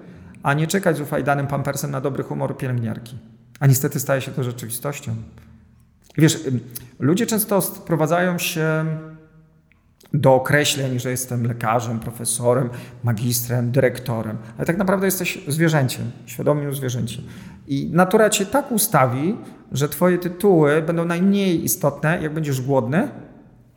[0.43, 3.19] a nie czekać z ufajdanym pampersem na dobry humor pielęgniarki.
[3.61, 5.15] A niestety staje się to rzeczywistością.
[6.19, 6.39] Wiesz,
[6.99, 8.87] ludzie często sprowadzają się
[10.15, 12.71] do określeń, że jestem lekarzem, profesorem,
[13.05, 17.25] magistrem, dyrektorem, ale tak naprawdę jesteś zwierzęciem, świadomym zwierzęciem.
[17.69, 19.37] I natura cię tak ustawi,
[19.73, 23.09] że twoje tytuły będą najmniej istotne, jak będziesz głodny,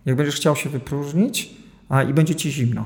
[0.06, 1.56] jak będziesz chciał się wypróżnić
[1.90, 2.86] a, i będzie ci zimno.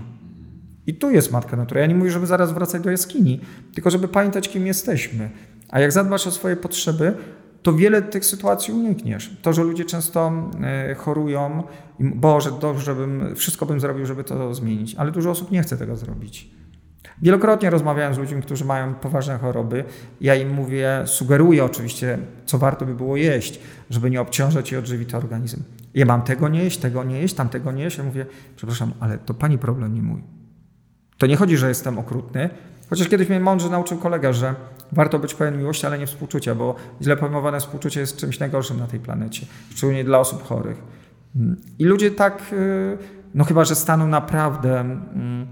[0.87, 1.81] I tu jest matka natura.
[1.81, 3.41] Ja nie mówię, żeby zaraz wracać do jaskini,
[3.73, 5.29] tylko żeby pamiętać, kim jesteśmy.
[5.69, 7.13] A jak zadbasz o swoje potrzeby,
[7.61, 9.37] to wiele tych sytuacji unikniesz.
[9.41, 10.31] To, że ludzie często
[10.63, 11.63] e, chorują,
[11.99, 15.77] i Boże, dobrze bym, wszystko bym zrobił, żeby to zmienić, ale dużo osób nie chce
[15.77, 16.49] tego zrobić.
[17.21, 19.83] Wielokrotnie rozmawiałem z ludźmi, którzy mają poważne choroby.
[20.21, 25.13] Ja im mówię, sugeruję oczywiście, co warto by było jeść, żeby nie obciążać i odżywić
[25.13, 25.63] organizm.
[25.93, 27.97] Ja mam tego nie jeść, tego nie jeść, tamtego nie jeść.
[27.97, 28.25] Ja mówię,
[28.55, 30.23] przepraszam, ale to pani problem, nie mój.
[31.17, 32.49] To nie chodzi, że jestem okrutny,
[32.89, 34.55] chociaż kiedyś mnie mądrze nauczył kolega, że
[34.91, 38.87] warto być pełen miłości, ale nie współczucia, bo źle pojmowane współczucie jest czymś najgorszym na
[38.87, 39.45] tej planecie,
[39.75, 40.77] szczególnie dla osób chorych.
[41.79, 42.97] I ludzie tak, y,
[43.33, 45.47] no chyba, że staną naprawdę mm,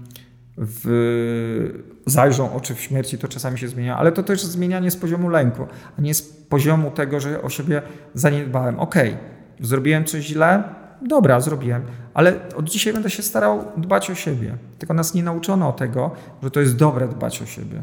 [0.56, 5.28] w, zajrzą oczy w śmierci, to czasami się zmienia, ale to też zmienianie z poziomu
[5.28, 5.66] lęku,
[5.98, 7.82] a nie z poziomu tego, że o siebie
[8.14, 8.80] zaniedbałem.
[8.80, 10.64] Okej, okay, zrobiłem coś źle,
[11.02, 11.82] dobra, zrobiłem,
[12.14, 14.56] ale od dzisiaj będę się starał dbać o siebie.
[14.78, 16.10] Tylko nas nie nauczono tego,
[16.42, 17.82] że to jest dobre dbać o siebie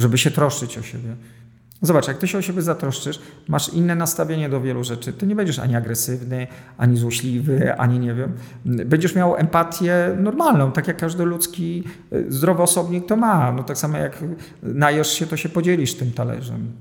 [0.00, 1.16] żeby się troszczyć o siebie.
[1.82, 5.12] Zobacz, jak ty się o siebie zatroszczysz, masz inne nastawienie do wielu rzeczy.
[5.12, 6.46] Ty nie będziesz ani agresywny,
[6.78, 8.32] ani złośliwy, ani nie wiem.
[8.64, 13.52] Będziesz miał empatię normalną, tak jak każdy ludzki y, zdrowy osobnik to ma.
[13.52, 14.24] No tak samo jak
[14.62, 16.72] najesz się, to się podzielisz tym talerzem.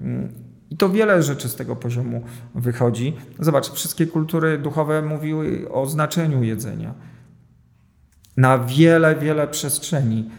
[0.70, 2.24] I to wiele rzeczy z tego poziomu
[2.56, 3.14] wychodzi.
[3.40, 6.94] Zobacz, wszystkie kultury duchowe mówiły o znaczeniu jedzenia.
[8.38, 10.30] Na wiele, wiele przestrzeni.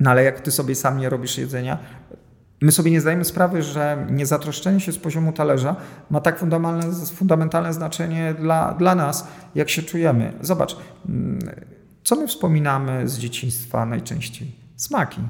[0.00, 1.78] No ale jak ty sobie sam nie robisz jedzenia,
[2.60, 5.76] My sobie nie zdajemy sprawy, że niezatroszczenie się z poziomu talerza
[6.10, 10.32] ma tak fundamentalne, fundamentalne znaczenie dla, dla nas, jak się czujemy.
[10.40, 10.76] Zobacz,
[11.08, 11.38] mm,
[12.04, 14.52] co my wspominamy z dzieciństwa najczęściej?
[14.76, 15.20] Smaki.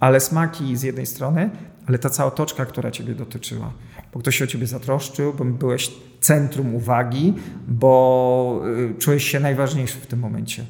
[0.00, 1.50] Ale smaki z jednej strony,
[1.86, 3.72] ale ta cała otoczka, która ciebie dotyczyła.
[4.12, 7.34] Bo ktoś się o ciebie zatroszczył, bo byłeś centrum uwagi,
[7.68, 10.64] bo y, czułeś się najważniejszy w tym momencie.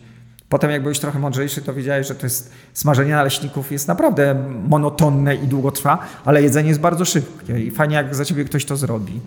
[0.54, 4.34] Potem jak byłeś trochę mądrzejszy, to wiedziałeś, że to jest smażenie naleśników jest naprawdę
[4.68, 8.64] monotonne i długo trwa, ale jedzenie jest bardzo szybkie i fajnie jak za ciebie ktoś
[8.64, 9.20] to zrobi.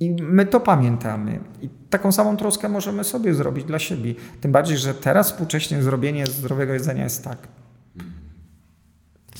[0.00, 1.40] I my to pamiętamy.
[1.62, 4.14] I taką samą troskę możemy sobie zrobić dla siebie.
[4.40, 7.38] Tym bardziej, że teraz współcześnie zrobienie zdrowego jedzenia jest tak.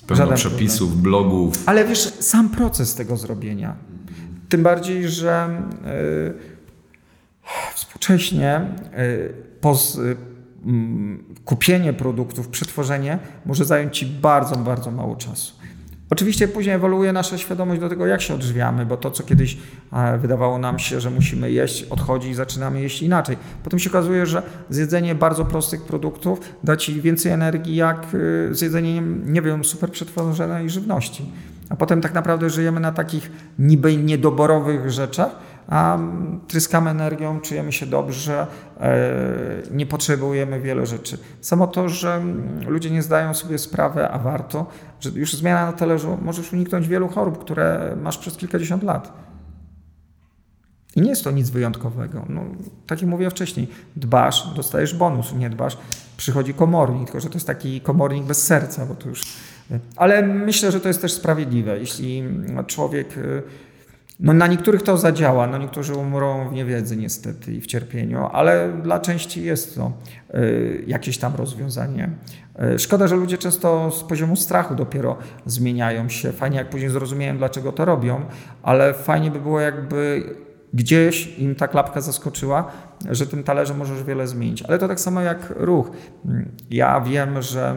[0.06, 1.02] Pełno przepisów, problem.
[1.02, 1.62] blogów.
[1.66, 3.74] Ale wiesz, sam proces tego zrobienia.
[4.48, 5.48] Tym bardziej, że
[5.84, 6.55] yy,
[7.74, 8.60] współcześnie
[8.96, 10.16] yy, poz, y,
[10.64, 15.56] mm, kupienie produktów, przetworzenie może zająć Ci bardzo, bardzo mało czasu.
[16.10, 19.56] Oczywiście później ewoluuje nasza świadomość do tego, jak się odżywiamy, bo to, co kiedyś
[20.18, 23.36] wydawało nam się, że musimy jeść, odchodzi i zaczynamy jeść inaczej.
[23.64, 29.02] Potem się okazuje, że zjedzenie bardzo prostych produktów da Ci więcej energii, jak y, zjedzenie,
[29.24, 31.32] nie wiem, super przetworzonej żywności.
[31.68, 35.98] A potem tak naprawdę żyjemy na takich niby niedoborowych rzeczach, a
[36.48, 38.46] tryskamy energią, czujemy się dobrze,
[38.80, 39.06] e,
[39.70, 41.18] nie potrzebujemy wielu rzeczy.
[41.40, 42.22] Samo to, że
[42.66, 44.66] ludzie nie zdają sobie sprawy, a warto,
[45.00, 49.12] że już zmiana na talerzu możesz uniknąć wielu chorób, które masz przez kilkadziesiąt lat.
[50.96, 52.24] I nie jest to nic wyjątkowego.
[52.28, 52.44] No,
[52.86, 55.78] tak jak mówiłem wcześniej, dbasz, dostajesz bonus, nie dbasz,
[56.16, 59.22] przychodzi komornik, tylko że to jest taki komornik bez serca, bo to już...
[59.96, 61.78] Ale myślę, że to jest też sprawiedliwe.
[61.78, 62.24] Jeśli
[62.66, 63.42] człowiek y,
[64.20, 68.72] no na niektórych to zadziała, no niektórzy umrą w niewiedzy niestety i w cierpieniu, ale
[68.82, 69.92] dla części jest to
[70.34, 72.10] y, jakieś tam rozwiązanie.
[72.74, 75.16] Y, szkoda, że ludzie często z poziomu strachu dopiero
[75.46, 76.32] zmieniają się.
[76.32, 78.20] Fajnie, jak później zrozumieją, dlaczego to robią,
[78.62, 80.24] ale fajnie by było, jakby
[80.74, 82.72] gdzieś im ta klapka zaskoczyła,
[83.10, 84.62] że tym talerzem możesz wiele zmienić.
[84.62, 85.90] Ale to tak samo jak ruch.
[86.70, 87.74] Ja wiem, że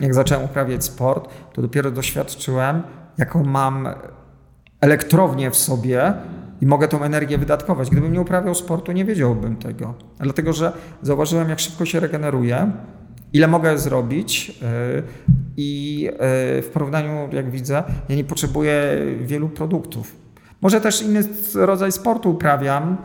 [0.00, 2.82] jak zacząłem uprawiać sport, to dopiero doświadczyłem,
[3.18, 3.88] jaką mam
[4.84, 6.12] elektrownię w sobie
[6.60, 7.90] i mogę tą energię wydatkować.
[7.90, 9.94] Gdybym nie uprawiał sportu, nie wiedziałbym tego.
[10.20, 12.72] Dlatego, że zauważyłem, jak szybko się regeneruje,
[13.32, 15.02] ile mogę zrobić y,
[15.56, 16.08] i
[16.58, 18.76] y, w porównaniu, jak widzę, ja nie potrzebuję
[19.20, 20.16] wielu produktów.
[20.60, 21.24] Może też inny
[21.54, 22.96] rodzaj sportu uprawiam,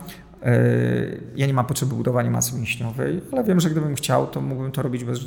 [1.36, 4.82] ja nie mam potrzeby budowania masy mięśniowej, ale wiem, że gdybym chciał, to mógłbym to
[4.82, 5.20] robić bez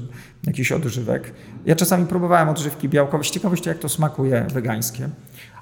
[0.47, 1.33] jakichś odżywek.
[1.67, 5.09] Ja czasami próbowałem odżywki białkowe z ciekawości, jak to smakuje wegańskie,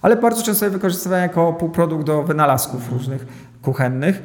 [0.02, 3.27] ale bardzo często je wykorzystywałem jako półprodukt do wynalazków różnych
[3.62, 4.22] kuchennych,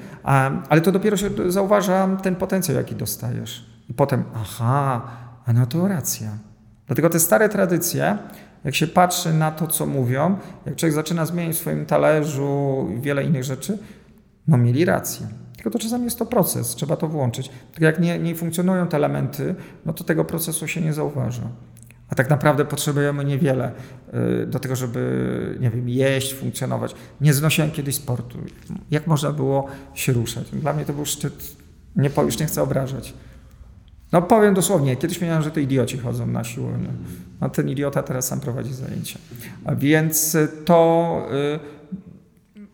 [0.69, 3.65] ale to dopiero się zauważa ten potencjał, jaki dostajesz.
[3.89, 5.01] I potem, aha,
[5.45, 6.29] a no to racja.
[6.87, 8.17] Dlatego te stare tradycje,
[8.63, 13.23] jak się patrzy na to, co mówią, jak człowiek zaczyna zmieniać w swoim talerzu wiele
[13.23, 13.77] innych rzeczy,
[14.47, 15.27] no mieli rację.
[15.55, 17.51] Tylko to czasami jest to proces, trzeba to włączyć.
[17.73, 21.41] Tak jak nie, nie funkcjonują te elementy, no to tego procesu się nie zauważa.
[22.09, 23.71] A tak naprawdę potrzebujemy niewiele
[24.43, 26.95] y, do tego, żeby, nie wiem, jeść, funkcjonować.
[27.21, 28.37] Nie znosiłem kiedyś sportu.
[28.91, 30.49] Jak można było się ruszać?
[30.49, 31.55] Dla mnie to był szczyt.
[31.95, 33.13] Nie, już nie chcę obrażać.
[34.11, 36.87] No powiem dosłownie, kiedyś miałem, że to idioci chodzą na siłownię.
[37.41, 39.19] No ten idiota teraz sam prowadzi zajęcia.
[39.65, 41.27] A więc to...
[41.71, 41.74] Y,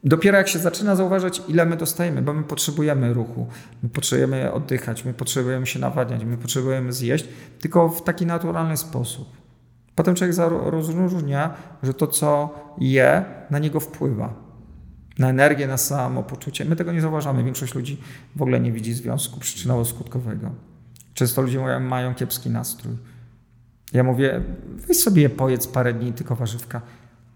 [0.03, 3.47] Dopiero jak się zaczyna zauważać, ile my dostajemy, bo my potrzebujemy ruchu,
[3.83, 7.25] my potrzebujemy oddychać, my potrzebujemy się nawadniać, my potrzebujemy zjeść,
[7.59, 9.41] tylko w taki naturalny sposób.
[9.95, 11.53] Potem człowiek rozróżnia,
[11.83, 14.33] że to, co je, na niego wpływa.
[15.19, 16.65] Na energię, na samopoczucie.
[16.65, 17.43] My tego nie zauważamy.
[17.43, 18.01] Większość ludzi
[18.35, 20.49] w ogóle nie widzi związku przyczynowo-skutkowego.
[21.13, 22.97] Często ludzie mają, mają kiepski nastrój.
[23.93, 24.41] Ja mówię,
[24.87, 26.81] weź sobie pojedz parę dni tylko warzywka.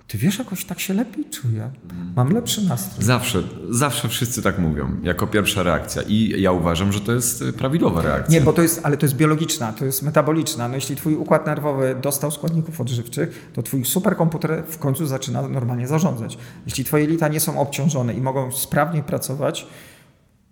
[0.07, 1.72] Ty wiesz, jakoś tak się lepiej czuję.
[2.15, 3.06] Mam lepszy nastrój.
[3.06, 6.02] Zawsze, zawsze wszyscy tak mówią, jako pierwsza reakcja.
[6.02, 8.40] I ja uważam, że to jest y, prawidłowa reakcja.
[8.40, 10.68] Nie, bo to jest, ale to jest biologiczna, to jest metaboliczna.
[10.68, 15.88] No jeśli twój układ nerwowy dostał składników odżywczych, to twój superkomputer w końcu zaczyna normalnie
[15.88, 16.38] zarządzać.
[16.65, 19.68] Jeśli twoje lita nie są obciążone i mogą sprawnie pracować,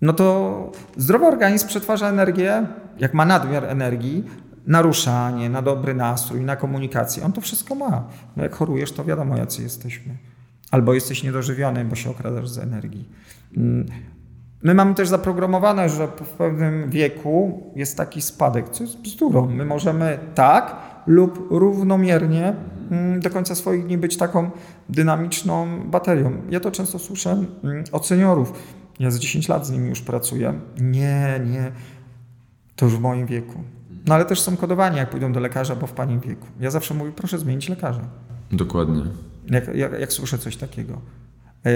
[0.01, 2.67] no to zdrowy organizm przetwarza energię,
[2.99, 4.23] jak ma nadmiar energii,
[4.67, 7.25] na ruszanie, na dobry nastrój, na komunikację.
[7.25, 8.07] On to wszystko ma.
[8.37, 10.17] No jak chorujesz, to wiadomo, jacy jesteśmy.
[10.71, 13.09] Albo jesteś niedożywiony, bo się okradasz z energii.
[13.57, 13.85] Mm,
[14.63, 19.49] my mamy też zaprogramowane, że w pewnym wieku jest taki spadek, co jest bzdurą.
[19.49, 20.75] My możemy tak
[21.07, 22.55] lub równomiernie
[22.91, 24.51] mm, do końca swoich dni być taką
[24.89, 26.31] dynamiczną baterią.
[26.49, 28.53] Ja to często słyszę mm, od seniorów.
[28.99, 30.53] Ja z 10 lat z nimi już pracuję.
[30.81, 31.71] Nie, nie,
[32.75, 33.63] to już w moim wieku.
[34.07, 36.47] No ale też są kodowani, jak pójdą do lekarza, bo w pani wieku.
[36.59, 38.01] Ja zawsze mówię, proszę zmienić lekarza.
[38.51, 39.03] Dokładnie.
[39.47, 41.01] Jak, jak, jak słyszę coś takiego.
[41.65, 41.71] E,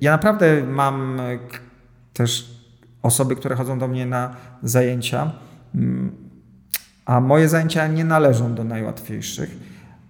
[0.00, 1.20] ja naprawdę mam
[2.12, 2.60] też
[3.02, 5.32] osoby, które chodzą do mnie na zajęcia,
[5.74, 6.12] mm,
[7.04, 9.56] a moje zajęcia nie należą do najłatwiejszych.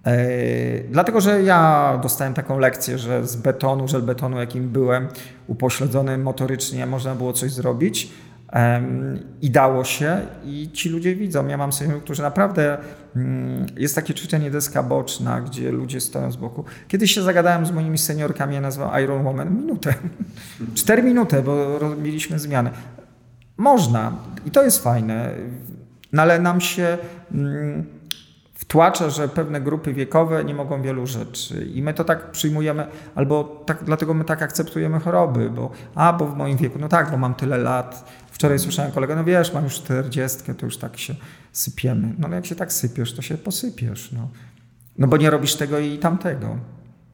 [0.05, 5.07] E, dlatego, że ja dostałem taką lekcję, że z betonu, żelbetonu, jakim byłem,
[5.47, 8.11] upośledzony motorycznie, można było coś zrobić
[9.41, 11.47] i dało się i ci ludzie widzą.
[11.47, 12.77] Ja mam seniorów, którzy naprawdę,
[13.15, 16.63] mm, jest takie ćwiczenie deska boczna, gdzie ludzie stoją z boku.
[16.87, 19.93] Kiedyś się zagadałem z moimi seniorkami, ja nazywam Iron Woman, minutę,
[20.75, 22.69] cztery minuty, bo robiliśmy zmiany.
[23.57, 24.11] Można
[24.45, 25.31] i to jest fajne,
[26.13, 26.97] no ale nam się
[27.31, 27.85] mm,
[28.53, 33.63] wtłacza, że pewne grupy wiekowe nie mogą wielu rzeczy i my to tak przyjmujemy, albo
[33.65, 37.17] tak, dlatego my tak akceptujemy choroby, bo a, bo w moim wieku, no tak, bo
[37.17, 38.05] mam tyle lat,
[38.35, 41.15] Wczoraj słyszałem kolegę, no wiesz, mam już 40, to już tak się
[41.51, 42.13] sypiemy.
[42.17, 44.11] No ale jak się tak sypiesz, to się posypiesz.
[44.11, 44.29] No,
[44.97, 46.57] no bo nie robisz tego i tamtego.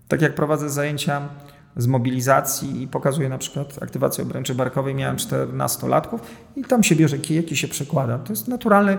[0.07, 1.29] Tak jak prowadzę zajęcia
[1.77, 6.19] z mobilizacji i pokazuję na przykład aktywację obręczy barkowej, miałem 14-latków
[6.55, 8.19] i tam się bierze kijek i się przekłada.
[8.19, 8.97] To jest naturalny,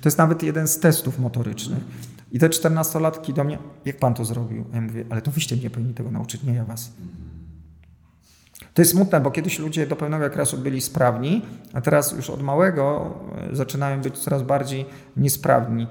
[0.00, 1.80] to jest nawet jeden z testów motorycznych.
[2.32, 4.64] I te 14-latki do mnie, jak pan to zrobił?
[4.74, 6.92] Ja mówię, ale to wyście mnie powinni tego nauczyć, nie ja was.
[8.74, 12.42] To jest smutne, bo kiedyś ludzie do pewnego okresu byli sprawni, a teraz już od
[12.42, 13.14] małego
[13.52, 14.86] e, zaczynają być coraz bardziej
[15.16, 15.86] niesprawni.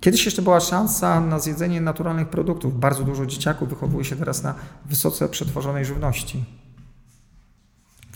[0.00, 2.80] Kiedyś jeszcze była szansa na zjedzenie naturalnych produktów.
[2.80, 4.54] Bardzo dużo dzieciaków wychowuje się teraz na
[4.86, 6.44] wysoce przetworzonej żywności.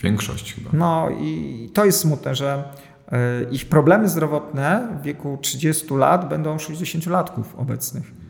[0.03, 0.69] Większość chyba.
[0.73, 2.63] No i to jest smutne, że
[3.11, 8.24] e, ich problemy zdrowotne w wieku 30 lat będą 60-latków obecnych.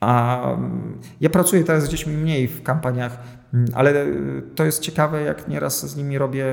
[0.00, 3.18] A mm, ja pracuję teraz z dziećmi mniej w kampaniach,
[3.54, 4.06] mm, ale e,
[4.54, 6.46] to jest ciekawe, jak nieraz z nimi robię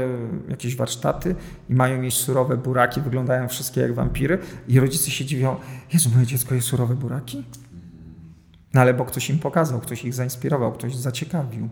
[0.50, 1.36] jakieś warsztaty
[1.70, 5.56] i mają mieć surowe buraki, wyglądają wszystkie jak wampiry i rodzice się dziwią,
[5.94, 7.44] Jezu, moje dziecko je surowe buraki?
[8.74, 11.70] No ale bo ktoś im pokazał, ktoś ich zainspirował, ktoś zaciekawił.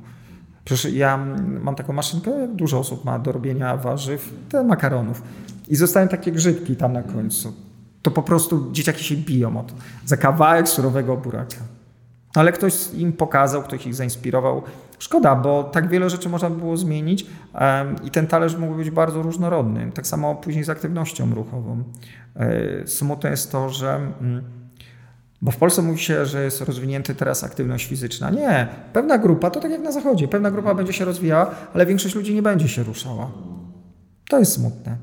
[0.66, 1.26] Przecież ja
[1.62, 5.22] mam taką maszynkę, dużo osób ma do robienia warzyw, te makaronów.
[5.68, 7.54] I zostają takie grzybki tam na końcu
[8.04, 9.74] to po prostu dzieciaki się biją o to,
[10.06, 11.58] za kawałek surowego buraka.
[12.36, 14.62] Ale ktoś im pokazał, ktoś ich zainspirował.
[15.00, 17.26] Szkoda, bo tak wiele rzeczy można by było zmienić
[18.04, 19.92] i ten talerz mógł być bardzo różnorodny.
[19.92, 21.84] Tak samo później z aktywnością ruchową.
[22.36, 23.96] E, smutne jest to, że.
[23.96, 24.44] Mm,
[25.42, 28.30] bo w Polsce mówi się, że jest rozwinięta teraz aktywność fizyczna.
[28.30, 32.16] Nie, pewna grupa, to tak jak na zachodzie, pewna grupa będzie się rozwijała, ale większość
[32.16, 33.32] ludzi nie będzie się ruszała.
[34.30, 34.98] To jest smutne.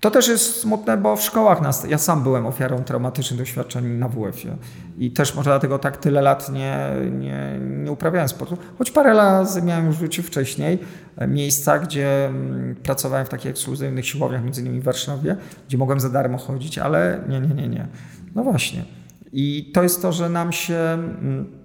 [0.00, 4.08] To też jest smutne, bo w szkołach nas, ja sam byłem ofiarą traumatycznych doświadczeń na
[4.08, 4.56] WF-ie
[4.98, 9.64] i też może dlatego tak tyle lat nie, nie, nie uprawiałem sportu, choć parę lat
[9.64, 10.78] miałem już w życiu wcześniej
[11.16, 15.36] e, miejsca, gdzie mm, pracowałem w takich ekskluzywnych siłowniach, między innymi w Warszawie,
[15.68, 17.86] gdzie mogłem za darmo chodzić, ale nie, nie, nie, nie.
[18.34, 18.84] No właśnie.
[19.32, 21.60] I to jest to, że nam się mm,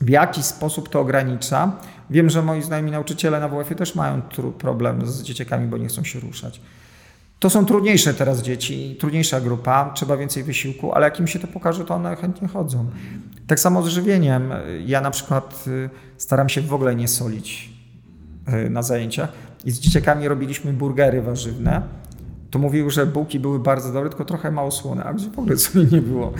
[0.00, 1.72] w jakiś sposób to ogranicza.
[2.10, 4.22] Wiem, że moi znajomi nauczyciele na WF-ie też mają
[4.58, 6.60] problem z dzieciakami, bo nie chcą się ruszać.
[7.38, 11.46] To są trudniejsze teraz dzieci, trudniejsza grupa, trzeba więcej wysiłku, ale jak im się to
[11.46, 12.86] pokaże, to one chętnie chodzą.
[13.46, 14.52] Tak samo z żywieniem.
[14.86, 17.70] Ja na przykład y, staram się w ogóle nie solić
[18.66, 19.32] y, na zajęciach
[19.64, 21.82] i z dzieciakami robiliśmy burgery warzywne.
[22.50, 25.56] To mówił, że bułki były bardzo dobre, tylko trochę mało słone, a gdzie w ogóle
[25.56, 26.32] sobie nie było.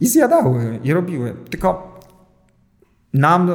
[0.00, 1.34] I zjadały, i robiły.
[1.50, 2.00] Tylko
[3.12, 3.54] nam y,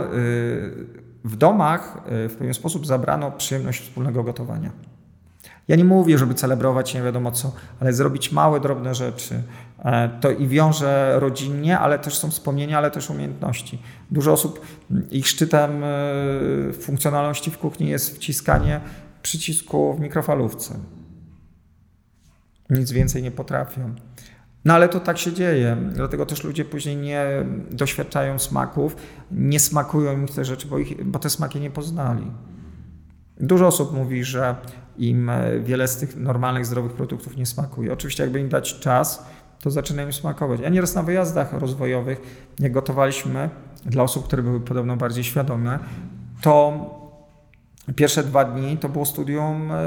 [1.24, 4.93] w domach w pewien sposób zabrano przyjemność wspólnego gotowania.
[5.68, 9.44] Ja nie mówię, żeby celebrować nie wiadomo co, ale zrobić małe, drobne rzeczy.
[9.80, 13.82] E, to i wiąże rodzinnie, ale też są wspomnienia, ale też umiejętności.
[14.12, 14.66] Dużo osób,
[15.12, 18.82] ich szczytem e, funkcjonalności w kuchni jest wciskanie
[19.22, 20.80] przycisku w mikrofalówce.
[22.70, 23.96] Nic więcej nie potrafią.
[24.66, 27.26] No ale to tak się dzieje, dlatego też ludzie później nie
[27.72, 28.96] doświadczają smaków,
[29.32, 32.32] nie smakują im te rzeczy, bo, ich, bo te smaki nie poznali.
[33.40, 34.56] Dużo osób mówi, że
[34.98, 37.94] im e, wiele z tych normalnych, zdrowych produktów nie smakuje.
[37.94, 39.26] Oczywiście, jakby im dać czas,
[39.62, 40.62] to zaczyna im smakować.
[40.66, 42.22] A nieraz na wyjazdach rozwojowych,
[42.60, 43.50] jak gotowaliśmy
[43.86, 45.80] dla osób, które były podobno bardziej świadome,
[46.42, 46.74] to
[47.96, 49.78] pierwsze dwa dni to było studium e,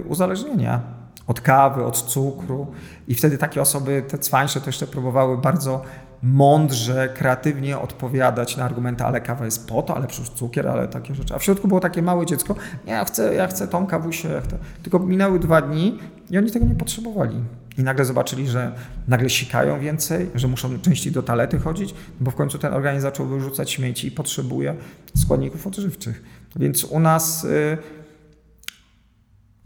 [0.00, 0.80] uzależnienia
[1.26, 2.66] od kawy, od cukru.
[3.08, 5.82] I wtedy takie osoby, te cwańsze, to jeszcze próbowały bardzo
[6.22, 11.14] mądrze, kreatywnie odpowiadać na argumenty, ale kawa jest po to, ale przecież cukier, ale takie
[11.14, 11.34] rzeczy.
[11.34, 12.54] A w środku było takie małe dziecko,
[12.86, 14.58] ja chcę, ja chcę tą kawusię, ja chcę.
[14.82, 15.98] tylko minęły dwa dni
[16.30, 17.36] i oni tego nie potrzebowali.
[17.78, 18.72] I nagle zobaczyli, że
[19.08, 23.26] nagle sikają więcej, że muszą częściej do talety chodzić, bo w końcu ten organizm zaczął
[23.26, 24.74] wyrzucać śmieci i potrzebuje
[25.16, 26.22] składników odżywczych.
[26.56, 27.78] Więc u nas y,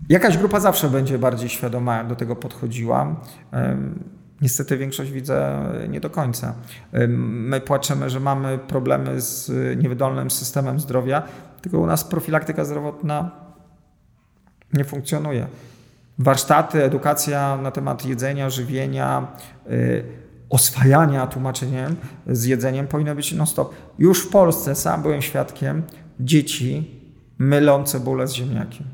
[0.08, 3.16] jakaś grupa zawsze będzie bardziej świadoma do tego podchodziła.
[4.42, 6.54] Niestety większość widzę nie do końca.
[7.18, 9.50] My płaczemy, że mamy problemy z
[9.82, 11.22] niewydolnym systemem zdrowia,
[11.62, 13.30] tylko u nas profilaktyka zdrowotna
[14.72, 15.46] nie funkcjonuje.
[16.18, 19.26] Warsztaty, edukacja na temat jedzenia, żywienia,
[19.70, 20.04] y,
[20.50, 21.96] oswajania tłumaczeniem
[22.26, 23.74] z jedzeniem powinno być non-stop.
[23.98, 25.82] Już w Polsce sam byłem świadkiem
[26.20, 27.00] dzieci
[27.38, 28.86] mylą cebulę z ziemniakiem.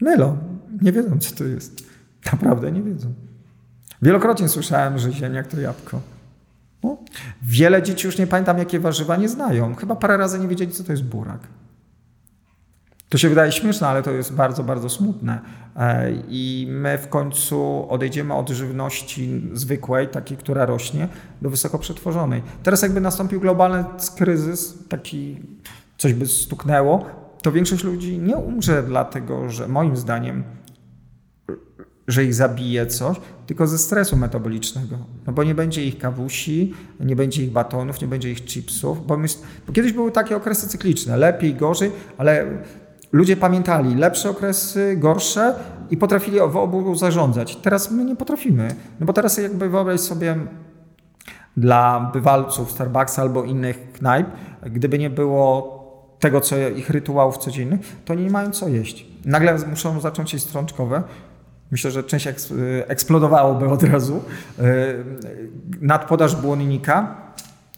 [0.00, 0.38] Mylą.
[0.82, 1.84] Nie wiedzą, co to jest.
[2.32, 3.14] Naprawdę nie wiedzą.
[4.02, 6.00] Wielokrotnie słyszałem, że ziemniak to jabłko.
[6.82, 6.96] No.
[7.42, 9.74] Wiele dzieci już nie pamiętam, jakie warzywa nie znają.
[9.74, 11.40] Chyba parę razy nie wiedzieli, co to jest burak.
[13.08, 15.40] To się wydaje śmieszne, ale to jest bardzo, bardzo smutne.
[15.76, 21.08] E, I my w końcu odejdziemy od żywności zwykłej, takiej, która rośnie,
[21.42, 22.42] do wysoko przetworzonej.
[22.62, 23.84] Teraz jakby nastąpił globalny
[24.16, 25.42] kryzys, taki
[25.98, 27.06] coś by stuknęło,
[27.42, 30.44] to większość ludzi nie umrze dlatego, że moim zdaniem
[32.08, 33.16] że ich zabije coś,
[33.46, 34.96] tylko ze stresu metabolicznego.
[35.26, 39.18] No bo nie będzie ich kawusi, nie będzie ich batonów, nie będzie ich chipsów, bo,
[39.66, 42.46] bo kiedyś były takie okresy cykliczne, lepiej, gorzej, ale
[43.12, 45.54] ludzie pamiętali lepsze okresy, gorsze
[45.90, 47.56] i potrafili w obu zarządzać.
[47.56, 50.36] Teraz my nie potrafimy, no bo teraz jakby wyobraź sobie
[51.56, 54.26] dla bywalców Starbucksa albo innych knajp,
[54.62, 55.80] gdyby nie było
[56.18, 59.06] tego, co ich rytuałów codziennych, to nie mają co jeść.
[59.24, 61.02] Nagle muszą zacząć jeść strączkowe,
[61.70, 62.28] Myślę, że część
[62.86, 64.22] eksplodowałoby od razu.
[64.58, 64.62] E,
[65.80, 67.30] nadpodaż błonnika.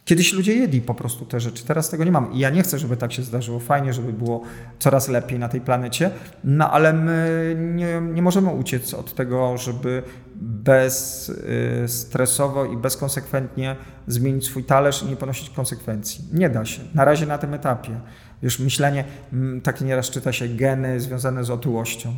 [0.05, 2.32] Kiedyś ludzie jedli po prostu te rzeczy, teraz tego nie mam.
[2.32, 3.60] I ja nie chcę, żeby tak się zdarzyło.
[3.60, 4.43] Fajnie, żeby było
[4.78, 6.10] coraz lepiej na tej planecie,
[6.44, 10.02] no ale my nie, nie możemy uciec od tego, żeby
[10.35, 16.24] bezstresowo i bezkonsekwentnie zmienić swój talerz i nie ponosić konsekwencji.
[16.32, 16.82] Nie da się.
[16.94, 18.01] Na razie na tym etapie.
[18.43, 19.05] Już myślenie,
[19.62, 22.14] takie nieraz czyta się geny związane z otyłością.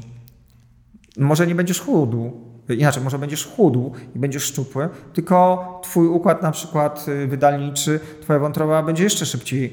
[1.19, 2.32] Może nie będziesz chudł,
[2.69, 8.39] inaczej, może będziesz chudł i będziesz szczupły, tylko twój układ na przykład y, wydalniczy, twoja
[8.39, 9.73] wątroba będzie jeszcze szybciej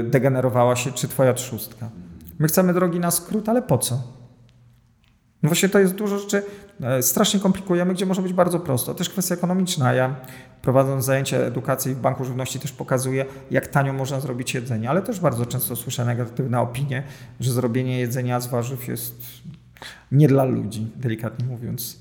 [0.00, 1.90] y, degenerowała się, czy twoja trzustka.
[2.38, 4.16] My chcemy drogi na skrót, ale po co?
[5.42, 6.42] No właśnie to jest dużo rzeczy,
[6.80, 8.94] e, strasznie komplikujemy, gdzie może być bardzo prosto.
[8.94, 9.94] Też kwestia ekonomiczna.
[9.94, 10.16] Ja
[10.62, 15.20] prowadząc zajęcia edukacji w Banku Żywności też pokazuję, jak tanio można zrobić jedzenie, ale też
[15.20, 17.02] bardzo często słyszę negatywne opinie,
[17.40, 19.22] że zrobienie jedzenia z warzyw jest
[20.12, 21.98] nie dla ludzi, delikatnie mówiąc.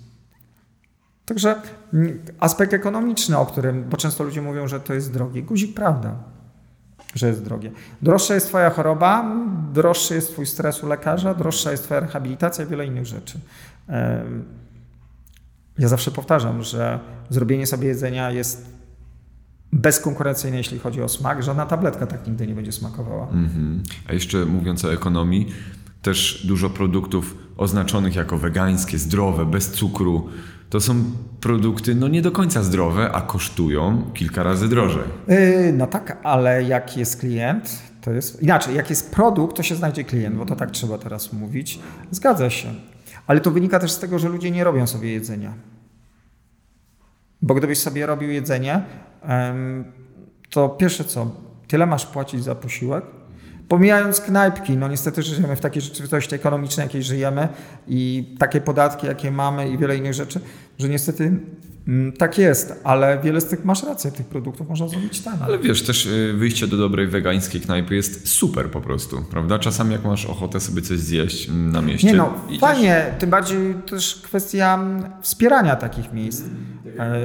[1.26, 1.56] Także
[2.40, 5.42] aspekt ekonomiczny, o którym, bo często ludzie mówią, że to jest drogie.
[5.42, 6.16] Guzik, prawda,
[7.16, 7.72] że jest drogie.
[8.02, 9.36] Droższa jest Twoja choroba,
[9.74, 13.40] droższy jest Twój stres u lekarza, droższa jest Twoja rehabilitacja i wiele innych rzeczy.
[15.78, 17.00] Ja zawsze powtarzam, że
[17.30, 18.76] zrobienie sobie jedzenia jest
[19.72, 21.44] bezkonkurencyjne, jeśli chodzi o smak.
[21.44, 23.28] Żadna tabletka tak nigdy nie będzie smakowała.
[23.30, 23.80] Mm -hmm.
[24.10, 25.52] A jeszcze mówiąc o ekonomii,
[26.06, 30.30] też dużo produktów oznaczonych jako wegańskie, zdrowe, bez cukru.
[30.70, 31.04] To są
[31.42, 35.04] produkty no nie do końca zdrowe, a kosztują kilka razy drożej.
[35.28, 38.76] Yy, no tak, ale jak jest klient, to jest inaczej.
[38.76, 41.80] Jak jest produkt, to się znajdzie klient, bo to tak trzeba teraz mówić.
[42.12, 42.74] Zgadza się.
[43.28, 45.54] Ale to wynika też z tego, że ludzie nie robią sobie jedzenia.
[47.42, 48.82] Bo gdybyś sobie robił jedzenie,
[50.50, 51.32] to pierwsze co,
[51.68, 53.06] tyle masz płacić za posiłek,
[53.68, 57.48] Pomijając knajpki, no niestety żyjemy w takiej rzeczywistości ekonomicznej, jakiej żyjemy
[57.88, 60.40] i takie podatki, jakie mamy i wiele innych rzeczy,
[60.80, 61.40] że niestety
[61.88, 65.34] mm, tak jest, ale wiele z tych, masz rację, tych produktów można zrobić tam.
[65.42, 69.60] Ale wiesz, też y, wyjście do dobrej wegańskiej knajpy jest super po prostu, prawda?
[69.60, 72.08] Czasami jak masz ochotę sobie coś zjeść mm, na mieście.
[72.08, 72.62] Nie no, idziesz...
[72.62, 76.44] fajnie, tym bardziej też kwestia mm, wspierania takich miejsc.
[77.00, 77.20] E,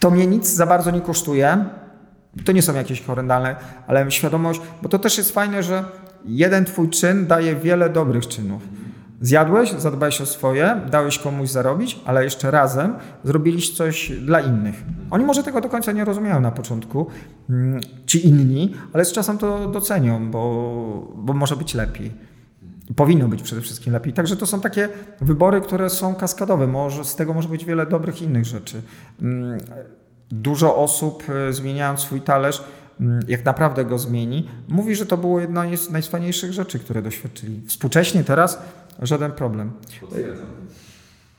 [0.00, 1.64] to mnie nic za bardzo nie kosztuje
[2.44, 3.56] to nie są jakieś horrendalne,
[3.86, 5.84] ale świadomość, bo to też jest fajne, że
[6.24, 8.62] jeden twój czyn daje wiele dobrych czynów.
[9.20, 12.94] Zjadłeś, zadbałeś o swoje, dałeś komuś zarobić, ale jeszcze razem
[13.24, 14.84] zrobiliście coś dla innych.
[15.10, 17.06] Oni może tego do końca nie rozumieją na początku,
[17.50, 22.12] mm, ci inni, ale z czasem to docenią, bo, bo może być lepiej.
[22.96, 24.12] Powinno być przede wszystkim lepiej.
[24.12, 24.88] Także to są takie
[25.20, 26.66] wybory, które są kaskadowe.
[26.66, 28.82] Może, z tego może być wiele dobrych innych rzeczy.
[30.30, 32.64] Dużo osób e, zmieniając swój talerz,
[33.00, 37.62] mm, jak naprawdę go zmieni, mówi, że to było jedna z najfajniejszych rzeczy, które doświadczyli.
[37.66, 38.58] Współcześnie teraz
[39.02, 39.72] żaden problem.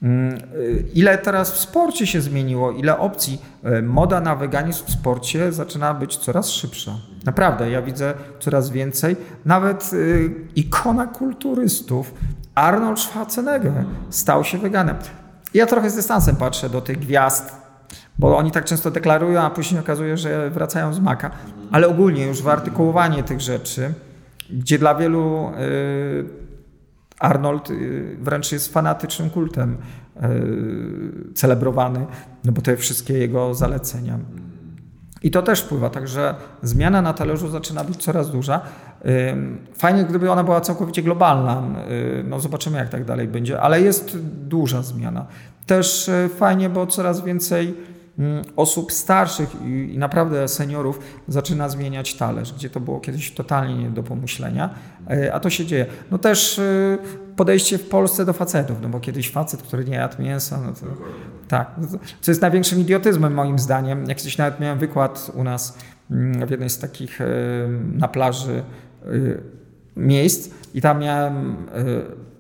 [0.04, 3.42] Mm, y, ile teraz w sporcie się zmieniło, ile opcji.
[3.80, 6.92] Y, moda na weganizm w sporcie zaczyna być coraz szybsza.
[7.26, 9.16] Naprawdę, ja widzę coraz więcej.
[9.46, 12.14] Nawet y, ikona kulturystów,
[12.56, 13.74] Arnold Schwarzenegger,
[14.10, 14.96] stał się weganem.
[15.54, 17.59] Ja trochę z dystansem patrzę do tych gwiazd,
[18.20, 21.32] bo oni tak często deklarują, a później okazuje, że wracają z maka.
[21.72, 23.94] Ale ogólnie już wyartykułowanie tych rzeczy,
[24.50, 25.52] gdzie dla wielu
[27.20, 29.78] Arnold y, wręcz jest fanatycznym kultem
[30.18, 32.06] y, celebrowany,
[32.44, 34.20] no bo te wszystkie jego zalecenia.
[35.24, 38.62] I to też wpływa, także zmiana na talerzu zaczyna być coraz duża.
[39.74, 41.64] Fajnie, gdyby ona była całkowicie globalna.
[41.92, 44.18] Y, no zobaczymy, jak tak dalej będzie, ale jest
[44.48, 45.26] duża zmiana.
[45.66, 47.76] Też fajnie, bo coraz więcej
[48.56, 54.04] osób starszych i, naprawdę seniorów zaczyna zmieniać talerz, gdzie to było kiedyś totalnie nie do
[54.04, 54.70] pomyślenia,
[55.10, 55.86] e, a to się dzieje.
[56.12, 56.98] No też e,
[57.36, 60.86] podejście w Polsce do facetów, no bo kiedyś facet, który nie jadł mięsa, no to
[61.48, 61.88] tak, no
[62.22, 64.06] co jest największym idiotyzmem moim zdaniem.
[64.08, 65.78] Jak kiedyś nawet miałem wykład u nas
[66.12, 67.26] mm, w jednej z takich e,
[67.94, 68.64] na plaży
[69.96, 71.58] miejsc i tam miałem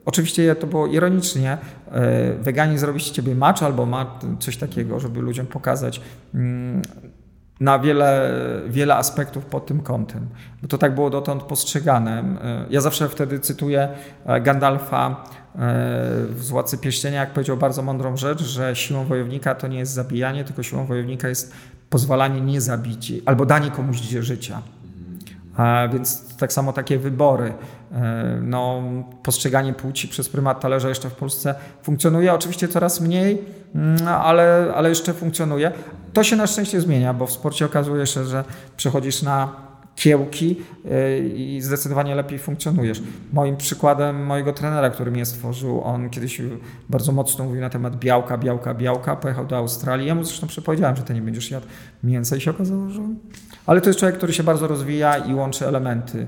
[0.09, 1.57] Oczywiście to było ironicznie.
[1.91, 6.01] E, weganie zrobić z ciebie macz albo ma coś takiego, żeby ludziom pokazać
[6.35, 6.81] mm,
[7.59, 8.31] na wiele,
[8.67, 10.27] wiele aspektów pod tym kątem.
[10.61, 12.23] Bo to tak było dotąd postrzegane.
[12.43, 13.89] E, ja zawsze wtedy cytuję
[14.25, 15.23] e, Gandalfa
[16.29, 20.43] w Złacy Pierścienia, jak powiedział bardzo mądrą rzecz, że siłą wojownika to nie jest zabijanie,
[20.43, 21.53] tylko siłą wojownika jest
[21.89, 24.61] pozwalanie nie zabić albo danie komuś życia.
[25.93, 27.53] Więc tak samo takie wybory.
[27.91, 28.81] E, no,
[29.23, 32.33] postrzeganie płci przez prymat talerza jeszcze w Polsce funkcjonuje.
[32.33, 33.41] Oczywiście coraz mniej,
[33.75, 35.71] mm, ale, ale jeszcze funkcjonuje.
[36.13, 38.43] To się na szczęście zmienia, bo w sporcie okazuje się, że
[38.77, 39.68] przechodzisz na
[39.99, 40.55] kiełki
[40.85, 43.01] y, i zdecydowanie lepiej funkcjonujesz.
[43.33, 46.41] Moim przykładem mojego trenera, który mnie stworzył, on kiedyś
[46.89, 50.07] bardzo mocno mówił na temat białka, białka, białka, pojechał do Australii.
[50.07, 51.67] Ja mu zresztą przepowiedziałem, że ty nie będziesz jadł
[52.03, 53.01] mięsa i się okazało, że...
[53.65, 56.27] Ale to jest człowiek, który się bardzo rozwija i łączy elementy,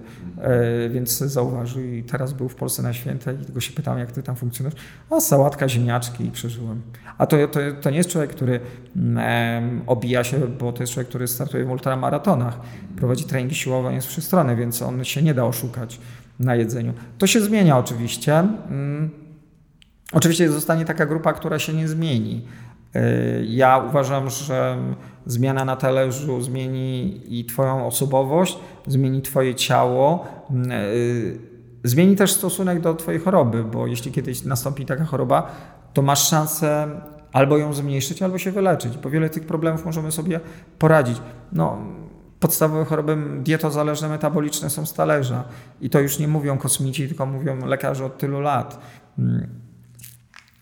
[0.89, 4.23] więc zauważył i teraz był w Polsce na święte i tego się pytam, jak ty
[4.23, 4.79] tam funkcjonujesz.
[5.09, 6.81] A sałatka, ziemniaczki i przeżyłem.
[7.17, 8.59] A to, to, to nie jest człowiek, który
[8.95, 12.59] mm, obija się, bo to jest człowiek, który startuje w ultramaratonach,
[12.95, 15.99] prowadzi treningi siłowe jest wszechstronny, więc on się nie da oszukać
[16.39, 16.93] na jedzeniu.
[17.17, 18.39] To się zmienia oczywiście.
[18.39, 19.09] Mm.
[20.11, 22.45] Oczywiście zostanie taka grupa, która się nie zmieni.
[22.95, 24.77] Y, ja uważam, że
[25.25, 28.57] zmiana na talerzu zmieni i Twoją osobowość,
[28.87, 30.25] zmieni Twoje ciało,
[30.71, 31.39] y,
[31.83, 35.51] zmieni też stosunek do Twojej choroby, bo jeśli kiedyś nastąpi taka choroba,
[35.93, 36.87] to masz szansę
[37.33, 40.39] albo ją zmniejszyć, albo się wyleczyć, bo wiele tych problemów możemy sobie
[40.79, 41.21] poradzić.
[41.51, 41.77] No,
[42.39, 45.43] podstawowe choroby dietozależne, metaboliczne są z talerza.
[45.81, 48.79] I to już nie mówią kosmici, tylko mówią lekarze od tylu lat.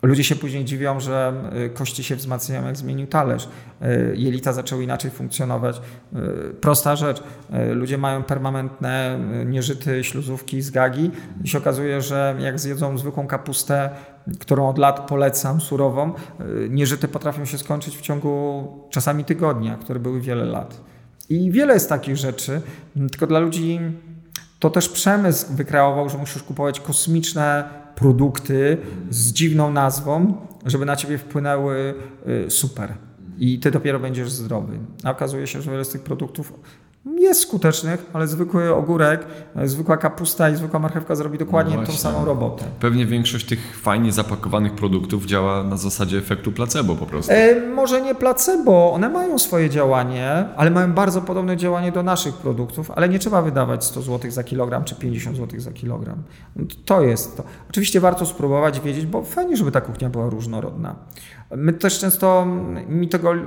[0.01, 1.33] Ludzie się później dziwią, że
[1.65, 3.47] y, kości się wzmacniają, jak zmienił talerz.
[3.81, 5.81] Y, jelita zaczęły inaczej funkcjonować.
[6.47, 7.23] Y, prosta rzecz.
[7.73, 11.11] Ludzie mają permanentne nieżyty, śluzówki, zgagi
[11.43, 13.89] i się okazuje, że jak zjedzą zwykłą kapustę,
[14.39, 16.13] którą od lat polecam, surową,
[16.69, 20.81] nieżyty potrafią się skończyć w ciągu czasami tygodnia, które były wiele lat.
[21.29, 22.61] I wiele jest takich rzeczy,
[23.11, 23.79] tylko dla ludzi
[24.59, 27.69] to też przemysł wykreował, że musisz kupować kosmiczne
[27.99, 28.77] produkty
[29.09, 30.33] z dziwną nazwą,
[30.65, 31.93] żeby na ciebie wpłynęły
[32.47, 32.93] y, super.
[33.37, 34.79] I ty dopiero będziesz zdrowy.
[35.03, 36.53] A okazuje się, że wiele z tych produktów
[37.05, 39.25] jest skutecznych, ale zwykły ogórek,
[39.65, 42.65] zwykła kapusta i zwykła marchewka zrobi dokładnie no tą samą robotę.
[42.79, 47.31] Pewnie większość tych fajnie zapakowanych produktów działa na zasadzie efektu placebo po prostu.
[47.31, 52.35] E, może nie placebo, one mają swoje działanie, ale mają bardzo podobne działanie do naszych
[52.35, 56.23] produktów, ale nie trzeba wydawać 100 zł za kilogram czy 50 zł za kilogram.
[56.85, 57.43] To jest to.
[57.69, 60.95] Oczywiście warto spróbować, wiedzieć, bo fajnie, żeby ta kuchnia była różnorodna.
[61.57, 62.47] My też często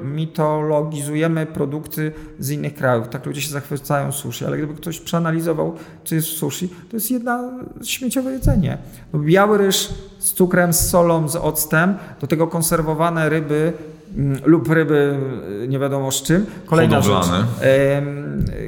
[0.02, 3.08] mitologizujemy produkty z innych krajów.
[3.08, 5.74] Tak ludzie się zachwycają sushi, ale gdyby ktoś przeanalizował,
[6.04, 7.50] co jest w sushi, to jest jedna
[7.84, 8.78] śmieciowe jedzenie.
[9.14, 9.88] Biały ryż
[10.18, 13.72] z cukrem, z solą, z octem, do tego konserwowane ryby
[14.16, 15.18] mm, lub ryby
[15.64, 16.46] y, nie wiadomo z czym.
[16.66, 17.38] Kolejna Hodowlane.
[17.38, 18.04] rzecz.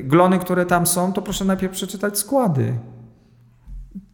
[0.04, 2.74] Glony, które tam są, to proszę najpierw przeczytać składy.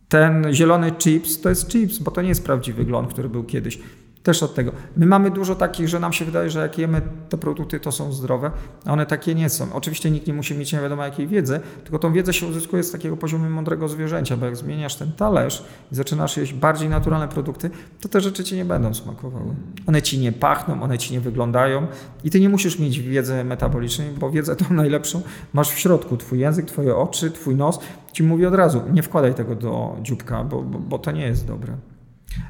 [0.09, 3.79] Ten zielony chips to jest chips, bo to nie jest prawdziwy glon, który był kiedyś
[4.23, 4.73] też od tego.
[4.97, 8.13] My mamy dużo takich, że nam się wydaje, że jak jemy te produkty, to są
[8.13, 8.51] zdrowe,
[8.85, 9.73] a one takie nie są.
[9.73, 12.93] Oczywiście nikt nie musi mieć nie wiadomo jakiej wiedzy, tylko tą wiedzę się uzyskuje z
[12.93, 17.71] takiego poziomu mądrego zwierzęcia, bo jak zmieniasz ten talerz i zaczynasz jeść bardziej naturalne produkty,
[18.01, 19.55] to te rzeczy ci nie będą smakowały.
[19.87, 21.87] One ci nie pachną, one ci nie wyglądają
[22.25, 25.23] i ty nie musisz mieć wiedzy metabolicznej, bo wiedzę tą najlepszą
[25.53, 26.17] masz w środku.
[26.17, 27.81] Twój język, twoje oczy, twój nos
[28.13, 31.47] ci mówi od razu, nie wkładaj tego do dzióbka, bo, bo, bo to nie jest
[31.47, 31.77] dobre.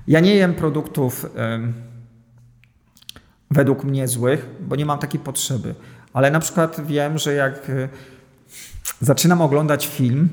[0.06, 1.26] Ja nie jem produktów
[3.50, 5.74] według mnie złych, bo nie mam takiej potrzeby.
[6.12, 7.88] Ale na przykład wiem, że jak y,
[9.00, 10.28] zaczynam oglądać film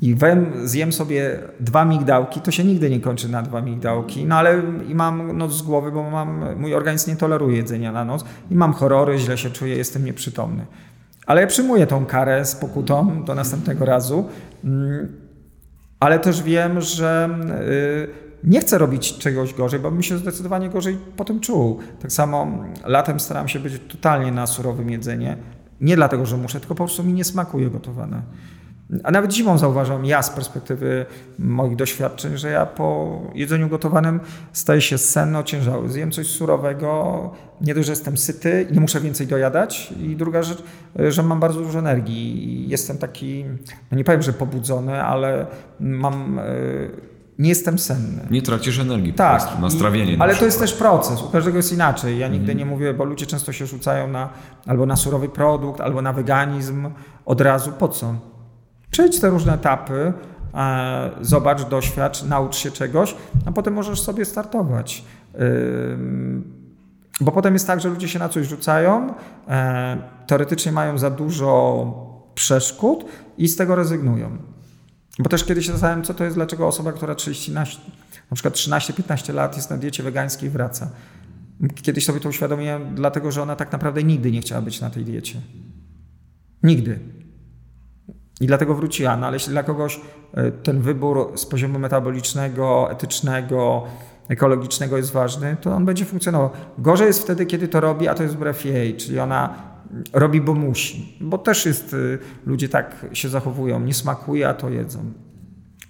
[0.00, 4.36] i wem, zjem sobie dwa migdałki, to się nigdy nie kończy na dwa migdałki, no
[4.36, 8.24] ale i mam noc z głowy, bo mam, mój organizm nie toleruje jedzenia na noc
[8.50, 10.66] i mam horrory, źle się czuję, jestem nieprzytomny.
[11.26, 14.28] Ale ja przyjmuję tą karę z pokutą do następnego razu,
[14.64, 15.08] mm,
[16.00, 17.38] ale też wiem, że
[17.68, 21.78] y, nie chcę robić czegoś gorzej, bo bym się zdecydowanie gorzej potem czuł.
[22.02, 22.46] Tak samo
[22.84, 25.36] latem staram się być totalnie na surowym jedzenie.
[25.80, 28.22] Nie dlatego, że muszę, tylko po prostu mi nie smakuje gotowane.
[29.04, 31.06] A nawet zimą zauważam ja z perspektywy
[31.38, 34.20] moich doświadczeń, że ja po jedzeniu gotowanym
[34.52, 35.88] staję się senno ociężały.
[35.88, 37.30] Zjem coś surowego,
[37.60, 39.94] nie dość, że jestem syty nie muszę więcej dojadać.
[40.00, 40.62] I druga rzecz,
[41.08, 43.44] że mam bardzo dużo energii jestem taki,
[43.90, 45.46] no nie powiem, że pobudzony, ale
[45.80, 46.42] mam e,
[47.40, 48.26] nie jestem senny.
[48.30, 50.16] Nie tracisz energii tak, prostu na strawienie.
[50.18, 52.18] ale to jest też proces, u każdego jest inaczej.
[52.18, 52.58] Ja nigdy mm.
[52.58, 54.28] nie mówię, bo ludzie często się rzucają na
[54.66, 56.88] albo na surowy produkt, albo na weganizm
[57.24, 57.72] od razu.
[57.72, 58.14] Po co?
[58.90, 60.12] Przejdź te różne etapy,
[60.54, 63.14] e, zobacz, doświadcz, naucz się czegoś,
[63.46, 65.04] a potem możesz sobie startować.
[67.20, 69.14] bo potem jest tak, że ludzie się na coś rzucają,
[69.48, 69.96] e,
[70.26, 71.84] teoretycznie mają za dużo
[72.34, 73.04] przeszkód
[73.38, 74.38] i z tego rezygnują.
[75.20, 77.64] Bo też kiedyś zastanawiałem, co to jest, dlaczego osoba, która 30, na
[78.34, 80.90] przykład 13-15 lat jest na diecie wegańskiej i wraca.
[81.82, 85.04] Kiedyś sobie to uświadomiłem, dlatego że ona tak naprawdę nigdy nie chciała być na tej
[85.04, 85.40] diecie.
[86.62, 86.98] Nigdy.
[88.40, 89.16] I dlatego wróciła.
[89.16, 90.00] No ale jeśli dla kogoś
[90.34, 93.86] e, ten wybór z poziomu metabolicznego, etycznego,
[94.28, 96.50] ekologicznego jest ważny, to on będzie funkcjonował.
[96.78, 99.69] Gorzej jest wtedy, kiedy to robi, a to jest wbrew jej, czyli ona
[100.12, 101.16] robi, bo musi.
[101.20, 105.12] Bo też jest, y, ludzie tak się zachowują, nie smakuje, a to jedzą.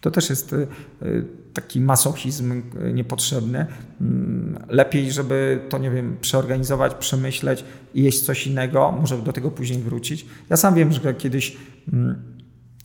[0.01, 0.67] To też jest y,
[1.03, 2.63] y, taki masochizm
[2.95, 3.67] niepotrzebny.
[4.01, 7.65] Mm, lepiej, żeby to, nie wiem, przeorganizować, przemyśleć
[7.95, 10.27] i jeść coś innego, może do tego później wrócić.
[10.51, 11.57] Ja sam wiem, że kiedyś
[11.93, 12.23] mm,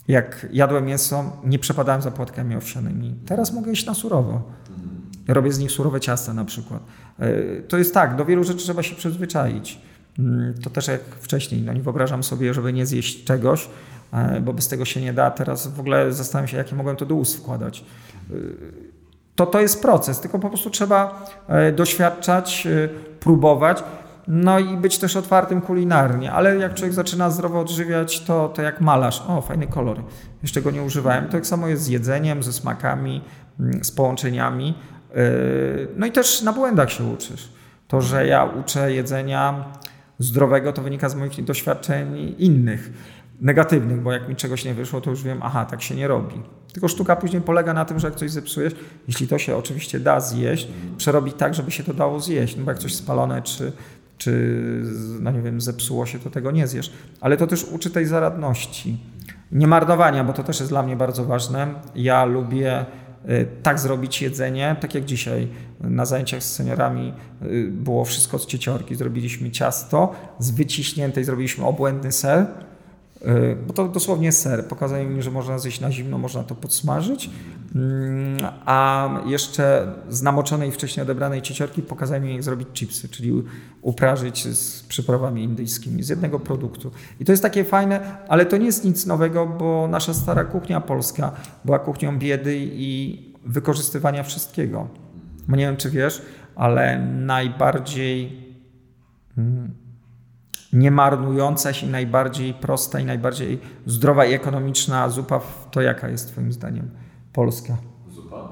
[0.08, 3.16] jak jadłem mięso, nie przepadałem za płatkami owsianymi.
[3.26, 4.52] Teraz mogę iść na surowo.
[5.28, 6.84] Robię z nich surowe ciasta na przykład.
[7.68, 9.80] To jest tak, do wielu rzeczy trzeba się przyzwyczaić.
[10.20, 11.62] Mm, to też jak wcześniej.
[11.62, 13.70] No nie wyobrażam sobie, żeby nie zjeść czegoś,
[14.14, 15.32] e, bo bez tego się nie da.
[15.32, 17.86] Teraz w ogóle zastanawiam się, jakie mogłem to do ust wkładać.
[18.32, 18.34] E,
[19.36, 22.68] to to jest proces, tylko po prostu trzeba e, doświadczać,
[23.20, 23.84] próbować.
[24.28, 28.82] No i być też otwartym kulinarnie, ale jak człowiek zaczyna zdrowo odżywiać, to, to jak
[28.82, 29.24] malarz.
[29.28, 30.04] O, fajny kolor.
[30.42, 31.26] Jeszcze go nie używałem.
[31.26, 33.22] To tak samo jest z jedzeniem, ze smakami,
[33.60, 34.74] mm, z połączeniami.
[35.96, 37.50] No i też na błędach się uczysz.
[37.88, 39.66] To, że ja uczę jedzenia
[40.20, 42.92] zdrowego, to wynika z moich doświadczeń innych,
[43.42, 46.42] negatywnych, bo jak mi czegoś nie wyszło, to już wiem, aha, tak się nie robi.
[46.74, 48.76] Tylko sztuka później polega na tym, że jak coś zepsujesz,
[49.08, 50.68] jeśli to się oczywiście da zjeść,
[50.98, 52.58] przerobić tak, żeby się to dało zjeść.
[52.58, 53.72] No bo jak coś spalone czy,
[54.18, 54.62] czy
[55.20, 56.94] no nie wiem, zepsuło się, to tego nie zjesz.
[57.22, 58.98] Ale to też uczy tej zaradności.
[59.52, 61.68] Nie marnowania, bo to też jest dla mnie bardzo ważne.
[61.96, 62.86] Ja lubię
[63.64, 65.48] tak zrobić jedzenie, tak jak dzisiaj
[65.80, 68.96] na zajęciach z seniorami y, było wszystko z cieciorki.
[68.96, 72.46] Zrobiliśmy ciasto z wyciśniętej, zrobiliśmy obłędny ser, y,
[73.68, 74.66] bo to dosłownie ser.
[74.66, 77.30] Pokazali mi, że można zjeść na zimno, można to podsmażyć.
[77.76, 83.44] Mm, a jeszcze z namoczonej wcześniej odebranej cieciorki pokazali mi, jak zrobić chipsy, czyli
[83.82, 86.92] uprażyć z przyprawami indyjskimi z jednego produktu.
[87.20, 90.82] I to jest takie fajne, ale to nie jest nic nowego, bo nasza stara kuchnia
[90.82, 91.32] polska
[91.66, 94.88] była kuchnią biedy i wykorzystywania wszystkiego.
[95.48, 96.22] Nie wiem, czy wiesz,
[96.56, 98.46] ale najbardziej
[100.76, 105.42] mm, nie marnująca się, najbardziej prosta i najbardziej zdrowa i ekonomiczna zupa
[105.72, 106.90] to jaka jest Twoim zdaniem?
[107.34, 107.78] Polska.
[108.10, 108.50] Zupa?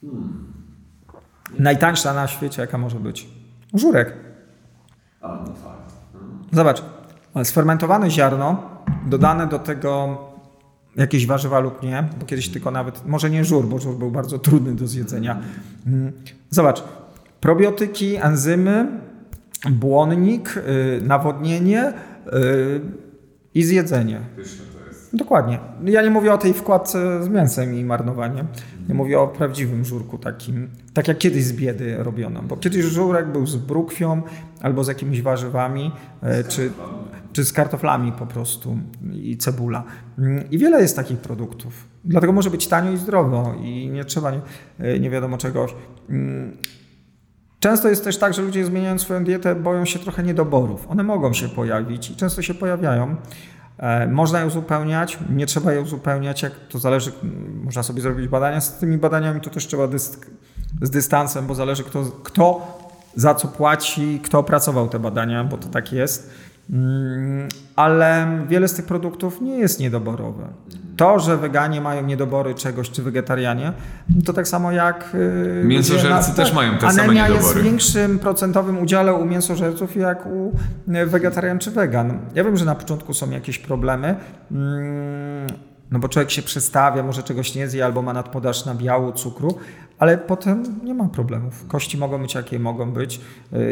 [0.00, 0.52] Hmm.
[1.58, 3.28] Najtańsza na świecie, jaka może być?
[3.74, 4.12] Żurek.
[5.20, 5.94] A, no fakt.
[6.12, 6.38] Hmm.
[6.52, 6.82] Zobacz,
[7.44, 8.62] sfermentowane ziarno,
[9.06, 10.18] dodane do tego
[10.96, 14.38] jakieś warzywa lub nie, bo kiedyś tylko nawet, może nie żur, bo żur był bardzo
[14.38, 15.40] trudny do zjedzenia.
[15.84, 16.12] Hmm.
[16.50, 16.82] Zobacz,
[17.40, 19.00] probiotyki, enzymy,
[19.70, 21.92] błonnik, y, nawodnienie
[22.26, 22.80] y,
[23.54, 24.20] i zjedzenie.
[25.12, 25.58] Dokładnie.
[25.84, 28.46] Ja nie mówię o tej wkładce z mięsem i marnowaniem.
[28.88, 32.42] Nie mówię o prawdziwym żurku takim, tak jak kiedyś z biedy robiono.
[32.42, 34.22] Bo kiedyś żurek był z brukwią
[34.60, 36.70] albo z jakimiś warzywami, e, czy,
[37.32, 38.78] czy z kartoflami po prostu
[39.12, 39.84] i cebula.
[40.18, 41.86] Mm, I wiele jest takich produktów.
[42.04, 44.40] Dlatego może być tanio i zdrowo i nie trzeba nie,
[44.78, 45.74] e, nie wiadomo czegoś.
[47.62, 50.90] Często jest też tak, że ludzie zmieniając swoją dietę boją się trochę niedoborów.
[50.90, 53.16] One mogą się pojawić i często się pojawiają
[53.82, 57.12] E, można je uzupełniać, nie trzeba je uzupełniać, jak to zależy,
[57.64, 58.60] można sobie zrobić badania.
[58.60, 60.26] Z tymi badaniami to też trzeba dysk,
[60.82, 62.78] z dystansem, bo zależy kto, kto
[63.16, 66.30] za co płaci, kto opracował te badania, bo to tak jest.
[66.70, 70.48] Mm, ale wiele z tych produktów nie jest niedoborowe.
[70.96, 73.72] To, że weganie mają niedobory czegoś, czy wegetarianie,
[74.24, 75.14] to tak samo jak.
[75.14, 77.20] Y, Mięsożercy na, też tak, mają te same niedobory.
[77.20, 80.52] Anemia jest w większym procentowym udziale u mięsożerców jak u
[80.88, 82.18] y, wegetarian czy wegan.
[82.34, 84.16] Ja wiem, że na początku są jakieś problemy.
[84.50, 85.46] Mm,
[85.90, 89.58] no bo człowiek się przestawia, może czegoś nie zje albo ma nadpodaż na biału, cukru,
[90.02, 91.66] ale potem nie ma problemów.
[91.68, 93.20] Kości mogą być jakie mogą być,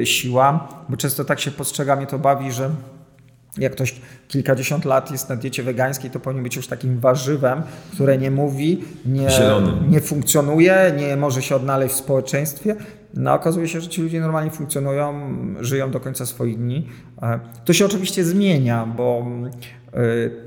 [0.01, 2.71] y, siła, bo często tak się postrzega, mnie to bawi, że
[3.59, 3.95] jak ktoś
[4.29, 7.63] kilkadziesiąt lat jest na diecie wegańskiej, to powinien być już takim warzywem,
[7.93, 9.29] które nie mówi, nie,
[9.89, 12.77] nie funkcjonuje, nie może się odnaleźć w społeczeństwie.
[13.15, 15.15] No okazuje się, że ci ludzie normalnie funkcjonują,
[15.61, 16.89] żyją do końca swoich dni.
[17.23, 19.27] E, to się oczywiście zmienia, bo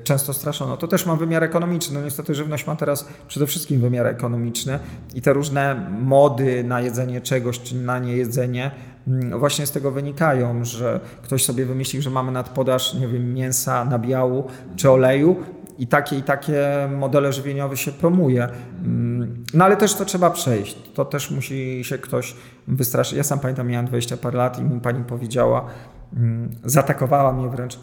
[0.03, 0.77] często straszono.
[0.77, 1.99] To też ma wymiar ekonomiczny.
[1.99, 4.79] No niestety żywność ma teraz przede wszystkim wymiar ekonomiczny
[5.15, 8.71] i te różne mody na jedzenie czegoś czy na niejedzenie
[9.07, 13.85] mm, właśnie z tego wynikają, że ktoś sobie wymyślił, że mamy nadpodaż, nie wiem, mięsa,
[13.85, 14.43] nabiału
[14.75, 15.35] czy oleju
[15.79, 18.47] i takie i takie modele żywieniowe się promuje.
[18.85, 20.77] Mm, no ale też to trzeba przejść.
[20.93, 22.35] To też musi się ktoś
[22.67, 23.17] wystraszyć.
[23.17, 25.65] Ja sam pamiętam, miałem 20 parę lat i mi pani powiedziała,
[26.13, 27.79] mm, zaatakowała mnie wręcz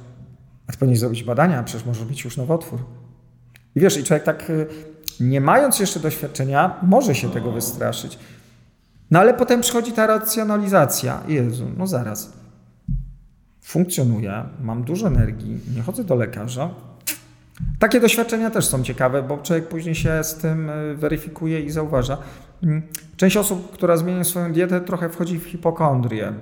[0.70, 2.84] a ty powinieneś zrobić badania, przecież może być już nowotwór.
[3.74, 4.66] I wiesz, i człowiek tak, y,
[5.20, 8.18] nie mając jeszcze doświadczenia, może się tego wystraszyć.
[9.10, 11.22] No ale potem przychodzi ta racjonalizacja.
[11.28, 12.32] Jezu, no zaraz.
[13.62, 16.70] Funkcjonuję, mam dużo energii, nie chodzę do lekarza.
[17.78, 22.18] Takie doświadczenia też są ciekawe, bo człowiek później się z tym y, weryfikuje i zauważa.
[22.62, 22.82] Mm,
[23.16, 26.32] część osób, która zmienia swoją dietę, trochę wchodzi w hipokondrię.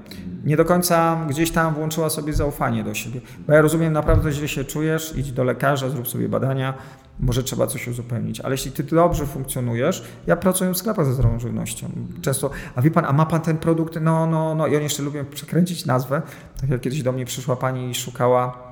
[0.44, 3.20] Nie do końca gdzieś tam włączyła sobie zaufanie do siebie.
[3.46, 6.74] Bo ja rozumiem, naprawdę źle się czujesz, idź do lekarza, zrób sobie badania,
[7.20, 8.40] może trzeba coś uzupełnić.
[8.40, 11.90] Ale jeśli ty dobrze funkcjonujesz, ja pracuję w sklepach ze zdrową żywnością.
[12.22, 13.98] Często, a wie pan, a ma pan ten produkt?
[14.00, 14.66] No, no, no.
[14.66, 16.22] I oni jeszcze lubią przekręcić nazwę.
[16.60, 18.67] Tak jak kiedyś do mnie przyszła pani i szukała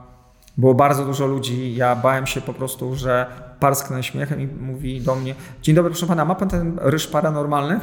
[0.59, 1.74] było bardzo dużo ludzi.
[1.74, 3.27] Ja bałem się po prostu, że
[3.61, 7.81] parsknę śmiechem i mówi do mnie: Dzień dobry, proszę pana, ma pan ten ryż paranormalny?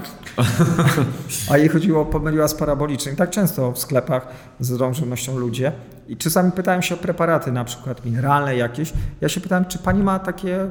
[1.52, 3.16] A jej chodziło, pomyliła z parabolicznym.
[3.16, 4.28] Tak często w sklepach
[4.60, 5.72] z zdrową żywnością ludzie.
[6.08, 8.94] I czasami pytałem się o preparaty, na przykład mineralne jakieś.
[9.22, 10.70] Ja się pytałem, czy pani ma takie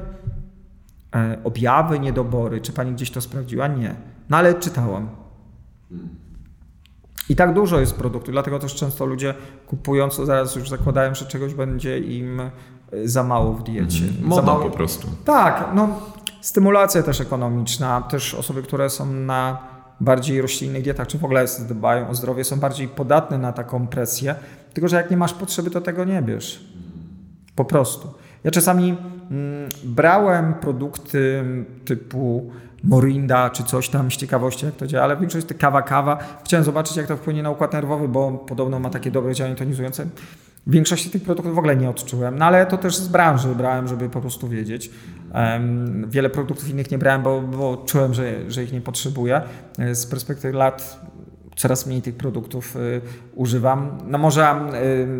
[1.15, 2.61] e, objawy, niedobory?
[2.61, 3.67] Czy pani gdzieś to sprawdziła?
[3.67, 3.95] Nie.
[4.29, 5.09] No ale czytałam.
[7.29, 9.33] I tak dużo jest produktów, dlatego też często ludzie
[9.67, 12.49] kupując, zaraz już zakładają, że czegoś będzie im e,
[13.05, 14.03] za mało w diecie.
[14.03, 14.69] Mm, moda mało...
[14.69, 15.07] po prostu.
[15.25, 15.99] Tak, no
[16.41, 19.57] stymulacja też ekonomiczna, też osoby, które są na
[19.99, 24.35] bardziej roślinnych dietach, czy w ogóle dbają o zdrowie, są bardziej podatne na taką presję,
[24.73, 26.65] tylko że jak nie masz potrzeby, to tego nie bierz.
[27.55, 28.13] Po prostu.
[28.43, 28.97] Ja czasami
[29.31, 31.43] mm, brałem produkty
[31.85, 32.51] typu
[32.83, 36.17] Morinda czy coś tam z ciekawości, jak to działa, ale większość to kawa, kawa.
[36.45, 40.05] Chciałem zobaczyć, jak to wpłynie na układ nerwowy, bo podobno ma takie dobre działanie tonizujące.
[40.67, 44.09] Większości tych produktów w ogóle nie odczułem, no ale to też z branży brałem, żeby
[44.09, 44.91] po prostu wiedzieć.
[45.33, 49.41] Um, wiele produktów innych nie brałem, bo, bo czułem, że, że ich nie potrzebuję.
[49.79, 50.99] E, z perspektywy lat
[51.55, 53.01] coraz mniej tych produktów y,
[53.35, 53.97] używam.
[54.07, 54.55] No może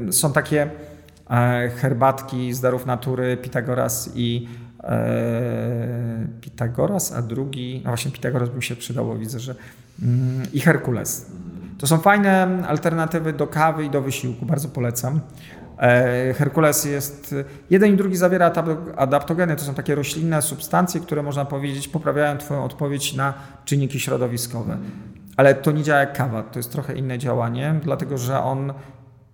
[0.10, 4.63] y, są takie y, herbatki z darów natury, Pitagoras i E,
[6.42, 9.56] Pitagoras, a drugi, no właśnie Pitagoras by mi się przydało, widzę, że
[10.02, 11.32] mm, i Herkules.
[11.78, 15.20] To są fajne alternatywy do kawy i do wysiłku, bardzo polecam.
[15.80, 17.36] E, Herkules jest,
[17.70, 18.52] jeden i drugi zawiera
[18.98, 23.34] adaptogeny, to są takie roślinne substancje, które można powiedzieć poprawiają Twoją odpowiedź na
[23.66, 24.78] czynniki środowiskowe.
[25.38, 28.74] Ale to nie działa jak kawa, to jest trochę inne działanie, dlatego że on,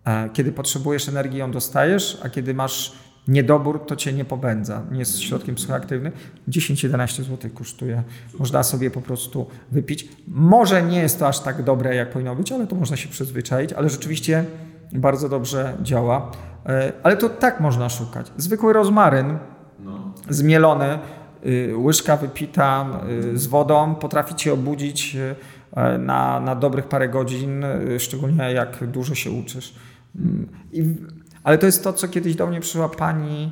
[0.06, 5.00] e, kiedy potrzebujesz energii, ją dostajesz, a kiedy masz niedobór to cię nie pobędza, nie
[5.00, 6.12] jest środkiem psychoaktywnym.
[6.48, 8.04] 10-11 zł kosztuje.
[8.40, 10.08] Można sobie po prostu wypić.
[10.28, 13.74] Może nie jest to aż tak dobre, jak powinno być, ale to można się przyzwyczaić,
[13.74, 14.46] ale rzeczywiście
[14.94, 16.32] bardzo dobrze działa.
[16.66, 18.32] E, ale to tak można szukać.
[18.38, 19.38] Zwykły rozmaryn
[19.80, 20.14] no.
[20.30, 21.00] zmielony,
[21.46, 22.86] y, łyżka wypita
[23.34, 25.36] y, z wodą potrafi cię obudzić y,
[26.00, 27.66] na, na dobrych parę godzin,
[28.00, 29.74] szczególnie jak dużo się uczysz.
[30.16, 30.84] Mm, I
[31.44, 33.52] ale to jest to, co kiedyś do mnie przyszła pani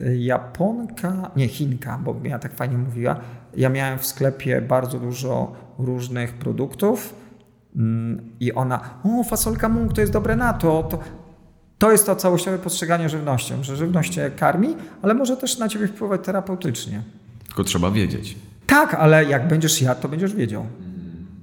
[0.00, 3.16] y, Japonka, nie Chinka, bo ja tak fajnie mówiła.
[3.56, 7.14] Ja miałem w sklepie bardzo dużo różnych produktów
[7.76, 10.98] mm, i ona, o fasolka mung to jest dobre na to, to
[11.78, 15.88] to jest to całościowe postrzeganie żywnością, że żywność cię karmi, ale może też na ciebie
[15.88, 17.02] wpływać terapeutycznie.
[17.46, 18.36] Tylko trzeba wiedzieć.
[18.66, 20.66] Tak, ale jak będziesz jadł, to będziesz wiedział.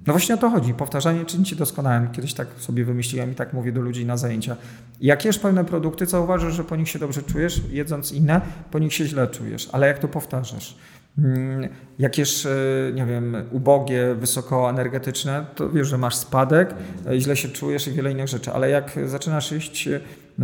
[0.07, 0.73] No właśnie o to chodzi.
[0.73, 2.11] Powtarzanie czyni doskonałym.
[2.11, 4.55] Kiedyś tak sobie wymyśliłem i tak mówię do ludzi na zajęcia.
[5.01, 8.79] Jak jesz pewne produkty, co uważasz, że po nich się dobrze czujesz, jedząc inne, po
[8.79, 9.69] nich się źle czujesz.
[9.71, 10.77] Ale jak to powtarzasz?
[11.17, 11.69] Mm,
[11.99, 12.49] jak jesz, e,
[12.93, 16.75] nie wiem, ubogie, wysokoenergetyczne, to wiesz, że masz spadek,
[17.07, 18.51] e, źle się czujesz i wiele innych rzeczy.
[18.51, 19.99] Ale jak zaczynasz jeść e,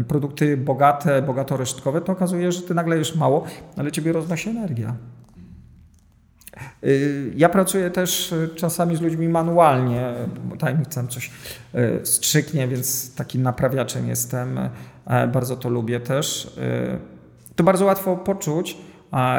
[0.07, 3.43] produkty bogate, bogato-resztkowe, to okazuje, że ty nagle jesz mało,
[3.77, 4.95] ale ciebie roznosi energia.
[6.83, 10.13] Y, ja pracuję też y, czasami z ludźmi manualnie,
[10.59, 11.31] tajemnic tam coś
[11.75, 14.59] y, strzyknie, więc takim naprawiaczem jestem.
[15.33, 16.53] Bardzo to lubię też.
[17.55, 18.77] To bardzo łatwo poczuć,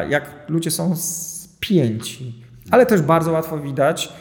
[0.09, 4.13] jak ludzie są spięci, ale też bardzo łatwo widać,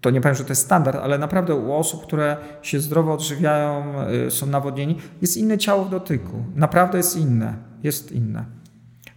[0.00, 3.94] to nie powiem, że to jest standard, ale naprawdę u osób, które się zdrowo odżywiają,
[4.28, 6.44] są nawodnieni, jest inne ciało w dotyku.
[6.54, 7.54] Naprawdę jest inne.
[7.82, 8.55] Jest inne.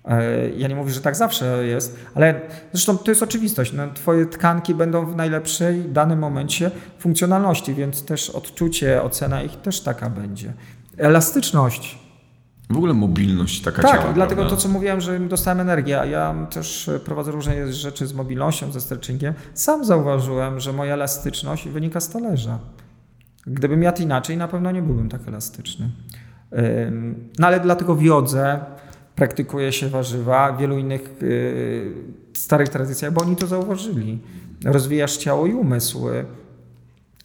[0.10, 2.42] E, ja nie mówię, że tak zawsze jest, ale
[2.74, 3.74] zresztą to jest oczywistość.
[3.74, 9.56] No, twoje tkanki będą w najlepszej w danym momencie funkcjonalności, więc też odczucie, ocena ich
[9.56, 10.54] też taka będzie.
[10.98, 12.00] Elastyczność.
[12.70, 14.04] W ogóle mobilność taka tak, ciała.
[14.04, 14.56] Tak, dlatego prawda?
[14.56, 18.82] to, co mówiłem, że dostałem energię, a ja też prowadzę różne rzeczy z mobilnością, ze
[18.82, 19.34] stretchingiem.
[19.54, 22.60] Sam zauważyłem, że moja elastyczność wynika z talerza.
[23.48, 25.90] Gdybym jadł inaczej, na pewno nie byłbym tak elastyczny.
[27.40, 28.60] No ale dlatego wiodzę,
[29.20, 31.94] praktykuje się warzywa, w wielu innych y,
[32.34, 34.20] starych tradycjach, bo oni to zauważyli.
[34.66, 36.08] Rozwijasz ciało i umysł.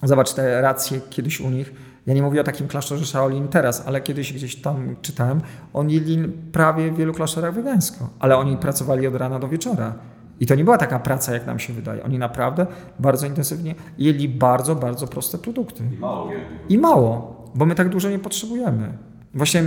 [0.02, 1.72] Zobacz te racje kiedyś u nich.
[2.06, 5.40] Ja nie mówię o takim klasztorze Shaolin teraz, ale kiedyś gdzieś tam czytałem,
[5.72, 9.94] oni jedli prawie w wielu klasztorach wegańsko, ale oni pracowali od rana do wieczora.
[10.40, 12.02] I to nie była taka praca, jak nam się wydaje.
[12.02, 12.66] Oni naprawdę
[12.98, 15.84] bardzo intensywnie jedli bardzo, bardzo proste produkty.
[15.92, 16.30] I mało.
[16.68, 18.92] I mało, bo my tak dużo nie potrzebujemy.
[19.34, 19.62] Właśnie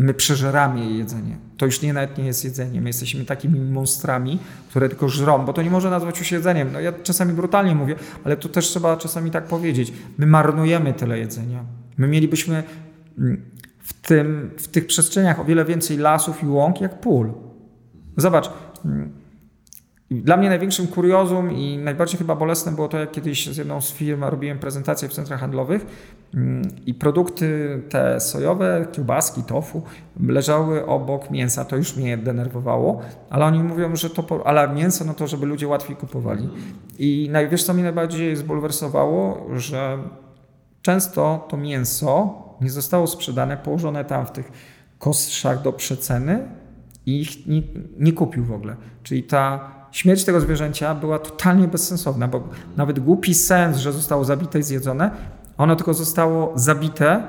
[0.00, 1.36] my przeżeramy jej jedzenie.
[1.56, 2.80] To już nie nawet nie jest jedzenie.
[2.80, 6.72] My jesteśmy takimi monstrami, które tylko żrą, bo to nie może nazwać już jedzeniem.
[6.72, 7.94] No ja czasami brutalnie mówię,
[8.24, 9.92] ale to też trzeba czasami tak powiedzieć.
[10.18, 11.64] My marnujemy tyle jedzenia.
[11.98, 12.62] My mielibyśmy
[13.18, 13.42] mm,
[13.78, 17.32] w, tym, w tych przestrzeniach o wiele więcej lasów i łąk jak pól.
[18.16, 18.50] Zobacz,
[18.84, 19.12] mm,
[20.10, 23.92] dla mnie największym kuriozum i najbardziej chyba bolesne było to, jak kiedyś z jedną z
[23.92, 25.86] firm robiłem prezentację w centrach handlowych
[26.34, 29.82] mm, i produkty te sojowe, kiełbaski, tofu
[30.20, 31.64] leżały obok mięsa.
[31.64, 33.00] To już mnie denerwowało,
[33.30, 36.48] ale oni mówią, że to, ale mięso, no to żeby ludzie łatwiej kupowali.
[36.98, 39.98] I wiesz, co mnie najbardziej zbulwersowało, że
[40.82, 44.52] często to mięso nie zostało sprzedane, położone tam w tych
[44.98, 46.48] koszach do przeceny
[47.06, 47.62] i ich nie,
[47.98, 48.76] nie kupił w ogóle.
[49.02, 54.58] Czyli ta śmierć tego zwierzęcia była totalnie bezsensowna, bo nawet głupi sens, że zostało zabite
[54.58, 55.10] i zjedzone,
[55.58, 57.22] ono tylko zostało zabite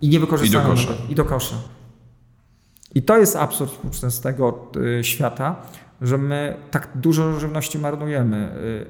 [0.00, 0.64] i nie wykorzystane.
[0.64, 0.92] I do kosza.
[1.08, 1.56] I do kosza.
[2.94, 3.72] I to jest absurd
[4.08, 4.70] z tego
[5.00, 5.56] y, świata,
[6.00, 8.52] że my tak dużo żywności marnujemy.
[8.56, 8.86] Y,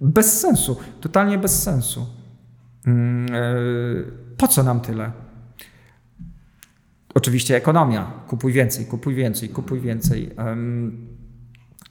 [0.00, 2.06] bez sensu, totalnie bez sensu.
[2.86, 4.04] Mm, y,
[4.36, 5.12] po co nam tyle?
[7.14, 8.12] Oczywiście ekonomia.
[8.28, 10.30] Kupuj więcej, kupuj więcej, kupuj więcej.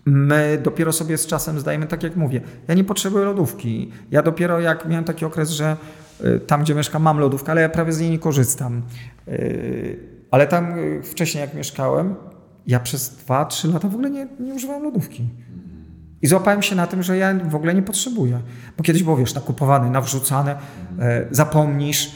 [0.10, 3.91] My dopiero sobie z czasem zdajemy, tak jak mówię, ja nie potrzebuję lodówki.
[4.11, 5.77] Ja dopiero jak miałem taki okres, że
[6.26, 8.81] y, tam, gdzie mieszkam, mam lodówkę, ale ja prawie z niej nie korzystam.
[9.27, 9.99] Y,
[10.31, 12.15] ale tam y, wcześniej, jak mieszkałem,
[12.68, 15.30] ja przez 2-3 lata w ogóle nie, nie używałem lodówki.
[16.22, 18.41] I złapałem się na tym, że ja w ogóle nie potrzebuję.
[18.77, 20.56] Bo kiedyś było, wiesz, nakupowany, nawrzucane,
[21.31, 22.11] zapomnisz.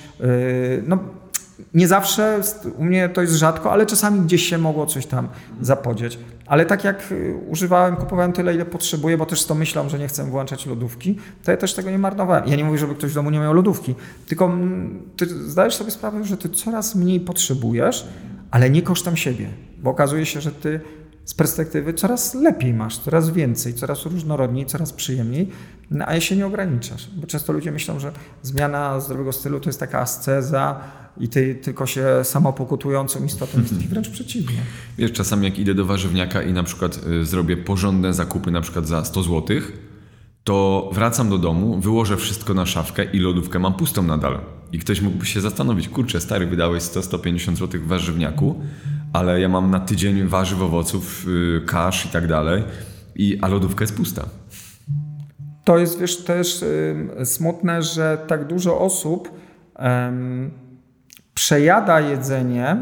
[0.88, 1.00] No,
[1.74, 2.42] nie zawsze,
[2.78, 5.28] u mnie to jest rzadko, ale czasami gdzieś się mogło coś tam
[5.62, 6.20] zapodzieć.
[6.46, 10.00] Ale tak jak y, używałem, kupowałem tyle, ile potrzebuję, bo też z to myślą, że
[10.00, 12.48] nie chcę włączać lodówki, to ja też tego nie marnowałem.
[12.48, 13.96] Ja nie mówię, żeby ktoś w domu nie miał lodówki,
[14.28, 18.08] tylko mm, ty zdajesz sobie sprawę, że ty coraz mniej potrzebujesz,
[18.52, 19.50] ale nie kosztem siebie,
[19.84, 20.80] bo okazuje się, że ty
[21.26, 25.50] z perspektywy coraz lepiej masz, coraz więcej, coraz różnorodniej, coraz przyjemniej,
[25.94, 27.08] no, a się nie ograniczasz.
[27.16, 28.12] Bo często ludzie myślą, że
[28.42, 30.80] zmiana zdrowego stylu to jest taka asceza
[31.18, 34.58] i ty tylko się samopokutującą istotą jest wręcz przeciwnie.
[34.98, 38.88] Wiesz, czasami jak idę do warzywniaka i na przykład y, zrobię porządne zakupy na przykład
[38.88, 39.58] za 100 zł,
[40.44, 44.40] to wracam do domu, wyłożę wszystko na szafkę i lodówkę mam pustą nadal.
[44.72, 48.62] I ktoś mógłby się zastanowić, kurczę, stary, wydałeś 100-150 zł w warzywniaku,
[49.14, 52.64] ale ja mam na tydzień warzyw, owoców, yy, kasz i tak dalej,
[53.16, 54.26] i, a lodówka jest pusta.
[55.64, 56.66] To jest wiesz, też
[57.24, 59.32] smutne, że tak dużo osób
[61.34, 62.78] przejada jedzenie,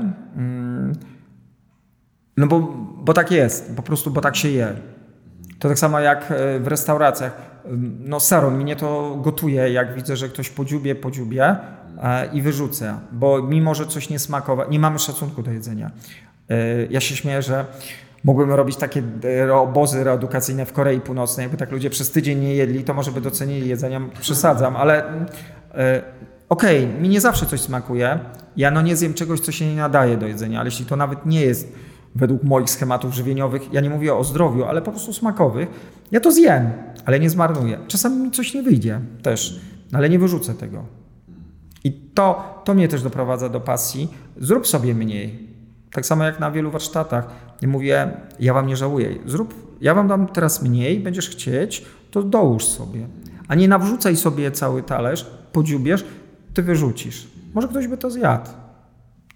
[2.38, 2.60] no bo,
[2.96, 4.76] bo tak jest, po prostu, bo tak się je.
[5.60, 7.52] To tak samo jak e, w restauracjach.
[8.00, 11.56] No serio, mnie to gotuje, jak widzę, że ktoś podziubie, podziubie
[12.04, 15.92] e, i wyrzucę, bo mimo, że coś nie smakowa, nie mamy szacunku do jedzenia.
[16.50, 17.66] E, ja się śmieję, że
[18.24, 19.04] Mógłbym robić takie
[19.48, 21.44] e, obozy reedukacyjne w Korei Północnej.
[21.44, 24.02] Jakby tak ludzie przez tydzień nie jedli, to może by docenili jedzenie.
[24.20, 25.04] Przesadzam, ale
[25.74, 26.02] e,
[26.50, 28.20] okej, okay, mi nie zawsze coś smakuje.
[28.58, 31.26] Ja no nie zjem czegoś, co się nie nadaje do jedzenia, ale jeśli to nawet
[31.26, 31.74] nie jest
[32.16, 35.70] według moich schematów żywieniowych, ja nie mówię o zdrowiu, ale po prostu smakowych,
[36.12, 36.72] ja to zjem,
[37.06, 37.78] ale nie zmarnuję.
[37.88, 39.60] Czasami mi coś nie wyjdzie też,
[39.94, 40.86] ale nie wyrzucę tego.
[41.84, 44.14] I to, to mnie też doprowadza do pasji.
[44.38, 45.50] Zrób sobie mniej.
[45.92, 47.28] Tak samo jak na wielu warsztatach.
[47.62, 49.10] Nie mówię, ja wam nie żałuję.
[49.26, 53.08] Zrób, ja wam dam teraz mniej, będziesz chcieć, to dołóż sobie.
[53.48, 56.06] A nie nawrzucaj sobie cały talerz, podziubiesz,
[56.54, 57.28] ty wyrzucisz.
[57.54, 58.50] Może ktoś by to zjadł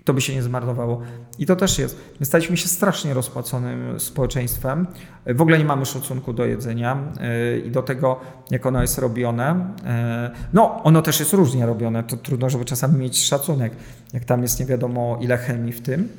[0.06, 1.02] to by się nie zmarnowało.
[1.39, 1.97] I to też jest.
[2.19, 4.88] My staliśmy się strasznie rozpłaconym społeczeństwem.
[5.26, 8.19] W ogóle nie mamy szacunku do jedzenia e, i do tego,
[8.52, 9.73] jak ono jest robione.
[9.85, 12.03] E, no, ono też jest różnie robione.
[12.03, 13.73] To trudno, żeby czasami mieć szacunek,
[14.14, 16.10] jak tam jest nie wiadomo ile chemii w tym.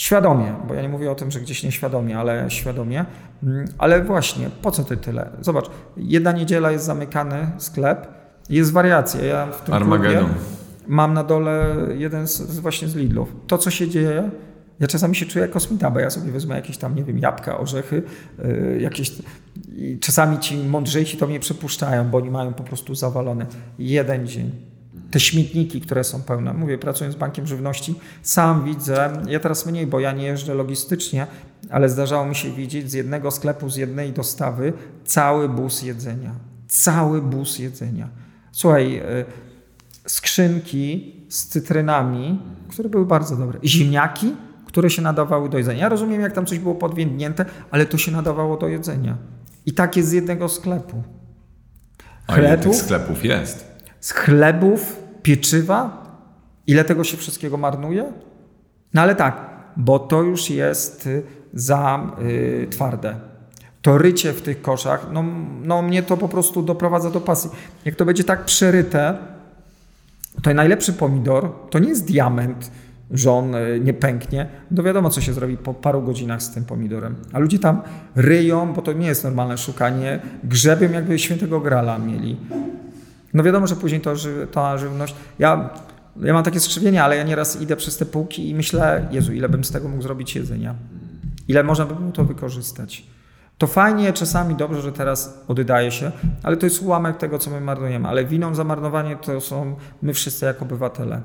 [0.00, 3.04] Świadomie, bo ja nie mówię o tym, że gdzieś nieświadomie, ale świadomie.
[3.42, 5.30] Mm, ale właśnie, po co ty tyle?
[5.40, 8.08] Zobacz, jedna niedziela jest zamykany sklep,
[8.50, 9.24] jest wariacja.
[9.24, 10.24] Ja w tym Armagedon.
[10.24, 10.40] Klubie,
[10.86, 13.36] mam na dole jeden z, właśnie z Lidlów.
[13.46, 14.30] To, co się dzieje,
[14.80, 17.58] ja czasami się czuję jak kosmita, bo ja sobie wezmę jakieś tam, nie wiem, jabłka,
[17.58, 18.02] orzechy,
[18.38, 19.12] yy, jakieś...
[19.76, 23.46] I czasami ci mądrzejsi to mnie przepuszczają, bo oni mają po prostu zawalone.
[23.78, 24.69] Jeden dzień.
[25.10, 26.54] Te śmietniki, które są pełne.
[26.54, 31.26] Mówię, pracując z Bankiem Żywności, sam widzę, ja teraz mniej, bo ja nie jeżdżę logistycznie,
[31.70, 34.72] ale zdarzało mi się widzieć z jednego sklepu, z jednej dostawy
[35.04, 36.34] cały bus jedzenia.
[36.68, 38.08] Cały bus jedzenia.
[38.52, 39.24] Słuchaj, yy,
[40.06, 42.38] skrzynki z cytrynami,
[42.68, 43.58] które były bardzo dobre.
[43.64, 44.32] Ziemniaki,
[44.66, 45.80] które się nadawały do jedzenia.
[45.80, 49.16] Ja rozumiem, jak tam coś było podwiędnięte, ale to się nadawało do jedzenia.
[49.66, 51.02] I tak jest z jednego sklepu.
[52.28, 53.69] Chlebów, A ile sklepów jest?
[54.00, 56.06] Z chlebów, pieczywa.
[56.66, 58.12] Ile tego się wszystkiego marnuje?
[58.94, 61.22] No ale tak, bo to już jest y,
[61.54, 63.16] za y, twarde.
[63.82, 65.24] To rycie w tych koszach, no,
[65.62, 67.50] no mnie to po prostu doprowadza do pasji.
[67.84, 69.18] Jak to będzie tak przeryte,
[70.42, 72.70] to najlepszy pomidor to nie jest diament,
[73.10, 76.64] że on e, nie pęknie, to wiadomo, co się zrobi po paru godzinach z tym
[76.64, 77.16] pomidorem.
[77.32, 77.82] A ludzie tam
[78.16, 82.36] ryją, bo to nie jest normalne szukanie, grzebią jakby świętego grala mieli.
[83.34, 84.14] No wiadomo, że później to,
[84.52, 85.14] ta żywność...
[85.38, 85.70] Ja,
[86.16, 89.48] ja mam takie skrzywienia, ale ja nieraz idę przez te półki i myślę, Jezu, ile
[89.48, 90.74] bym z tego mógł zrobić jedzenia?
[91.48, 93.06] Ile można by było to wykorzystać?
[93.58, 96.12] To fajnie, czasami dobrze, że teraz oddaje się,
[96.42, 98.08] ale to jest ułamek tego, co my marnujemy.
[98.08, 101.20] Ale winą za marnowanie to są my wszyscy jako obywatele.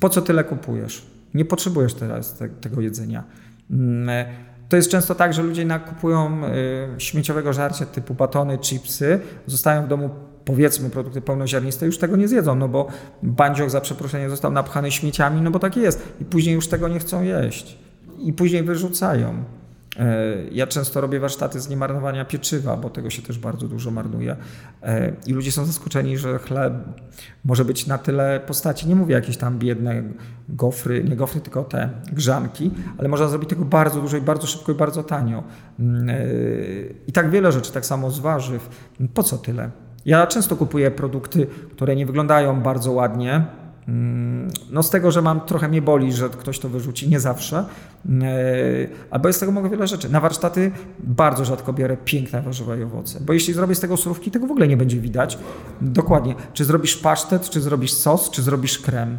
[0.00, 1.06] Po co tyle kupujesz?
[1.34, 3.24] Nie potrzebujesz teraz te, tego jedzenia.
[3.70, 4.26] Mm,
[4.68, 9.88] to jest często tak, że ludzie nakupują y, śmieciowego żarcia typu batony, chipsy, zostają w
[9.88, 10.10] domu
[10.50, 12.86] powiedzmy produkty pełnoziarniste, już tego nie zjedzą, no bo
[13.22, 16.02] bandziok za przeproszenie został napchany śmieciami, no bo tak jest.
[16.20, 17.78] I później już tego nie chcą jeść.
[18.18, 19.44] I później wyrzucają.
[19.98, 24.36] E, ja często robię warsztaty z niemarnowania pieczywa, bo tego się też bardzo dużo marnuje.
[24.82, 26.74] E, I ludzie są zaskoczeni, że chleb
[27.44, 28.88] może być na tyle postaci.
[28.88, 30.02] Nie mówię jakieś tam biedne
[30.48, 34.72] gofry, nie gofry, tylko te grzanki, ale można zrobić tego bardzo dużo i bardzo szybko
[34.72, 35.42] i bardzo tanio.
[35.78, 36.14] Mm, e,
[37.06, 38.68] I tak wiele rzeczy, tak samo z warzyw.
[39.14, 39.70] Po co tyle?
[40.04, 43.46] Ja często kupuję produkty, które nie wyglądają bardzo ładnie,
[43.90, 47.64] Mm, no z tego, że mam trochę mnie boli, że ktoś to wyrzuci, nie zawsze,
[48.22, 48.28] e,
[49.10, 50.08] albo z tego mogę wiele rzeczy.
[50.12, 54.30] Na warsztaty bardzo rzadko biorę piękne warzywa i owoce, bo jeśli zrobię z tego surówki,
[54.30, 55.38] tego w ogóle nie będzie widać.
[55.80, 56.34] Dokładnie.
[56.52, 59.18] Czy zrobisz pasztet, czy zrobisz sos, czy zrobisz krem.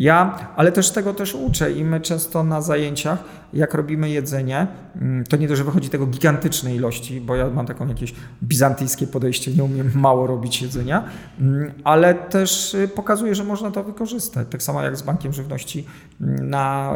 [0.00, 4.66] Ja, ale też tego też uczę i my często na zajęciach, jak robimy jedzenie,
[4.96, 9.06] mm, to nie to, że wychodzi tego gigantycznej ilości, bo ja mam taką jakieś bizantyjskie
[9.06, 11.04] podejście, nie umiem mało robić jedzenia,
[11.40, 14.48] mm, ale też y, pokazuję, że można to wykorzystać.
[14.50, 15.86] Tak samo jak z Bankiem Żywności
[16.20, 16.94] mm, na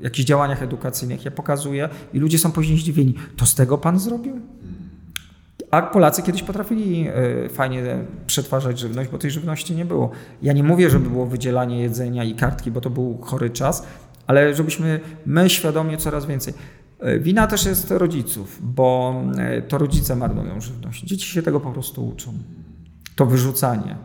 [0.00, 1.24] y, jakichś działaniach edukacyjnych.
[1.24, 3.14] Ja pokazuję i ludzie są później zdziwieni.
[3.36, 4.40] To z tego pan zrobił?
[5.72, 7.82] A Polacy kiedyś potrafili e, fajnie
[8.26, 10.10] przetwarzać żywność, bo tej żywności nie było.
[10.42, 13.86] Ja nie mówię, żeby było wydzielanie jedzenia i kartki, bo to był chory czas,
[14.26, 16.54] ale żebyśmy my świadomie coraz więcej.
[17.00, 21.04] E, wina też jest rodziców, bo e, to rodzice marnują żywność.
[21.04, 22.32] Dzieci się tego po prostu uczą.
[23.16, 23.96] To wyrzucanie.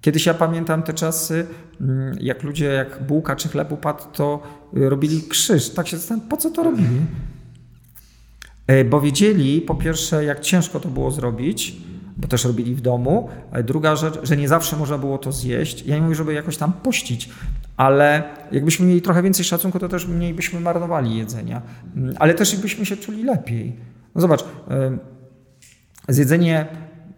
[0.00, 1.46] Kiedyś ja pamiętam te czasy,
[1.80, 5.70] mm, jak ludzie, jak bułka czy chleb upadł, to robili krzyż.
[5.70, 7.00] Tak się zastanawiam, po co to robili?
[8.66, 11.76] E, bo wiedzieli po pierwsze, jak ciężko to było zrobić,
[12.16, 13.28] bo też robili w domu.
[13.64, 15.86] Druga rzecz, że nie zawsze można było to zjeść.
[15.86, 17.28] Ja nie mówię, żeby jakoś tam pościć,
[17.76, 18.22] ale
[18.52, 21.62] jakbyśmy mieli trochę więcej szacunku, to też mniej byśmy marnowali jedzenia,
[21.96, 23.76] mm, ale też byśmy się czuli lepiej.
[24.14, 24.44] No zobacz,
[26.08, 26.66] zjedzenie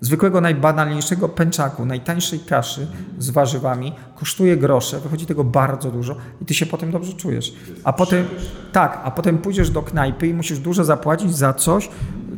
[0.05, 2.87] zwykłego, najbanalniejszego pęczaku, najtańszej kaszy
[3.19, 7.55] z warzywami kosztuje grosze, wychodzi tego bardzo dużo i ty się potem dobrze czujesz.
[7.85, 8.25] A potem,
[8.73, 11.89] tak, a potem pójdziesz do knajpy i musisz dużo zapłacić za coś,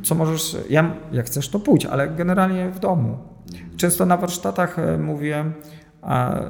[0.03, 3.19] co możesz, ja, jak chcesz to pójdź, ale generalnie w domu.
[3.77, 5.45] Często na warsztatach e, mówię,
[6.03, 6.41] a,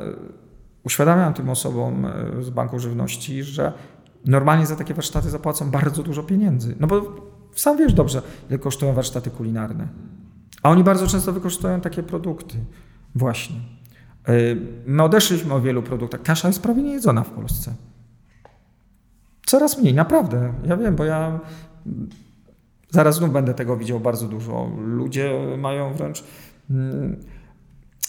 [0.85, 3.73] uświadamiam tym osobom e, z Banku Żywności, że
[4.25, 6.77] normalnie za takie warsztaty zapłacą bardzo dużo pieniędzy.
[6.81, 7.17] No bo
[7.55, 9.89] sam wiesz dobrze, ile kosztują warsztaty kulinarne.
[10.67, 12.57] A oni bardzo często wykorzystują takie produkty.
[13.15, 13.57] Właśnie.
[14.29, 14.33] E,
[14.87, 16.23] my odeszliśmy o wielu produktach.
[16.23, 17.75] Kasza jest prawie niejedzona w Polsce.
[19.47, 20.53] Coraz mniej, naprawdę.
[20.65, 21.41] Ja wiem, bo ja
[22.91, 24.71] zaraz znów będę tego widział bardzo dużo.
[24.79, 26.25] Ludzie mają wręcz.
[26.69, 27.17] Hmm,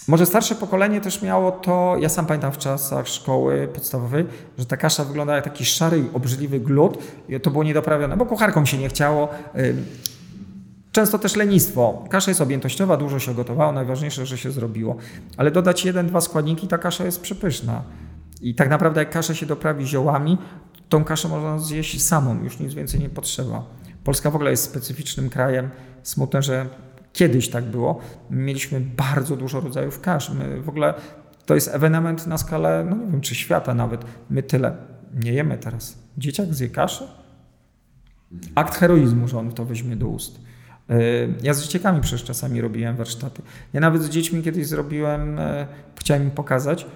[0.08, 4.26] może starsze pokolenie też miało to, ja sam pamiętam w czasach szkoły podstawowej,
[4.58, 6.98] że ta kasza wyglądała jak taki szary, obrzydliwy glut
[7.28, 9.28] i to było niedoprawione, bo kucharkom się nie chciało.
[10.98, 12.04] Często też lenistwo.
[12.10, 14.96] Kasza jest objętościowa, dużo się gotowało, najważniejsze, że się zrobiło.
[15.36, 17.82] Ale dodać jeden, dwa składniki, ta kasza jest przepyszna.
[18.40, 20.38] I tak naprawdę jak kaszę się doprawi ziołami,
[20.88, 23.64] tą kaszę można zjeść samą, już nic więcej nie potrzeba.
[24.04, 25.70] Polska w ogóle jest specyficznym krajem.
[26.02, 26.66] Smutne, że
[27.12, 28.00] kiedyś tak było.
[28.30, 30.30] Mieliśmy bardzo dużo rodzajów kasz.
[30.30, 30.94] My w ogóle
[31.46, 34.04] to jest ewenement na skalę, no nie wiem, czy świata nawet.
[34.30, 34.76] My tyle
[35.14, 35.98] nie jemy teraz.
[36.16, 37.08] Dzieciak zje kaszę?
[38.54, 40.48] Akt heroizmu, że on to weźmie do ust.
[40.90, 43.42] Y, ja z dzieciakami przecież czasami robiłem warsztaty.
[43.72, 45.66] Ja nawet z dziećmi kiedyś zrobiłem, y,
[46.00, 46.86] chciałem im pokazać,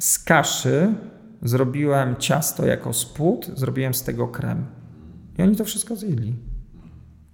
[0.00, 0.94] z kaszy
[1.42, 4.66] zrobiłem ciasto jako spód, zrobiłem z tego krem.
[5.38, 6.34] I oni to wszystko zjedli.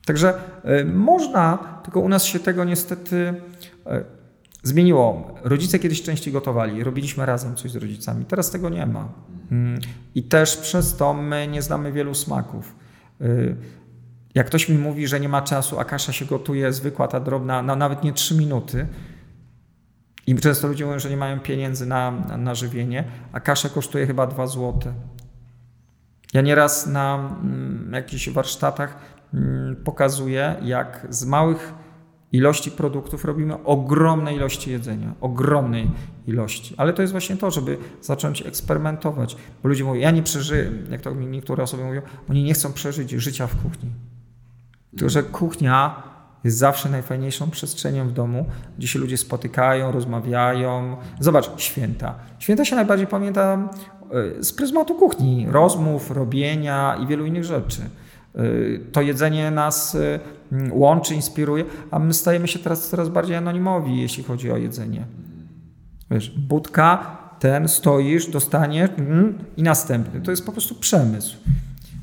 [0.07, 0.35] Także
[0.81, 3.35] y, można, tylko u nas się tego niestety
[4.63, 5.35] zmieniło.
[5.43, 8.25] Rodzice kiedyś częściej gotowali, robiliśmy razem coś z rodzicami.
[8.25, 9.09] Teraz tego nie ma.
[9.51, 9.81] Mm,
[10.15, 12.75] I też przez to my nie znamy wielu smaków.
[14.37, 17.63] Jak ktoś mi mówi, że nie ma czasu, a kasza się gotuje zwykła, ta drobna,
[17.63, 18.87] no nawet nie 3 minuty,
[20.27, 24.07] i często ludzie mówią, że nie mają pieniędzy na, na, na żywienie, a kasza kosztuje
[24.07, 24.93] chyba 2 zł.
[26.33, 28.99] Ja nieraz na mm, jakichś warsztatach
[29.35, 31.75] mm, pokazuję, jak z małych
[32.33, 35.91] ilości produktów robimy ogromne ilości jedzenia, ogromnej
[36.27, 36.75] ilości.
[36.77, 39.37] Ale to jest właśnie to, żeby zacząć eksperymentować.
[39.63, 43.11] Bo ludzie mówią, ja nie przeżyję, jak to niektóre osoby mówią, oni nie chcą przeżyć
[43.11, 43.91] życia w kuchni.
[44.97, 46.03] Tylko, że kuchnia
[46.45, 48.47] jest zawsze najfajniejszą przestrzenią w domu,
[48.79, 50.97] gdzie się ludzie spotykają, rozmawiają.
[51.21, 52.15] Zobacz, święta.
[52.39, 53.69] Święta się najbardziej pamięta
[54.39, 57.81] e, z pryzmatu kuchni, rozmów, robienia i wielu innych rzeczy.
[58.35, 58.43] E,
[58.93, 60.21] to jedzenie nas e,
[60.73, 65.07] łączy, inspiruje, a my stajemy się teraz coraz bardziej anonimowi, jeśli chodzi o jedzenie.
[66.11, 70.21] Wiesz, budka, ten, stoisz, dostaniesz mm, i następny.
[70.21, 71.37] To jest po prostu przemysł.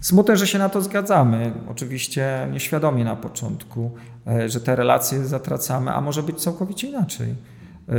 [0.03, 1.53] Smutne, że się na to zgadzamy.
[1.69, 3.91] Oczywiście nieświadomie na początku,
[4.27, 7.30] e, że te relacje zatracamy, a może być całkowicie inaczej.
[7.30, 7.95] E,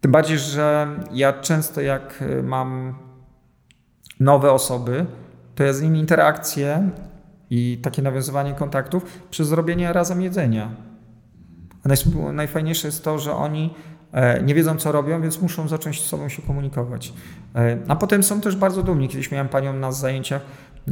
[0.00, 2.94] tym bardziej, że ja często jak e, mam
[4.20, 5.06] nowe osoby,
[5.54, 6.90] to ja z nimi interakcje
[7.50, 10.70] i takie nawiązywanie kontaktów przez zrobienie razem jedzenia.
[11.84, 11.88] A
[12.32, 13.74] najfajniejsze jest to, że oni
[14.42, 17.12] nie wiedzą, co robią, więc muszą zacząć z sobą się komunikować.
[17.54, 19.08] E, a potem są też bardzo dumni.
[19.08, 20.42] Kiedyś miałem panią na zajęciach,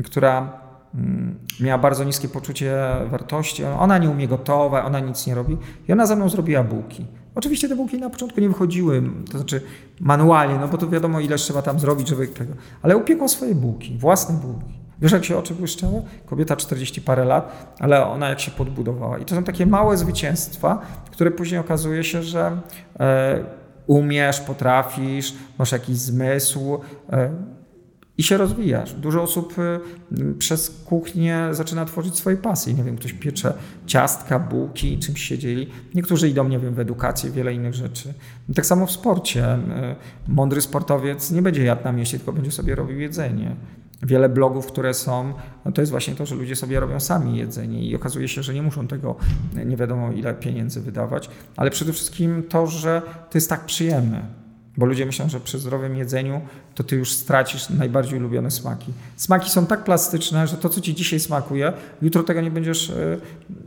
[0.05, 0.61] która
[0.95, 2.77] mm, miała bardzo niskie poczucie
[3.11, 3.65] wartości.
[3.65, 5.57] Ona nie umie gotować, ona nic nie robi.
[5.89, 7.07] I ona za mną zrobiła bułki.
[7.35, 9.63] Oczywiście te bułki na początku nie wychodziły, to znaczy
[10.01, 12.55] manualnie, no bo to wiadomo, ile trzeba tam zrobić, żeby tego.
[12.83, 14.82] Ale upiekła swoje bułki, własne bułki.
[15.03, 16.03] Wiesz, jak się oczy błyszczały?
[16.27, 19.19] Kobieta 40 parę lat, ale ona jak się podbudowała.
[19.19, 22.61] I to są takie małe zwycięstwa, które później okazuje się, że
[23.01, 23.45] e,
[23.87, 26.81] umiesz, potrafisz, masz jakiś zmysł.
[27.13, 27.31] E,
[28.19, 28.93] i się rozwijasz.
[28.93, 29.81] Dużo osób e,
[30.39, 32.75] przez kuchnię zaczyna tworzyć swoje pasje.
[32.75, 33.55] Nie wiem, ktoś piecze
[33.87, 35.71] ciastka, bułki, czymś się dzieli.
[35.95, 38.15] Niektórzy idą, nie wiem, w edukację, wiele innych rzeczy.
[38.55, 39.45] Tak samo w sporcie.
[39.45, 39.97] E,
[40.29, 43.57] mądry sportowiec nie będzie jadł na mieście, tylko będzie sobie robił jedzenie
[44.03, 45.33] wiele blogów, które są,
[45.65, 48.55] no to jest właśnie to, że ludzie sobie robią sami jedzenie i okazuje się, że
[48.55, 49.17] nie muszą tego
[49.67, 54.43] nie wiadomo ile pieniędzy wydawać, ale przede wszystkim to, że to jest tak przyjemne.
[54.77, 56.41] Bo ludzie myślą, że przy zdrowym jedzeniu
[56.75, 58.93] to ty już stracisz najbardziej ulubione smaki.
[59.17, 61.73] Smaki są tak plastyczne, że to, co ci dzisiaj smakuje,
[62.03, 63.19] jutro tego nie będziesz e,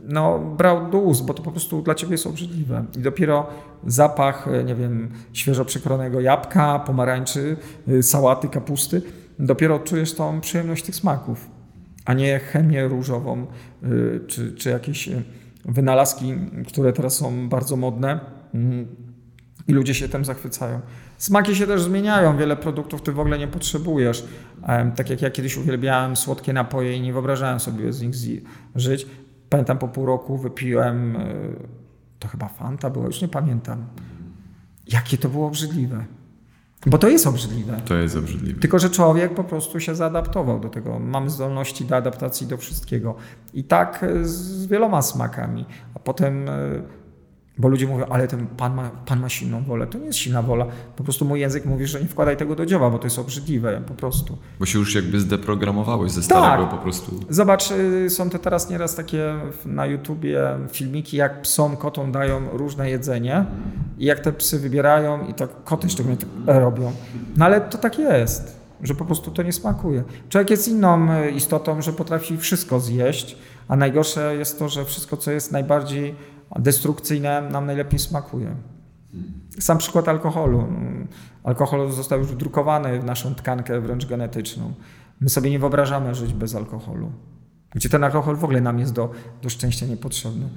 [0.04, 2.84] no, brał do ust, bo to po prostu dla ciebie jest obrzydliwe.
[2.96, 3.46] I dopiero
[3.86, 7.56] zapach, e, nie wiem, świeżo przykronego jabłka, pomarańczy,
[7.88, 9.02] e, sałaty, kapusty,
[9.38, 11.50] dopiero czujesz tą przyjemność tych smaków,
[12.04, 13.46] a nie chemię różową
[13.82, 15.22] y, czy, czy jakieś y,
[15.64, 16.34] wynalazki,
[16.68, 18.20] które teraz są bardzo modne
[18.54, 18.86] mm,
[19.68, 20.80] i ludzie się tym zachwycają.
[21.18, 24.24] Smaki się też zmieniają, wiele produktów ty w ogóle nie potrzebujesz.
[24.96, 28.42] Tak jak ja kiedyś uwielbiałem słodkie napoje i nie wyobrażałem sobie z nich
[28.74, 29.06] żyć.
[29.48, 31.26] Pamiętam po pół roku wypiłem, e,
[32.18, 33.86] to chyba Fanta była, już nie pamiętam.
[34.86, 36.04] Jakie to było obrzydliwe.
[36.86, 37.80] Bo to jest obrzydliwe.
[37.84, 38.60] To jest obrzydliwe.
[38.60, 40.98] Tylko, że człowiek po prostu się zaadaptował do tego.
[40.98, 43.14] Mamy zdolności do adaptacji do wszystkiego.
[43.54, 45.64] I tak z wieloma smakami.
[45.94, 46.52] A potem e,
[47.58, 49.86] bo ludzie mówią, ale ten pan ma, pan ma silną wolę.
[49.86, 50.66] To nie jest silna wola.
[50.96, 53.82] Po prostu mój język mówi, że nie wkładaj tego do dzieła, bo to jest obrzydliwe
[53.88, 54.38] po prostu.
[54.58, 56.70] Bo się już jakby zdeprogramowałeś ze starego tak.
[56.70, 57.20] po prostu.
[57.30, 59.34] Zobacz, y, są te teraz nieraz takie
[59.64, 60.42] na YouTubie
[60.72, 63.44] filmiki, jak psom, kotom dają różne jedzenie
[63.98, 66.92] i jak te psy wybierają i tak koty szczególnie tak robią.
[67.36, 70.04] No ale to tak jest, że po prostu to nie smakuje.
[70.28, 73.38] Człowiek jest inną y, istotą, że potrafi wszystko zjeść,
[73.68, 76.14] a najgorsze jest to, że wszystko, co jest najbardziej
[76.58, 78.56] destrukcyjne nam najlepiej smakuje.
[79.60, 80.66] Sam przykład alkoholu.
[81.44, 84.72] Alkohol został już wdrukowany w naszą tkankę wręcz genetyczną.
[85.20, 87.12] My sobie nie wyobrażamy żyć bez alkoholu.
[87.74, 89.10] Gdzie ten alkohol w ogóle nam jest do,
[89.42, 90.48] do szczęścia niepotrzebny.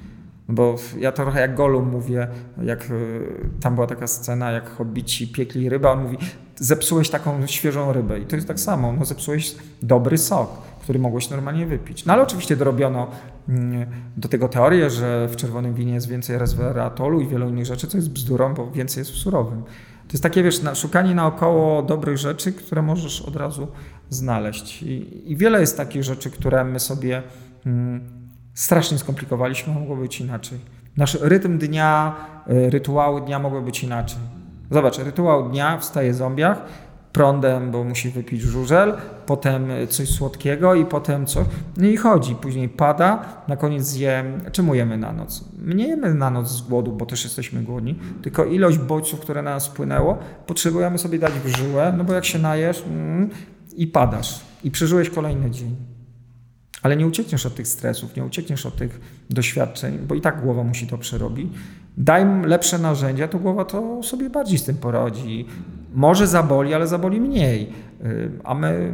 [0.49, 2.28] Bo ja to trochę jak Golum mówię,
[2.64, 6.18] jak y, tam była taka scena, jak hobbici piekli rybę, on mówi,
[6.56, 8.20] zepsułeś taką świeżą rybę.
[8.20, 12.06] I to jest tak samo, no zepsułeś dobry sok który mogłeś normalnie wypić.
[12.06, 13.07] No ale oczywiście dorobiono
[13.49, 13.86] mm,
[14.18, 17.98] do tego teorię, że w czerwonym winie jest więcej resweratolu i wielu innych rzeczy, co
[17.98, 19.64] jest bzdurą, bo więcej jest w surowym.
[20.07, 23.68] To jest takie, wiesz, szukanie naokoło dobrych rzeczy, które możesz od razu
[24.10, 24.84] znaleźć.
[24.84, 27.24] I, i wiele jest takich rzeczy, które my sobie
[27.66, 28.02] mm,
[28.53, 30.57] strasznie skomplikowaliśmy, mogło być inaczej.
[30.98, 32.16] Nasz rytm dnia,
[32.52, 34.20] y, rytuały dnia mogły być inaczej.
[34.72, 36.61] Zobacz, rytuał dnia wstaje zombiach,
[37.14, 38.94] prądem, bo musi wypić żużel,
[39.26, 41.45] potem coś słodkiego i potem coś.
[41.77, 44.23] No i chodzi, później pada, na koniec zje.
[44.52, 45.45] Czemu jemy na noc?
[45.65, 49.53] Nie jemy na noc z głodu, bo też jesteśmy głodni, tylko ilość bodźców, które na
[49.53, 50.18] nas wpłynęło,
[50.48, 53.30] potrzebujemy sobie dać w żyłę, no bo jak się najesz mm,
[53.76, 55.76] i padasz i przeżyłeś kolejny dzień.
[56.81, 58.99] Ale nie uciekniesz od tych stresów, nie uciekniesz od tych
[59.30, 61.53] doświadczeń, bo i tak głowa musi to przerobić.
[61.98, 65.45] Daj lepsze narzędzia, to głowa to sobie bardziej z tym poradzi.
[65.94, 67.74] Może zaboli, ale zaboli mniej.
[68.06, 68.91] Y, a my,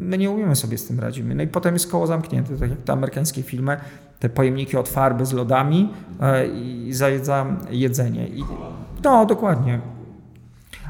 [0.00, 1.34] my nie umiemy sobie z tym radzimy.
[1.34, 3.76] No i potem jest koło zamknięte, tak jak te amerykańskie filmy,
[4.20, 8.28] te pojemniki od farby z lodami y, i zajedza jedzenie.
[8.28, 8.44] I,
[9.04, 9.80] no, dokładnie.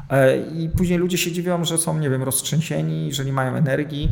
[0.09, 4.11] E, I później ludzie się dziwią, że są, nie wiem, roztrzęsieni, że nie mają energii.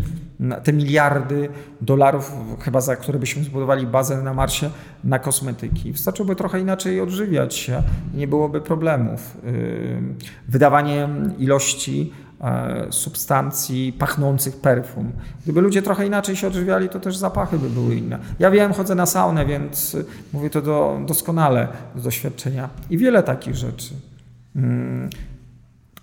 [0.64, 1.50] Te miliardy
[1.82, 2.32] dolarów,
[2.62, 4.70] chyba za które byśmy zbudowali bazę na Marsie,
[5.04, 5.92] na kosmetyki.
[5.92, 9.38] Wystarczyłoby trochę inaczej odżywiać się nie byłoby problemów.
[10.48, 11.10] Wydawanie
[11.40, 15.12] ilości e, substancji pachnących perfum.
[15.44, 18.20] Gdyby ludzie trochę inaczej się odżywiali, to też zapachy by były inne.
[18.40, 19.98] Ja wiem, chodzę na saunę, więc
[20.34, 22.70] mówię to do, doskonale z doświadczenia.
[22.90, 23.94] I wiele takich rzeczy.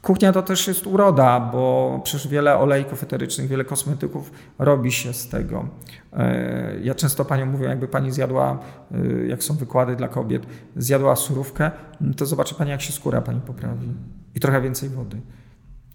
[0.02, 5.28] Kuchnia to też jest uroda, bo przecież wiele olejków eterycznych, wiele kosmetyków robi się z
[5.28, 5.68] tego.
[6.12, 8.58] E, ja często panią mówię, jakby pani zjadła,
[8.90, 10.46] e, jak są wykłady dla kobiet,
[10.76, 11.70] zjadła surówkę,
[12.16, 13.88] to zobaczy pani, jak się skóra pani poprawi.
[14.34, 15.20] I trochę więcej wody.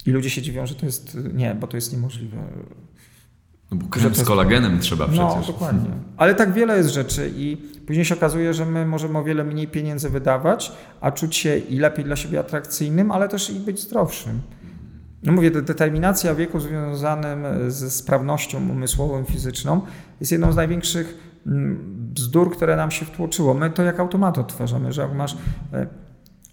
[0.06, 2.38] I ludzie się dziwią, że to jest, nie, bo to jest niemożliwe.
[3.72, 5.48] No bo krem z kolagenem trzeba no, przecież.
[5.48, 5.90] No, dokładnie.
[6.18, 7.58] Ale tak wiele jest rzeczy i
[7.88, 10.72] później się okazuje, że my możemy o wiele mniej pieniędzy wydawać,
[11.02, 14.42] a czuć się i lepiej dla siebie atrakcyjnym, ale też i być zdrowszym.
[15.24, 19.82] No mówię, determinacja wieku związanym ze sprawnością umysłową, fizyczną
[20.20, 21.18] jest jedną z największych
[21.48, 21.78] mm,
[22.14, 23.54] bzdur, które nam się wtłoczyło.
[23.54, 25.38] My to jak automat odtwarzamy, że jak masz...
[25.74, 25.88] E,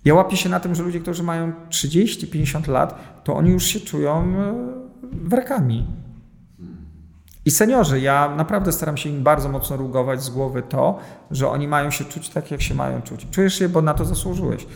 [0.05, 3.81] ja łapię się na tym, że ludzie, którzy mają 30-50 lat, to oni już się
[3.81, 4.55] czują e,
[5.13, 5.87] wrakami
[7.45, 10.99] i seniorzy, ja naprawdę staram się im bardzo mocno rugować z głowy to,
[11.31, 13.27] że oni mają się czuć tak, jak się mają czuć.
[13.31, 14.67] Czujesz się, bo na to zasłużyłeś.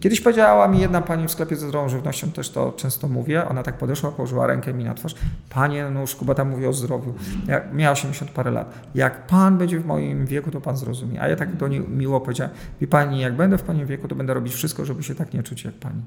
[0.00, 3.62] Kiedyś powiedziała mi jedna pani w sklepie ze zdrową żywnością, też to często mówię, ona
[3.62, 5.14] tak podeszła, położyła rękę mi na twarz.
[5.50, 7.14] Panie, no już Kuba tam mówi o zdrowiu.
[7.46, 8.74] Ja, miała 80 parę lat.
[8.94, 11.22] Jak pan będzie w moim wieku, to pan zrozumie.
[11.22, 14.14] A ja tak do niej miło powiedziałem, wie pani, jak będę w pani wieku, to
[14.14, 16.02] będę robić wszystko, żeby się tak nie czuć jak pani.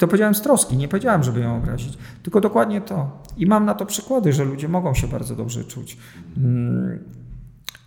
[0.00, 3.22] To powiedziałem z troski, nie powiedziałem, żeby ją obrazić, tylko dokładnie to.
[3.36, 5.96] I mam na to przykłady, że ludzie mogą się bardzo dobrze czuć.
[6.36, 7.04] Mm,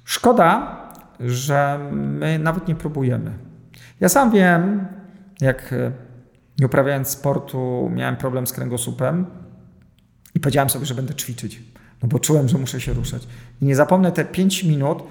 [0.04, 0.78] szkoda,
[1.20, 3.32] że my nawet nie próbujemy.
[4.00, 4.88] Ja sam wiem,
[5.42, 5.92] jak e,
[6.60, 9.26] nie uprawiając sportu, miałem problem z kręgosłupem
[10.36, 11.62] i powiedziałem sobie, że będę ćwiczyć,
[12.02, 13.28] no bo czułem, że muszę się ruszać.
[13.62, 15.04] I nie zapomnę te 5 minut,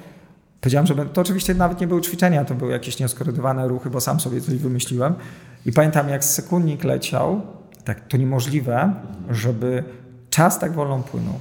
[0.62, 4.20] Powiedziałem, że to oczywiście nawet nie były ćwiczenia, to były jakieś nieskorydowane ruchy, bo sam
[4.20, 5.14] sobie coś wymyśliłem.
[5.66, 7.42] I pamiętam, jak sekundnik leciał,
[7.84, 8.94] tak to niemożliwe,
[9.30, 9.84] żeby
[10.30, 11.34] czas tak wolno płynął.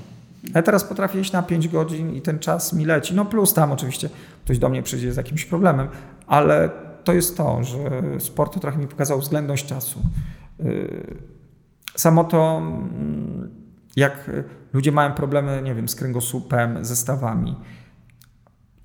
[0.55, 3.15] Ja teraz potrafię iść na 5 godzin i ten czas mi leci.
[3.15, 4.09] No plus tam oczywiście
[4.45, 5.87] ktoś do mnie przyjdzie z jakimś problemem,
[6.27, 6.69] ale
[7.03, 7.77] to jest to, że
[8.19, 10.01] sport trochę mi pokazał względność czasu.
[10.59, 11.17] Yy,
[11.95, 13.49] samo to, mm,
[13.95, 14.31] jak
[14.73, 17.55] ludzie mają problemy, nie wiem, z kręgosłupem, ze stawami,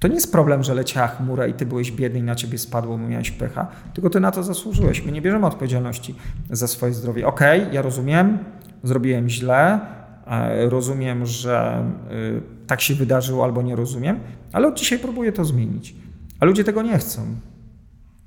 [0.06, 2.98] to nie jest problem, że leciała chmura i ty byłeś biedny i na ciebie spadło,
[2.98, 5.04] bo miałeś pecha, tylko ty na to zasłużyłeś.
[5.04, 6.14] My nie bierzemy odpowiedzialności
[6.50, 7.26] za swoje zdrowie.
[7.26, 8.38] Okej, okay, ja rozumiem,
[8.82, 9.80] zrobiłem źle,
[10.26, 14.20] e, rozumiem, że e, tak się wydarzyło albo nie rozumiem,
[14.52, 15.94] ale od dzisiaj próbuję to zmienić.
[16.40, 17.22] A ludzie tego nie chcą.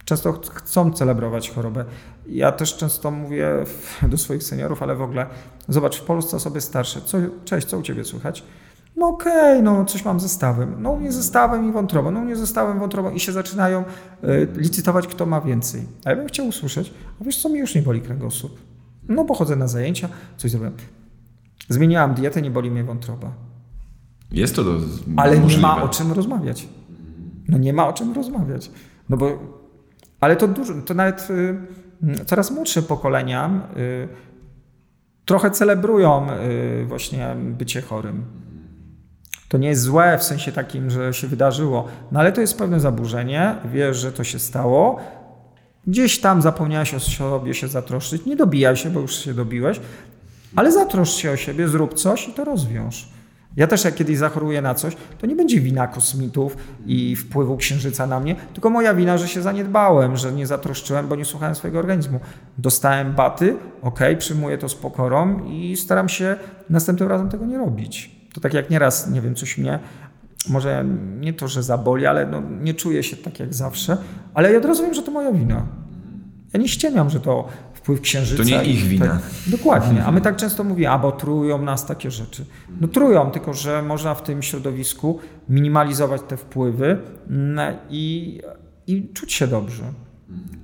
[0.05, 1.85] Często chcą celebrować chorobę.
[2.27, 3.49] Ja też często mówię
[4.11, 5.25] do swoich seniorów, ale w ogóle,
[5.67, 8.43] zobacz, w Polsce osoby starsze, co, cześć, co u Ciebie słychać?
[8.99, 10.75] No okej, okay, no coś mam ze stawem.
[10.79, 13.31] No u mnie ze stawem i wątrobą, no u mnie ze stawem, wątrobą i się
[13.31, 13.83] zaczynają
[14.23, 15.81] y, licytować, kto ma więcej.
[16.05, 18.59] A ja bym chciał usłyszeć, a wiesz co, mi już nie boli kręgosłup.
[19.09, 20.73] No bo chodzę na zajęcia, coś zrobiłem.
[21.69, 23.31] Zmieniłam dietę, nie boli mnie wątroba.
[24.31, 24.71] Jest to do
[25.17, 25.55] Ale możliwe.
[25.55, 26.67] nie ma o czym rozmawiać.
[27.47, 28.71] No nie ma o czym rozmawiać.
[29.09, 29.39] No bo,
[30.19, 34.07] ale to dużo, to nawet y, coraz młodsze pokolenia y,
[35.25, 38.23] trochę celebrują y, właśnie bycie chorym.
[39.49, 42.79] To nie jest złe w sensie takim, że się wydarzyło, no ale to jest pewne
[42.79, 44.99] zaburzenie, wiesz, że to się stało.
[45.87, 49.79] Gdzieś tam zapomniałeś o sobie się zatroszczyć, nie dobijaj się, bo już się dobiłeś,
[50.55, 53.09] ale zatroszcz się o siebie, zrób coś i to rozwiąż.
[53.57, 58.07] Ja też jak kiedyś zachoruję na coś, to nie będzie wina kosmitów i wpływu księżyca
[58.07, 61.79] na mnie, tylko moja wina, że się zaniedbałem, że nie zatroszczyłem, bo nie słuchałem swojego
[61.79, 62.19] organizmu.
[62.57, 66.35] Dostałem baty, ok, przyjmuję to z pokorą i staram się
[66.69, 68.18] następnym razem tego nie robić.
[68.33, 69.79] To tak jak nieraz, nie wiem, coś mnie,
[70.49, 70.85] może
[71.19, 73.97] nie to, że zaboli, ale no, nie czuję się tak jak zawsze,
[74.33, 75.65] ale ja od razu wiem, że to moja wina.
[76.53, 78.43] Ja nie ściemiam, że to wpływ księżyca.
[78.43, 79.05] To nie ich wina.
[79.05, 80.05] Tak, dokładnie.
[80.05, 82.45] A my tak często mówimy, a bo trują nas takie rzeczy.
[82.81, 85.19] No trują, tylko że można w tym środowisku
[85.49, 86.97] minimalizować te wpływy
[87.29, 88.41] mm, i,
[88.87, 89.83] i czuć się dobrze.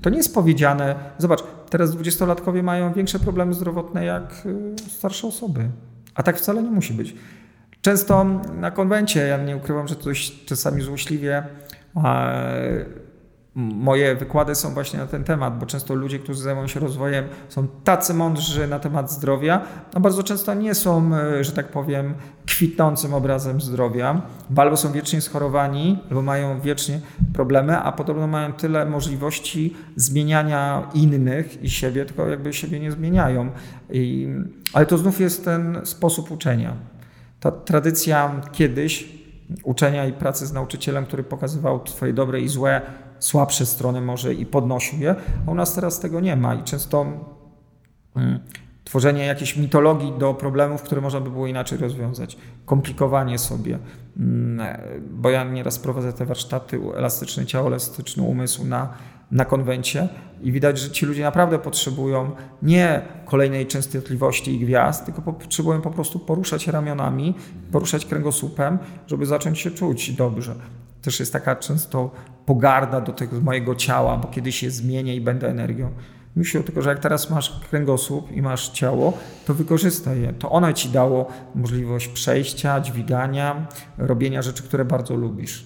[0.02, 0.96] To nie jest powiedziane.
[1.18, 5.70] Zobacz, teraz dwudziestolatkowie mają większe problemy zdrowotne jak y, starsze osoby.
[6.16, 7.16] A tak wcale nie musi być.
[7.86, 8.26] Często
[8.60, 10.10] na konwencie, ja nie ukrywam, że to
[10.46, 11.44] czasami złośliwie
[13.56, 17.68] moje wykłady są właśnie na ten temat, bo często ludzie, którzy zajmują się rozwojem, są
[17.84, 19.62] tacy mądrzy na temat zdrowia,
[19.94, 22.14] a bardzo często nie są, e, że tak powiem,
[22.46, 27.00] kwitnącym obrazem zdrowia, bo albo są wiecznie schorowani, albo mają wiecznie
[27.34, 33.50] problemy, a podobno mają tyle możliwości zmieniania innych i siebie, tylko jakby siebie nie zmieniają.
[33.90, 34.28] I,
[34.74, 36.95] ale to znów jest ten sposób uczenia.
[37.46, 39.10] Ta tradycja kiedyś
[39.64, 42.82] uczenia i pracy z nauczycielem, który pokazywał Twoje dobre i złe
[43.20, 45.16] słabsze strony może i podnosił je,
[45.48, 47.06] a u nas teraz tego nie ma i często
[48.16, 48.40] mm,
[48.84, 53.80] tworzenie jakiejś mitologii do problemów, które można by było inaczej rozwiązać, komplikowanie sobie,
[54.18, 54.78] mm,
[55.12, 58.94] bo ja nieraz prowadzę te warsztaty elastyczne ciało, elastyczny umysł na,
[59.32, 60.08] na konwencie
[60.42, 62.32] i widać, że ci ludzie naprawdę potrzebują
[62.62, 67.36] nie kolejnej częstotliwości i gwiazd, tylko potrzebują po prostu poruszać ramionami,
[67.72, 70.56] poruszać kręgosłupem, żeby zacząć się czuć dobrze
[71.06, 72.12] też jest taka często
[72.46, 75.92] pogarda do tego mojego ciała, bo kiedyś się zmienię i będę energią.
[76.36, 80.34] Myślę tylko, że jak teraz masz kręgosłup i masz ciało, to wykorzystaj je.
[80.34, 85.66] To ono ci dało możliwość przejścia, dźwigania, robienia rzeczy, które bardzo lubisz.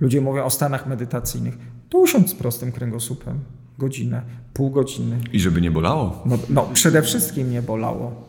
[0.00, 1.58] Ludzie mówią o stanach medytacyjnych.
[1.88, 3.40] To usiądź z prostym kręgosłupem.
[3.78, 4.22] Godzinę,
[4.54, 5.18] pół godziny.
[5.32, 6.22] I żeby nie bolało?
[6.26, 8.24] No, no przede wszystkim nie bolało.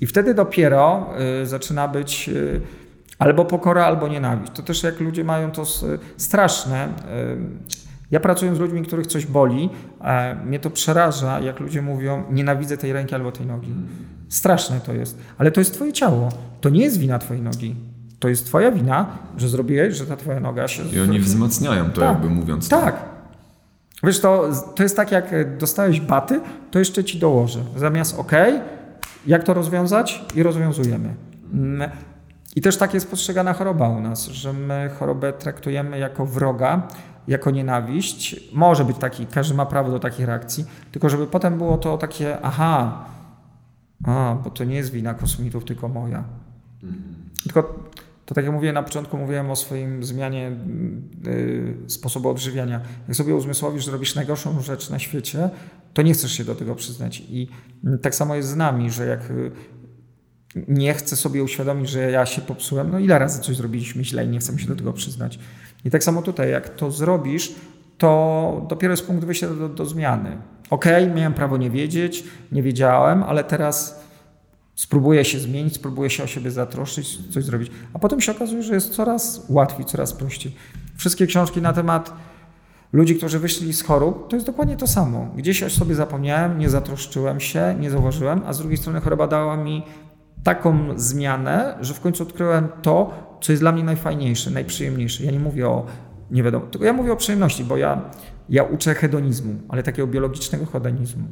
[0.00, 1.06] I wtedy dopiero
[1.42, 2.28] y, zaczyna być...
[2.28, 2.60] Y,
[3.18, 4.52] Albo pokora, albo nienawiść.
[4.52, 5.62] To też jak ludzie mają to
[6.16, 6.88] straszne.
[8.10, 9.70] Ja pracuję z ludźmi, których coś boli,
[10.44, 13.74] mnie to przeraża, jak ludzie mówią, nienawidzę tej ręki albo tej nogi.
[14.28, 15.18] Straszne to jest.
[15.38, 16.28] Ale to jest twoje ciało.
[16.60, 17.74] To nie jest wina twojej nogi.
[18.22, 20.82] To jest twoja wina, że zrobiłeś, że ta twoja noga się...
[20.82, 22.68] I oni wzmacniają to, tak, jakby mówiąc.
[22.68, 23.02] Tak.
[23.02, 24.06] To.
[24.06, 27.60] Wiesz, to, to jest tak, jak dostałeś baty, to jeszcze ci dołożę.
[27.76, 28.32] Zamiast OK,
[29.26, 30.24] jak to rozwiązać?
[30.34, 31.14] I rozwiązujemy.
[32.56, 36.88] I też tak jest postrzegana choroba u nas, że my chorobę traktujemy jako wroga,
[37.28, 38.40] jako nienawiść.
[38.52, 42.40] Może być taki, każdy ma prawo do takich reakcji, tylko żeby potem było to takie,
[42.42, 43.04] aha,
[44.04, 46.24] a, bo to nie jest wina kosmitów, tylko moja.
[46.82, 47.02] Mhm.
[47.42, 47.81] Tylko
[48.32, 50.52] to tak jak mówiłem na początku, mówiłem o swoim zmianie
[51.26, 52.80] y, sposobu odżywiania.
[53.08, 55.50] Jak sobie uzmysłowisz, że robisz najgorszą rzecz na świecie,
[55.94, 57.22] to nie chcesz się do tego przyznać.
[57.28, 57.48] I
[58.02, 59.32] tak samo jest z nami, że jak
[60.68, 62.90] nie chcę sobie uświadomić, że ja się popsułem.
[62.90, 65.38] No ile razy coś zrobiliśmy źle i nie chcę się do tego przyznać.
[65.84, 67.54] I tak samo tutaj, jak to zrobisz,
[67.98, 70.36] to dopiero jest punkt wyjścia do, do zmiany.
[70.70, 74.01] Ok, miałem prawo nie wiedzieć, nie wiedziałem, ale teraz
[74.74, 77.70] spróbuję się zmienić, spróbuję się o siebie zatroszczyć, coś zrobić.
[77.92, 80.54] A potem się okazuje, że jest coraz łatwiej, coraz prościej.
[80.96, 82.12] Wszystkie książki na temat
[82.92, 85.28] ludzi, którzy wyszli z chorób, to jest dokładnie to samo.
[85.36, 89.56] Gdzieś o sobie zapomniałem, nie zatroszczyłem się, nie zauważyłem, a z drugiej strony choroba dała
[89.56, 89.82] mi
[90.44, 93.10] taką zmianę, że w końcu odkryłem to,
[93.40, 95.24] co jest dla mnie najfajniejsze, najprzyjemniejsze.
[95.24, 95.86] Ja nie mówię o,
[96.30, 98.10] nie wiadomo, tylko ja mówię o przyjemności, bo ja,
[98.48, 101.24] ja uczę hedonizmu, ale takiego biologicznego hedonizmu.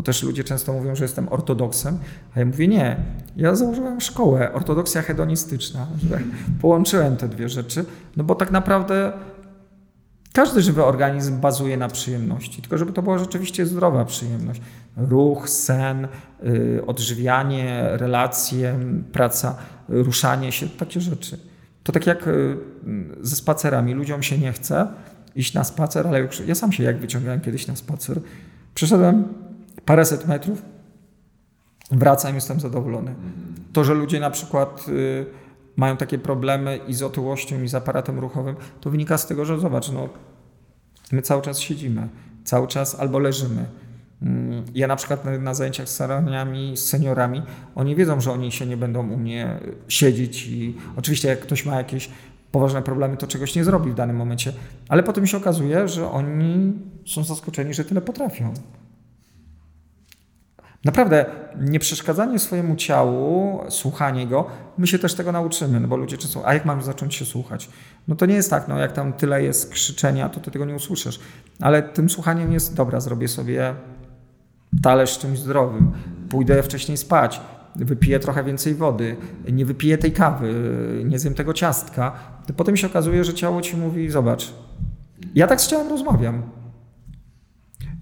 [0.00, 1.98] Bo też ludzie często mówią, że jestem ortodoksem,
[2.34, 2.96] a ja mówię nie.
[3.36, 5.86] Ja założyłem szkołę, ortodoksja hedonistyczna,
[6.62, 7.84] połączyłem te dwie rzeczy,
[8.16, 9.12] no bo tak naprawdę
[10.32, 14.60] każdy żywy organizm bazuje na przyjemności, tylko żeby to była rzeczywiście zdrowa przyjemność.
[14.96, 16.08] Ruch, sen,
[16.42, 18.78] yy, odżywianie, relacje,
[19.12, 19.56] praca,
[19.88, 21.38] ruszanie się, takie rzeczy.
[21.82, 22.56] To tak jak yy,
[23.20, 23.94] ze spacerami.
[23.94, 24.86] Ludziom się nie chce
[25.36, 28.20] iść na spacer, ale już, ja sam się jak wyciągałem kiedyś na spacer.
[28.74, 29.24] Przeszedłem
[29.90, 30.62] paręset metrów,
[31.90, 33.14] wracam, jestem zadowolony.
[33.72, 35.26] To, że ludzie na przykład y,
[35.76, 39.58] mają takie problemy i z otyłością, i z aparatem ruchowym, to wynika z tego, że
[39.58, 40.08] zobacz, no,
[41.12, 42.08] my cały czas siedzimy,
[42.44, 43.64] cały czas albo leżymy.
[44.22, 47.42] Mm, ja na przykład na, na zajęciach z saloniami, z seniorami,
[47.74, 51.76] oni wiedzą, że oni się nie będą u mnie siedzieć i oczywiście jak ktoś ma
[51.76, 52.10] jakieś
[52.52, 54.52] poważne problemy, to czegoś nie zrobi w danym momencie,
[54.88, 56.72] ale potem się okazuje, że oni
[57.06, 58.54] są zaskoczeni, że tyle potrafią.
[60.84, 61.26] Naprawdę,
[61.60, 64.46] nie przeszkadzanie swojemu ciału, słuchanie go,
[64.78, 67.70] my się też tego nauczymy, no bo ludzie często, a jak mam zacząć się słuchać?
[68.08, 70.74] No to nie jest tak, no jak tam tyle jest krzyczenia, to ty tego nie
[70.74, 71.20] usłyszysz.
[71.60, 73.74] Ale tym słuchaniem jest, dobra, zrobię sobie
[74.82, 75.92] talerz czymś zdrowym,
[76.28, 77.40] pójdę wcześniej spać,
[77.76, 79.16] wypiję trochę więcej wody,
[79.52, 80.54] nie wypiję tej kawy,
[81.04, 82.12] nie zjem tego ciastka,
[82.56, 84.54] potem się okazuje, że ciało ci mówi, zobacz,
[85.34, 86.59] ja tak z ciałem rozmawiam.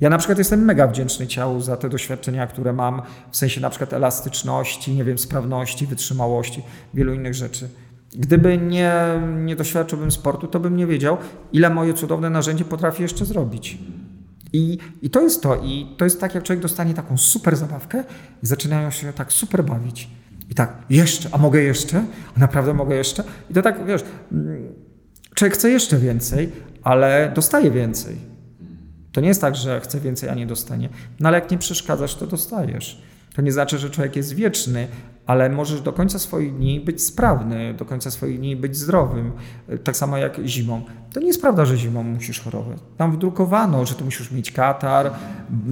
[0.01, 3.71] Ja na przykład jestem mega wdzięczny ciału za te doświadczenia, które mam w sensie na
[3.71, 6.63] przykład elastyczności, nie wiem, sprawności, wytrzymałości,
[6.95, 7.69] wielu innych rzeczy.
[8.15, 8.93] Gdyby nie,
[9.45, 11.17] nie doświadczyłbym sportu, to bym nie wiedział,
[11.53, 13.79] ile moje cudowne narzędzie potrafi jeszcze zrobić.
[14.53, 15.57] I, I to jest to.
[15.57, 18.05] I to jest tak, jak człowiek dostanie taką super zabawkę
[18.43, 20.09] i zaczynają się tak super bawić.
[20.51, 22.05] I tak, jeszcze, a mogę jeszcze?
[22.37, 23.25] A naprawdę mogę jeszcze?
[23.51, 24.73] I to tak, wiesz, mm,
[25.35, 26.53] człowiek chce jeszcze więcej,
[26.83, 28.28] ale dostaje więcej.
[29.19, 30.89] To nie jest tak, że chce więcej, a nie dostanie.
[31.21, 33.03] No ale jak nie przeszkadzasz, to dostajesz.
[33.35, 34.89] To nie znaczy, że człowiek jest wieczny,
[35.27, 39.33] ale możesz do końca swoich dni być sprawny, do końca swoich dni być zdrowym.
[39.85, 40.83] Tak samo jak zimą.
[41.13, 42.79] To nie jest prawda, że zimą musisz chorować.
[42.97, 45.11] Tam wdrukowano, że tu musisz mieć katar,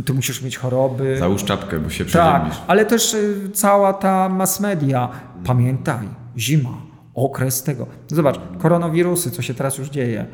[0.05, 1.17] tu musisz mieć choroby.
[1.19, 2.57] Załóż czapkę, bo się przeziębisz.
[2.57, 5.09] Tak, ale też y, cała ta mass media.
[5.45, 6.09] Pamiętaj,
[6.39, 6.83] zima,
[7.15, 7.87] okres tego.
[8.09, 10.27] Zobacz, koronawirusy, co się teraz już dzieje.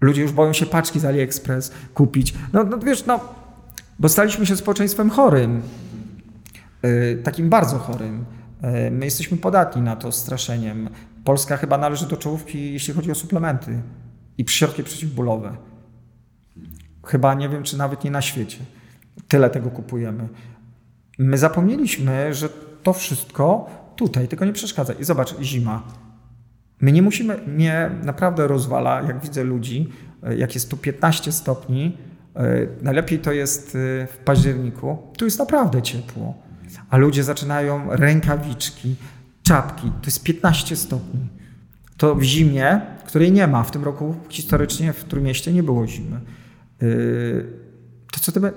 [0.00, 2.34] Ludzie już boją się paczki z AliExpress kupić.
[2.52, 3.20] No, no wiesz, no,
[3.98, 5.62] bo staliśmy się społeczeństwem chorym.
[6.82, 8.24] Yy, takim bardzo chorym.
[8.62, 10.88] Yy, my jesteśmy podatni na to straszeniem.
[11.24, 13.82] Polska chyba należy do czołówki, jeśli chodzi o suplementy
[14.38, 15.56] i środki przeciwbólowe.
[17.06, 18.58] Chyba nie wiem, czy nawet nie na świecie.
[19.28, 20.28] Tyle tego kupujemy.
[21.18, 22.48] My zapomnieliśmy, że
[22.82, 24.92] to wszystko tutaj, tylko nie przeszkadza.
[24.92, 25.82] I zobacz, zima
[26.84, 29.88] My nie musimy, mnie naprawdę rozwala, jak widzę ludzi,
[30.22, 31.96] e, jak jest tu 15 stopni,
[32.36, 36.34] e, najlepiej to jest e, w październiku, tu jest naprawdę ciepło,
[36.90, 38.96] a ludzie zaczynają rękawiczki,
[39.42, 41.28] czapki, to jest 15 stopni.
[41.96, 46.20] To w zimie, której nie ma, w tym roku historycznie w Trójmieście nie było zimy.
[48.12, 48.50] To co no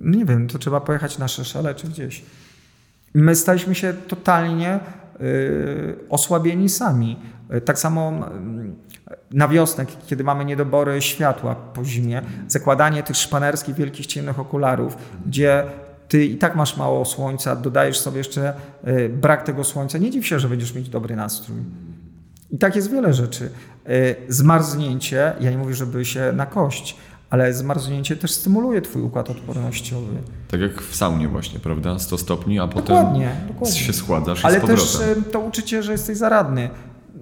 [0.00, 2.24] nie wiem, to trzeba pojechać na Szeszele czy gdzieś.
[3.14, 4.80] My staliśmy się totalnie
[6.08, 7.16] osłabieni sami.
[7.60, 8.76] Tak samo mm,
[9.30, 15.64] na wiosnę, kiedy mamy niedobory światła po zimie, zakładanie tych szpanerskich wielkich ciemnych okularów, gdzie
[16.08, 18.54] ty i tak masz mało słońca, dodajesz sobie jeszcze
[18.88, 21.56] y, brak tego słońca, nie dziw się, że będziesz mieć dobry nastrój.
[22.50, 23.50] I tak jest wiele rzeczy.
[23.88, 26.96] Y, zmarznięcie, ja nie mówię, żeby się na kość,
[27.30, 30.16] ale zmarznięcie też stymuluje twój układ odpornościowy.
[30.50, 31.98] Tak jak w saunie właśnie, prawda?
[31.98, 33.78] 100 stopni, a potem dokładnie, dokładnie.
[33.78, 36.70] się składasz Ale i z też y, to uczycie, że jesteś zaradny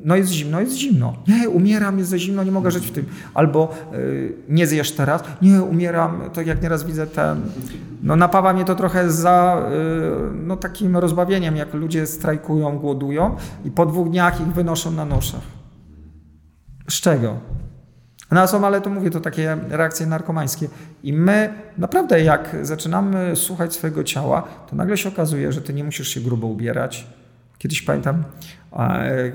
[0.05, 1.17] no jest zimno, jest zimno.
[1.29, 3.05] Nie, umieram, jest za zimno, nie mogę żyć w tym.
[3.35, 5.23] Albo y, nie zjesz teraz.
[5.43, 6.21] Nie, umieram.
[6.33, 7.41] To jak nieraz widzę ten...
[8.03, 13.71] No napawa mnie to trochę za y, no, takim rozbawieniem, jak ludzie strajkują, głodują i
[13.71, 15.43] po dwóch dniach ich wynoszą na noszach.
[16.89, 17.37] Z czego?
[18.31, 20.69] No są, ale to mówię, to takie reakcje narkomańskie.
[21.03, 25.85] I my naprawdę jak zaczynamy słuchać swojego ciała, to nagle się okazuje, że ty nie
[25.85, 27.07] musisz się grubo ubierać,
[27.61, 28.25] Kiedyś pamiętam,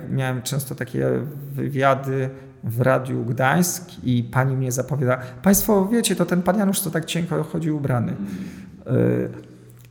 [0.10, 1.08] miałem często takie
[1.52, 2.30] wywiady
[2.64, 7.06] w Radiu Gdańsk i pani mnie zapowiada, Państwo wiecie, to ten pan Janusz to tak
[7.06, 8.12] cienko chodzi ubrany.
[8.12, 9.30] Y,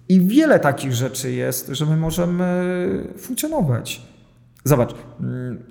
[0.09, 4.03] I wiele takich rzeczy jest, że my możemy funkcjonować.
[4.65, 5.63] Zobacz, mm,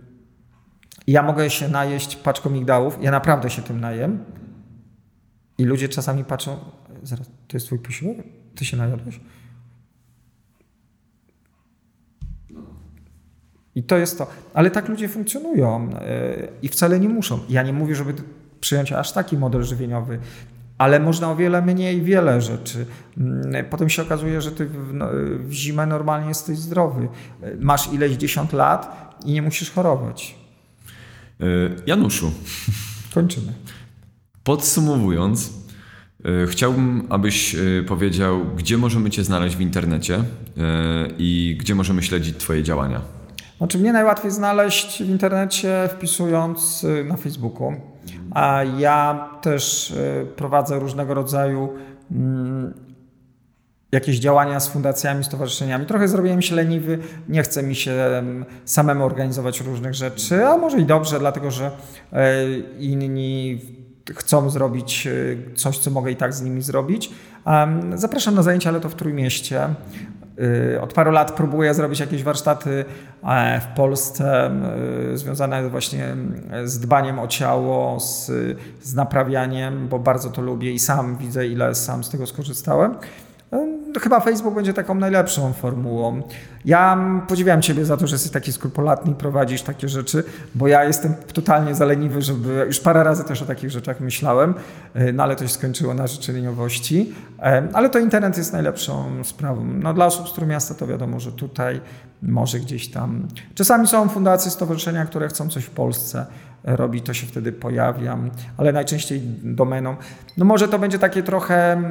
[1.08, 4.26] ja mogę się najeść paczką migdałów, ja naprawdę się tym najem
[5.58, 6.58] i ludzie czasami patrzą,
[7.04, 8.18] zaraz, to jest twój posiłek?
[8.56, 9.20] Ty się najadłeś?
[13.76, 14.28] I to jest to.
[14.54, 15.90] Ale tak ludzie funkcjonują
[16.62, 17.40] i wcale nie muszą.
[17.50, 18.14] Ja nie mówię, żeby
[18.60, 20.20] przyjąć aż taki model żywieniowy,
[20.78, 22.86] ale można o wiele mniej wiele rzeczy.
[23.18, 25.08] Mm, potem się okazuje, że ty w, no,
[25.40, 27.08] w zimę normalnie jesteś zdrowy.
[27.60, 30.36] Masz ileś dziesiąt lat i nie musisz chorować.
[31.40, 31.46] E,
[31.86, 32.32] Januszu.
[33.14, 33.54] Kończymy.
[34.44, 35.54] Podsumowując,
[36.26, 40.24] e, chciałbym, abyś e, powiedział, gdzie możemy Cię znaleźć w internecie
[41.18, 43.02] i gdzie możemy śledzić Twoje działania.
[43.64, 47.74] Znaczy mnie najłatwiej znaleźć w internecie wpisując na Facebooku.
[48.32, 49.94] A ja też
[50.36, 51.70] prowadzę różnego rodzaju
[52.12, 52.74] mm,
[53.92, 55.86] jakieś działania z fundacjami, stowarzyszeniami.
[55.86, 58.24] Trochę zrobiłem się leniwy, nie chce mi się
[58.66, 61.72] samemu organizować różnych rzeczy, a może i dobrze, dlatego że
[62.14, 63.62] e, inni
[64.10, 65.12] chcą zrobić e,
[65.56, 67.12] coś, co mogę i tak z nimi zrobić.
[67.96, 69.70] Zapraszam na zajęcia, ale to w Trójmieście.
[70.74, 72.86] E, od paru lat próbuję zrobić jakieś warsztaty
[73.62, 74.52] w Polsce
[75.14, 76.16] związane właśnie
[76.64, 78.32] z dbaniem o ciało, z,
[78.82, 82.96] z naprawianiem, bo bardzo to lubię i sam widzę, ile sam z tego skorzystałem.
[83.96, 86.22] No, chyba Facebook będzie taką najlepszą formułą.
[86.66, 86.98] Ja
[87.28, 90.24] podziwiam Ciebie za to, że jesteś taki skrupulatny i prowadzisz takie rzeczy,
[90.56, 92.64] bo ja jestem totalnie zaleniwy, żeby.
[92.68, 94.54] Już parę razy też o takich rzeczach myślałem,
[94.94, 97.14] e, no ale to się skończyło na życzeniowości.
[97.40, 99.66] E, ale to internet jest najlepszą sprawą.
[99.66, 101.82] No, dla osób z miasta to wiadomo, że tutaj,
[102.22, 103.28] może gdzieś tam.
[103.56, 106.26] Czasami są fundacje, stowarzyszenia, które chcą coś w Polsce
[106.64, 109.96] robi, to się wtedy pojawiam, ale najczęściej domeną.
[110.38, 111.82] No może to będzie takie trochę.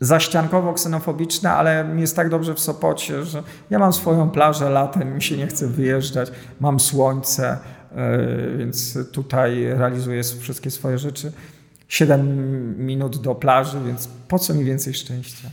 [0.00, 5.14] Zaściankowo ksenofobiczne, ale mi jest tak dobrze w Sopocie, że ja mam swoją plażę latem,
[5.14, 6.30] mi się nie chce wyjeżdżać,
[6.60, 7.58] mam słońce,
[7.92, 11.32] e, więc tutaj realizuję wszystkie swoje rzeczy.
[11.88, 15.50] 7 minut do plaży, więc po co mi więcej szczęścia?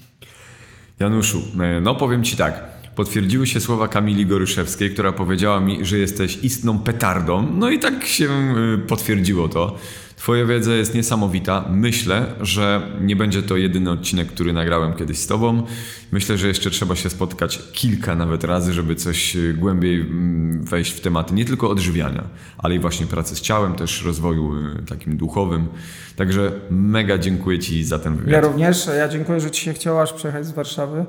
[1.00, 2.77] Januszu, e, no powiem Ci tak.
[2.98, 7.52] Potwierdziły się słowa Kamili Goryszewskiej, która powiedziała mi, że jesteś istną petardą.
[7.54, 9.78] No i tak się e, potwierdziło to.
[10.16, 11.66] Twoja wiedza jest niesamowita.
[11.70, 15.64] Myślę, że nie będzie to jedyny odcinek, który nagrałem kiedyś z Tobą.
[16.12, 20.92] Myślę, że jeszcze trzeba się spotkać kilka nawet razy, żeby coś y, głębiej mm, wejść
[20.92, 22.24] w tematy nie tylko odżywiania,
[22.58, 25.68] ale i właśnie pracy z ciałem, też rozwoju y, takim duchowym.
[26.16, 28.32] Także mega dziękuję Ci za ten wywiad.
[28.32, 28.88] Ja również.
[28.98, 31.06] Ja dziękuję, że Ci się chciało aż przyjechać z Warszawy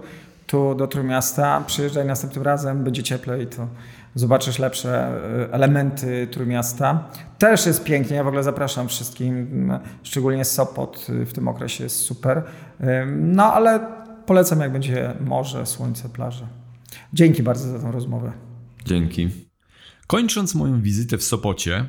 [0.49, 1.65] tu do Trójmiasta.
[1.67, 3.69] Przyjeżdżaj następnym razem, będzie cieplej, to
[4.15, 5.09] zobaczysz lepsze
[5.49, 7.11] e, elementy Trójmiasta.
[7.39, 12.43] Też jest pięknie, ja w ogóle zapraszam wszystkim, szczególnie Sopot w tym okresie jest super.
[13.07, 13.81] No ale
[14.27, 16.47] polecam jak będzie morze, słońce, plaże.
[17.13, 18.33] Dzięki bardzo za tę rozmowę.
[18.85, 19.31] Dzięki.
[20.07, 21.87] Kończąc moją wizytę w Sopocie, e,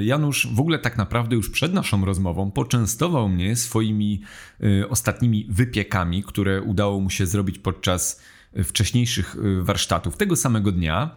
[0.00, 4.22] Janusz w ogóle tak naprawdę już przed naszą rozmową poczęstował mnie swoimi
[4.60, 8.20] e, ostatnimi wypiekami, które udało mu się zrobić podczas
[8.64, 11.16] wcześniejszych y, warsztatów tego samego dnia.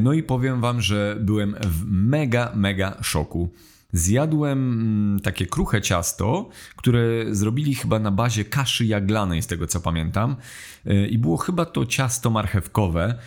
[0.00, 3.52] No i powiem wam, że byłem w mega, mega szoku.
[3.92, 9.80] Zjadłem mm, takie kruche ciasto, które zrobili chyba na bazie kaszy jaglanej, z tego co
[9.80, 10.36] pamiętam.
[11.10, 13.18] I było chyba to ciasto marchewkowe.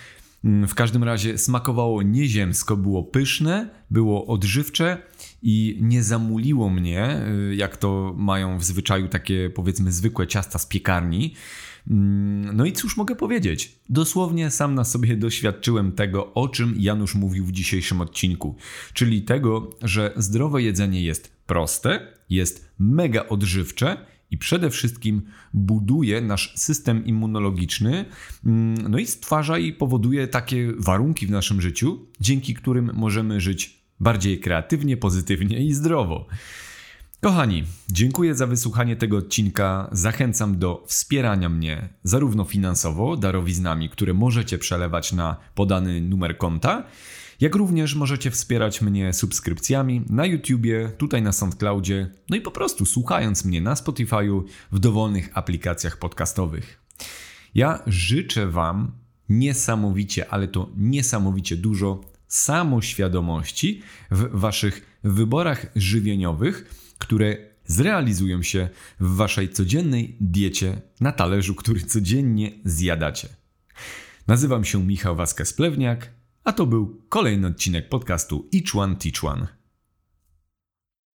[0.46, 4.98] Mm, w każdym razie smakowało nieziemsko, było pyszne, było odżywcze
[5.42, 7.22] i nie zamuliło mnie,
[7.56, 11.34] jak to mają w zwyczaju takie powiedzmy zwykłe ciasta z piekarni.
[11.90, 13.76] Mm, no i cóż mogę powiedzieć?
[13.90, 18.56] Dosłownie sam na sobie doświadczyłem tego, o czym Janusz mówił w dzisiejszym odcinku,
[18.94, 23.98] czyli tego, że zdrowe jedzenie jest proste, jest mega odżywcze
[24.32, 25.22] i przede wszystkim
[25.54, 28.06] buduje nasz system immunologiczny,
[28.46, 33.80] mm, no i stwarza i powoduje takie warunki w naszym życiu, dzięki którym możemy żyć
[34.00, 36.28] bardziej kreatywnie, pozytywnie i zdrowo.
[37.22, 39.90] Kochani, dziękuję za wysłuchanie tego odcinka.
[39.92, 46.84] Zachęcam do wspierania mnie zarówno finansowo, darowiznami, które możecie przelewać na podany numer konta,
[47.40, 52.86] jak również możecie wspierać mnie subskrypcjami na YouTubie, tutaj na SoundCloudzie, no i po prostu
[52.86, 56.82] słuchając mnie na Spotify'u w dowolnych aplikacjach podcastowych.
[57.56, 58.92] Ja życzę Wam
[59.30, 63.82] niesamowicie, ale to niesamowicie dużo samoświadomości
[64.12, 72.52] w Waszych wyborach żywieniowych które zrealizują się w waszej codziennej diecie na talerzu, który codziennie
[72.66, 73.30] zjadacie.
[74.28, 75.98] Nazywam się Michał Waskes-Plewniak,
[76.46, 79.48] a to był kolejny odcinek podcastu Each One Teach One.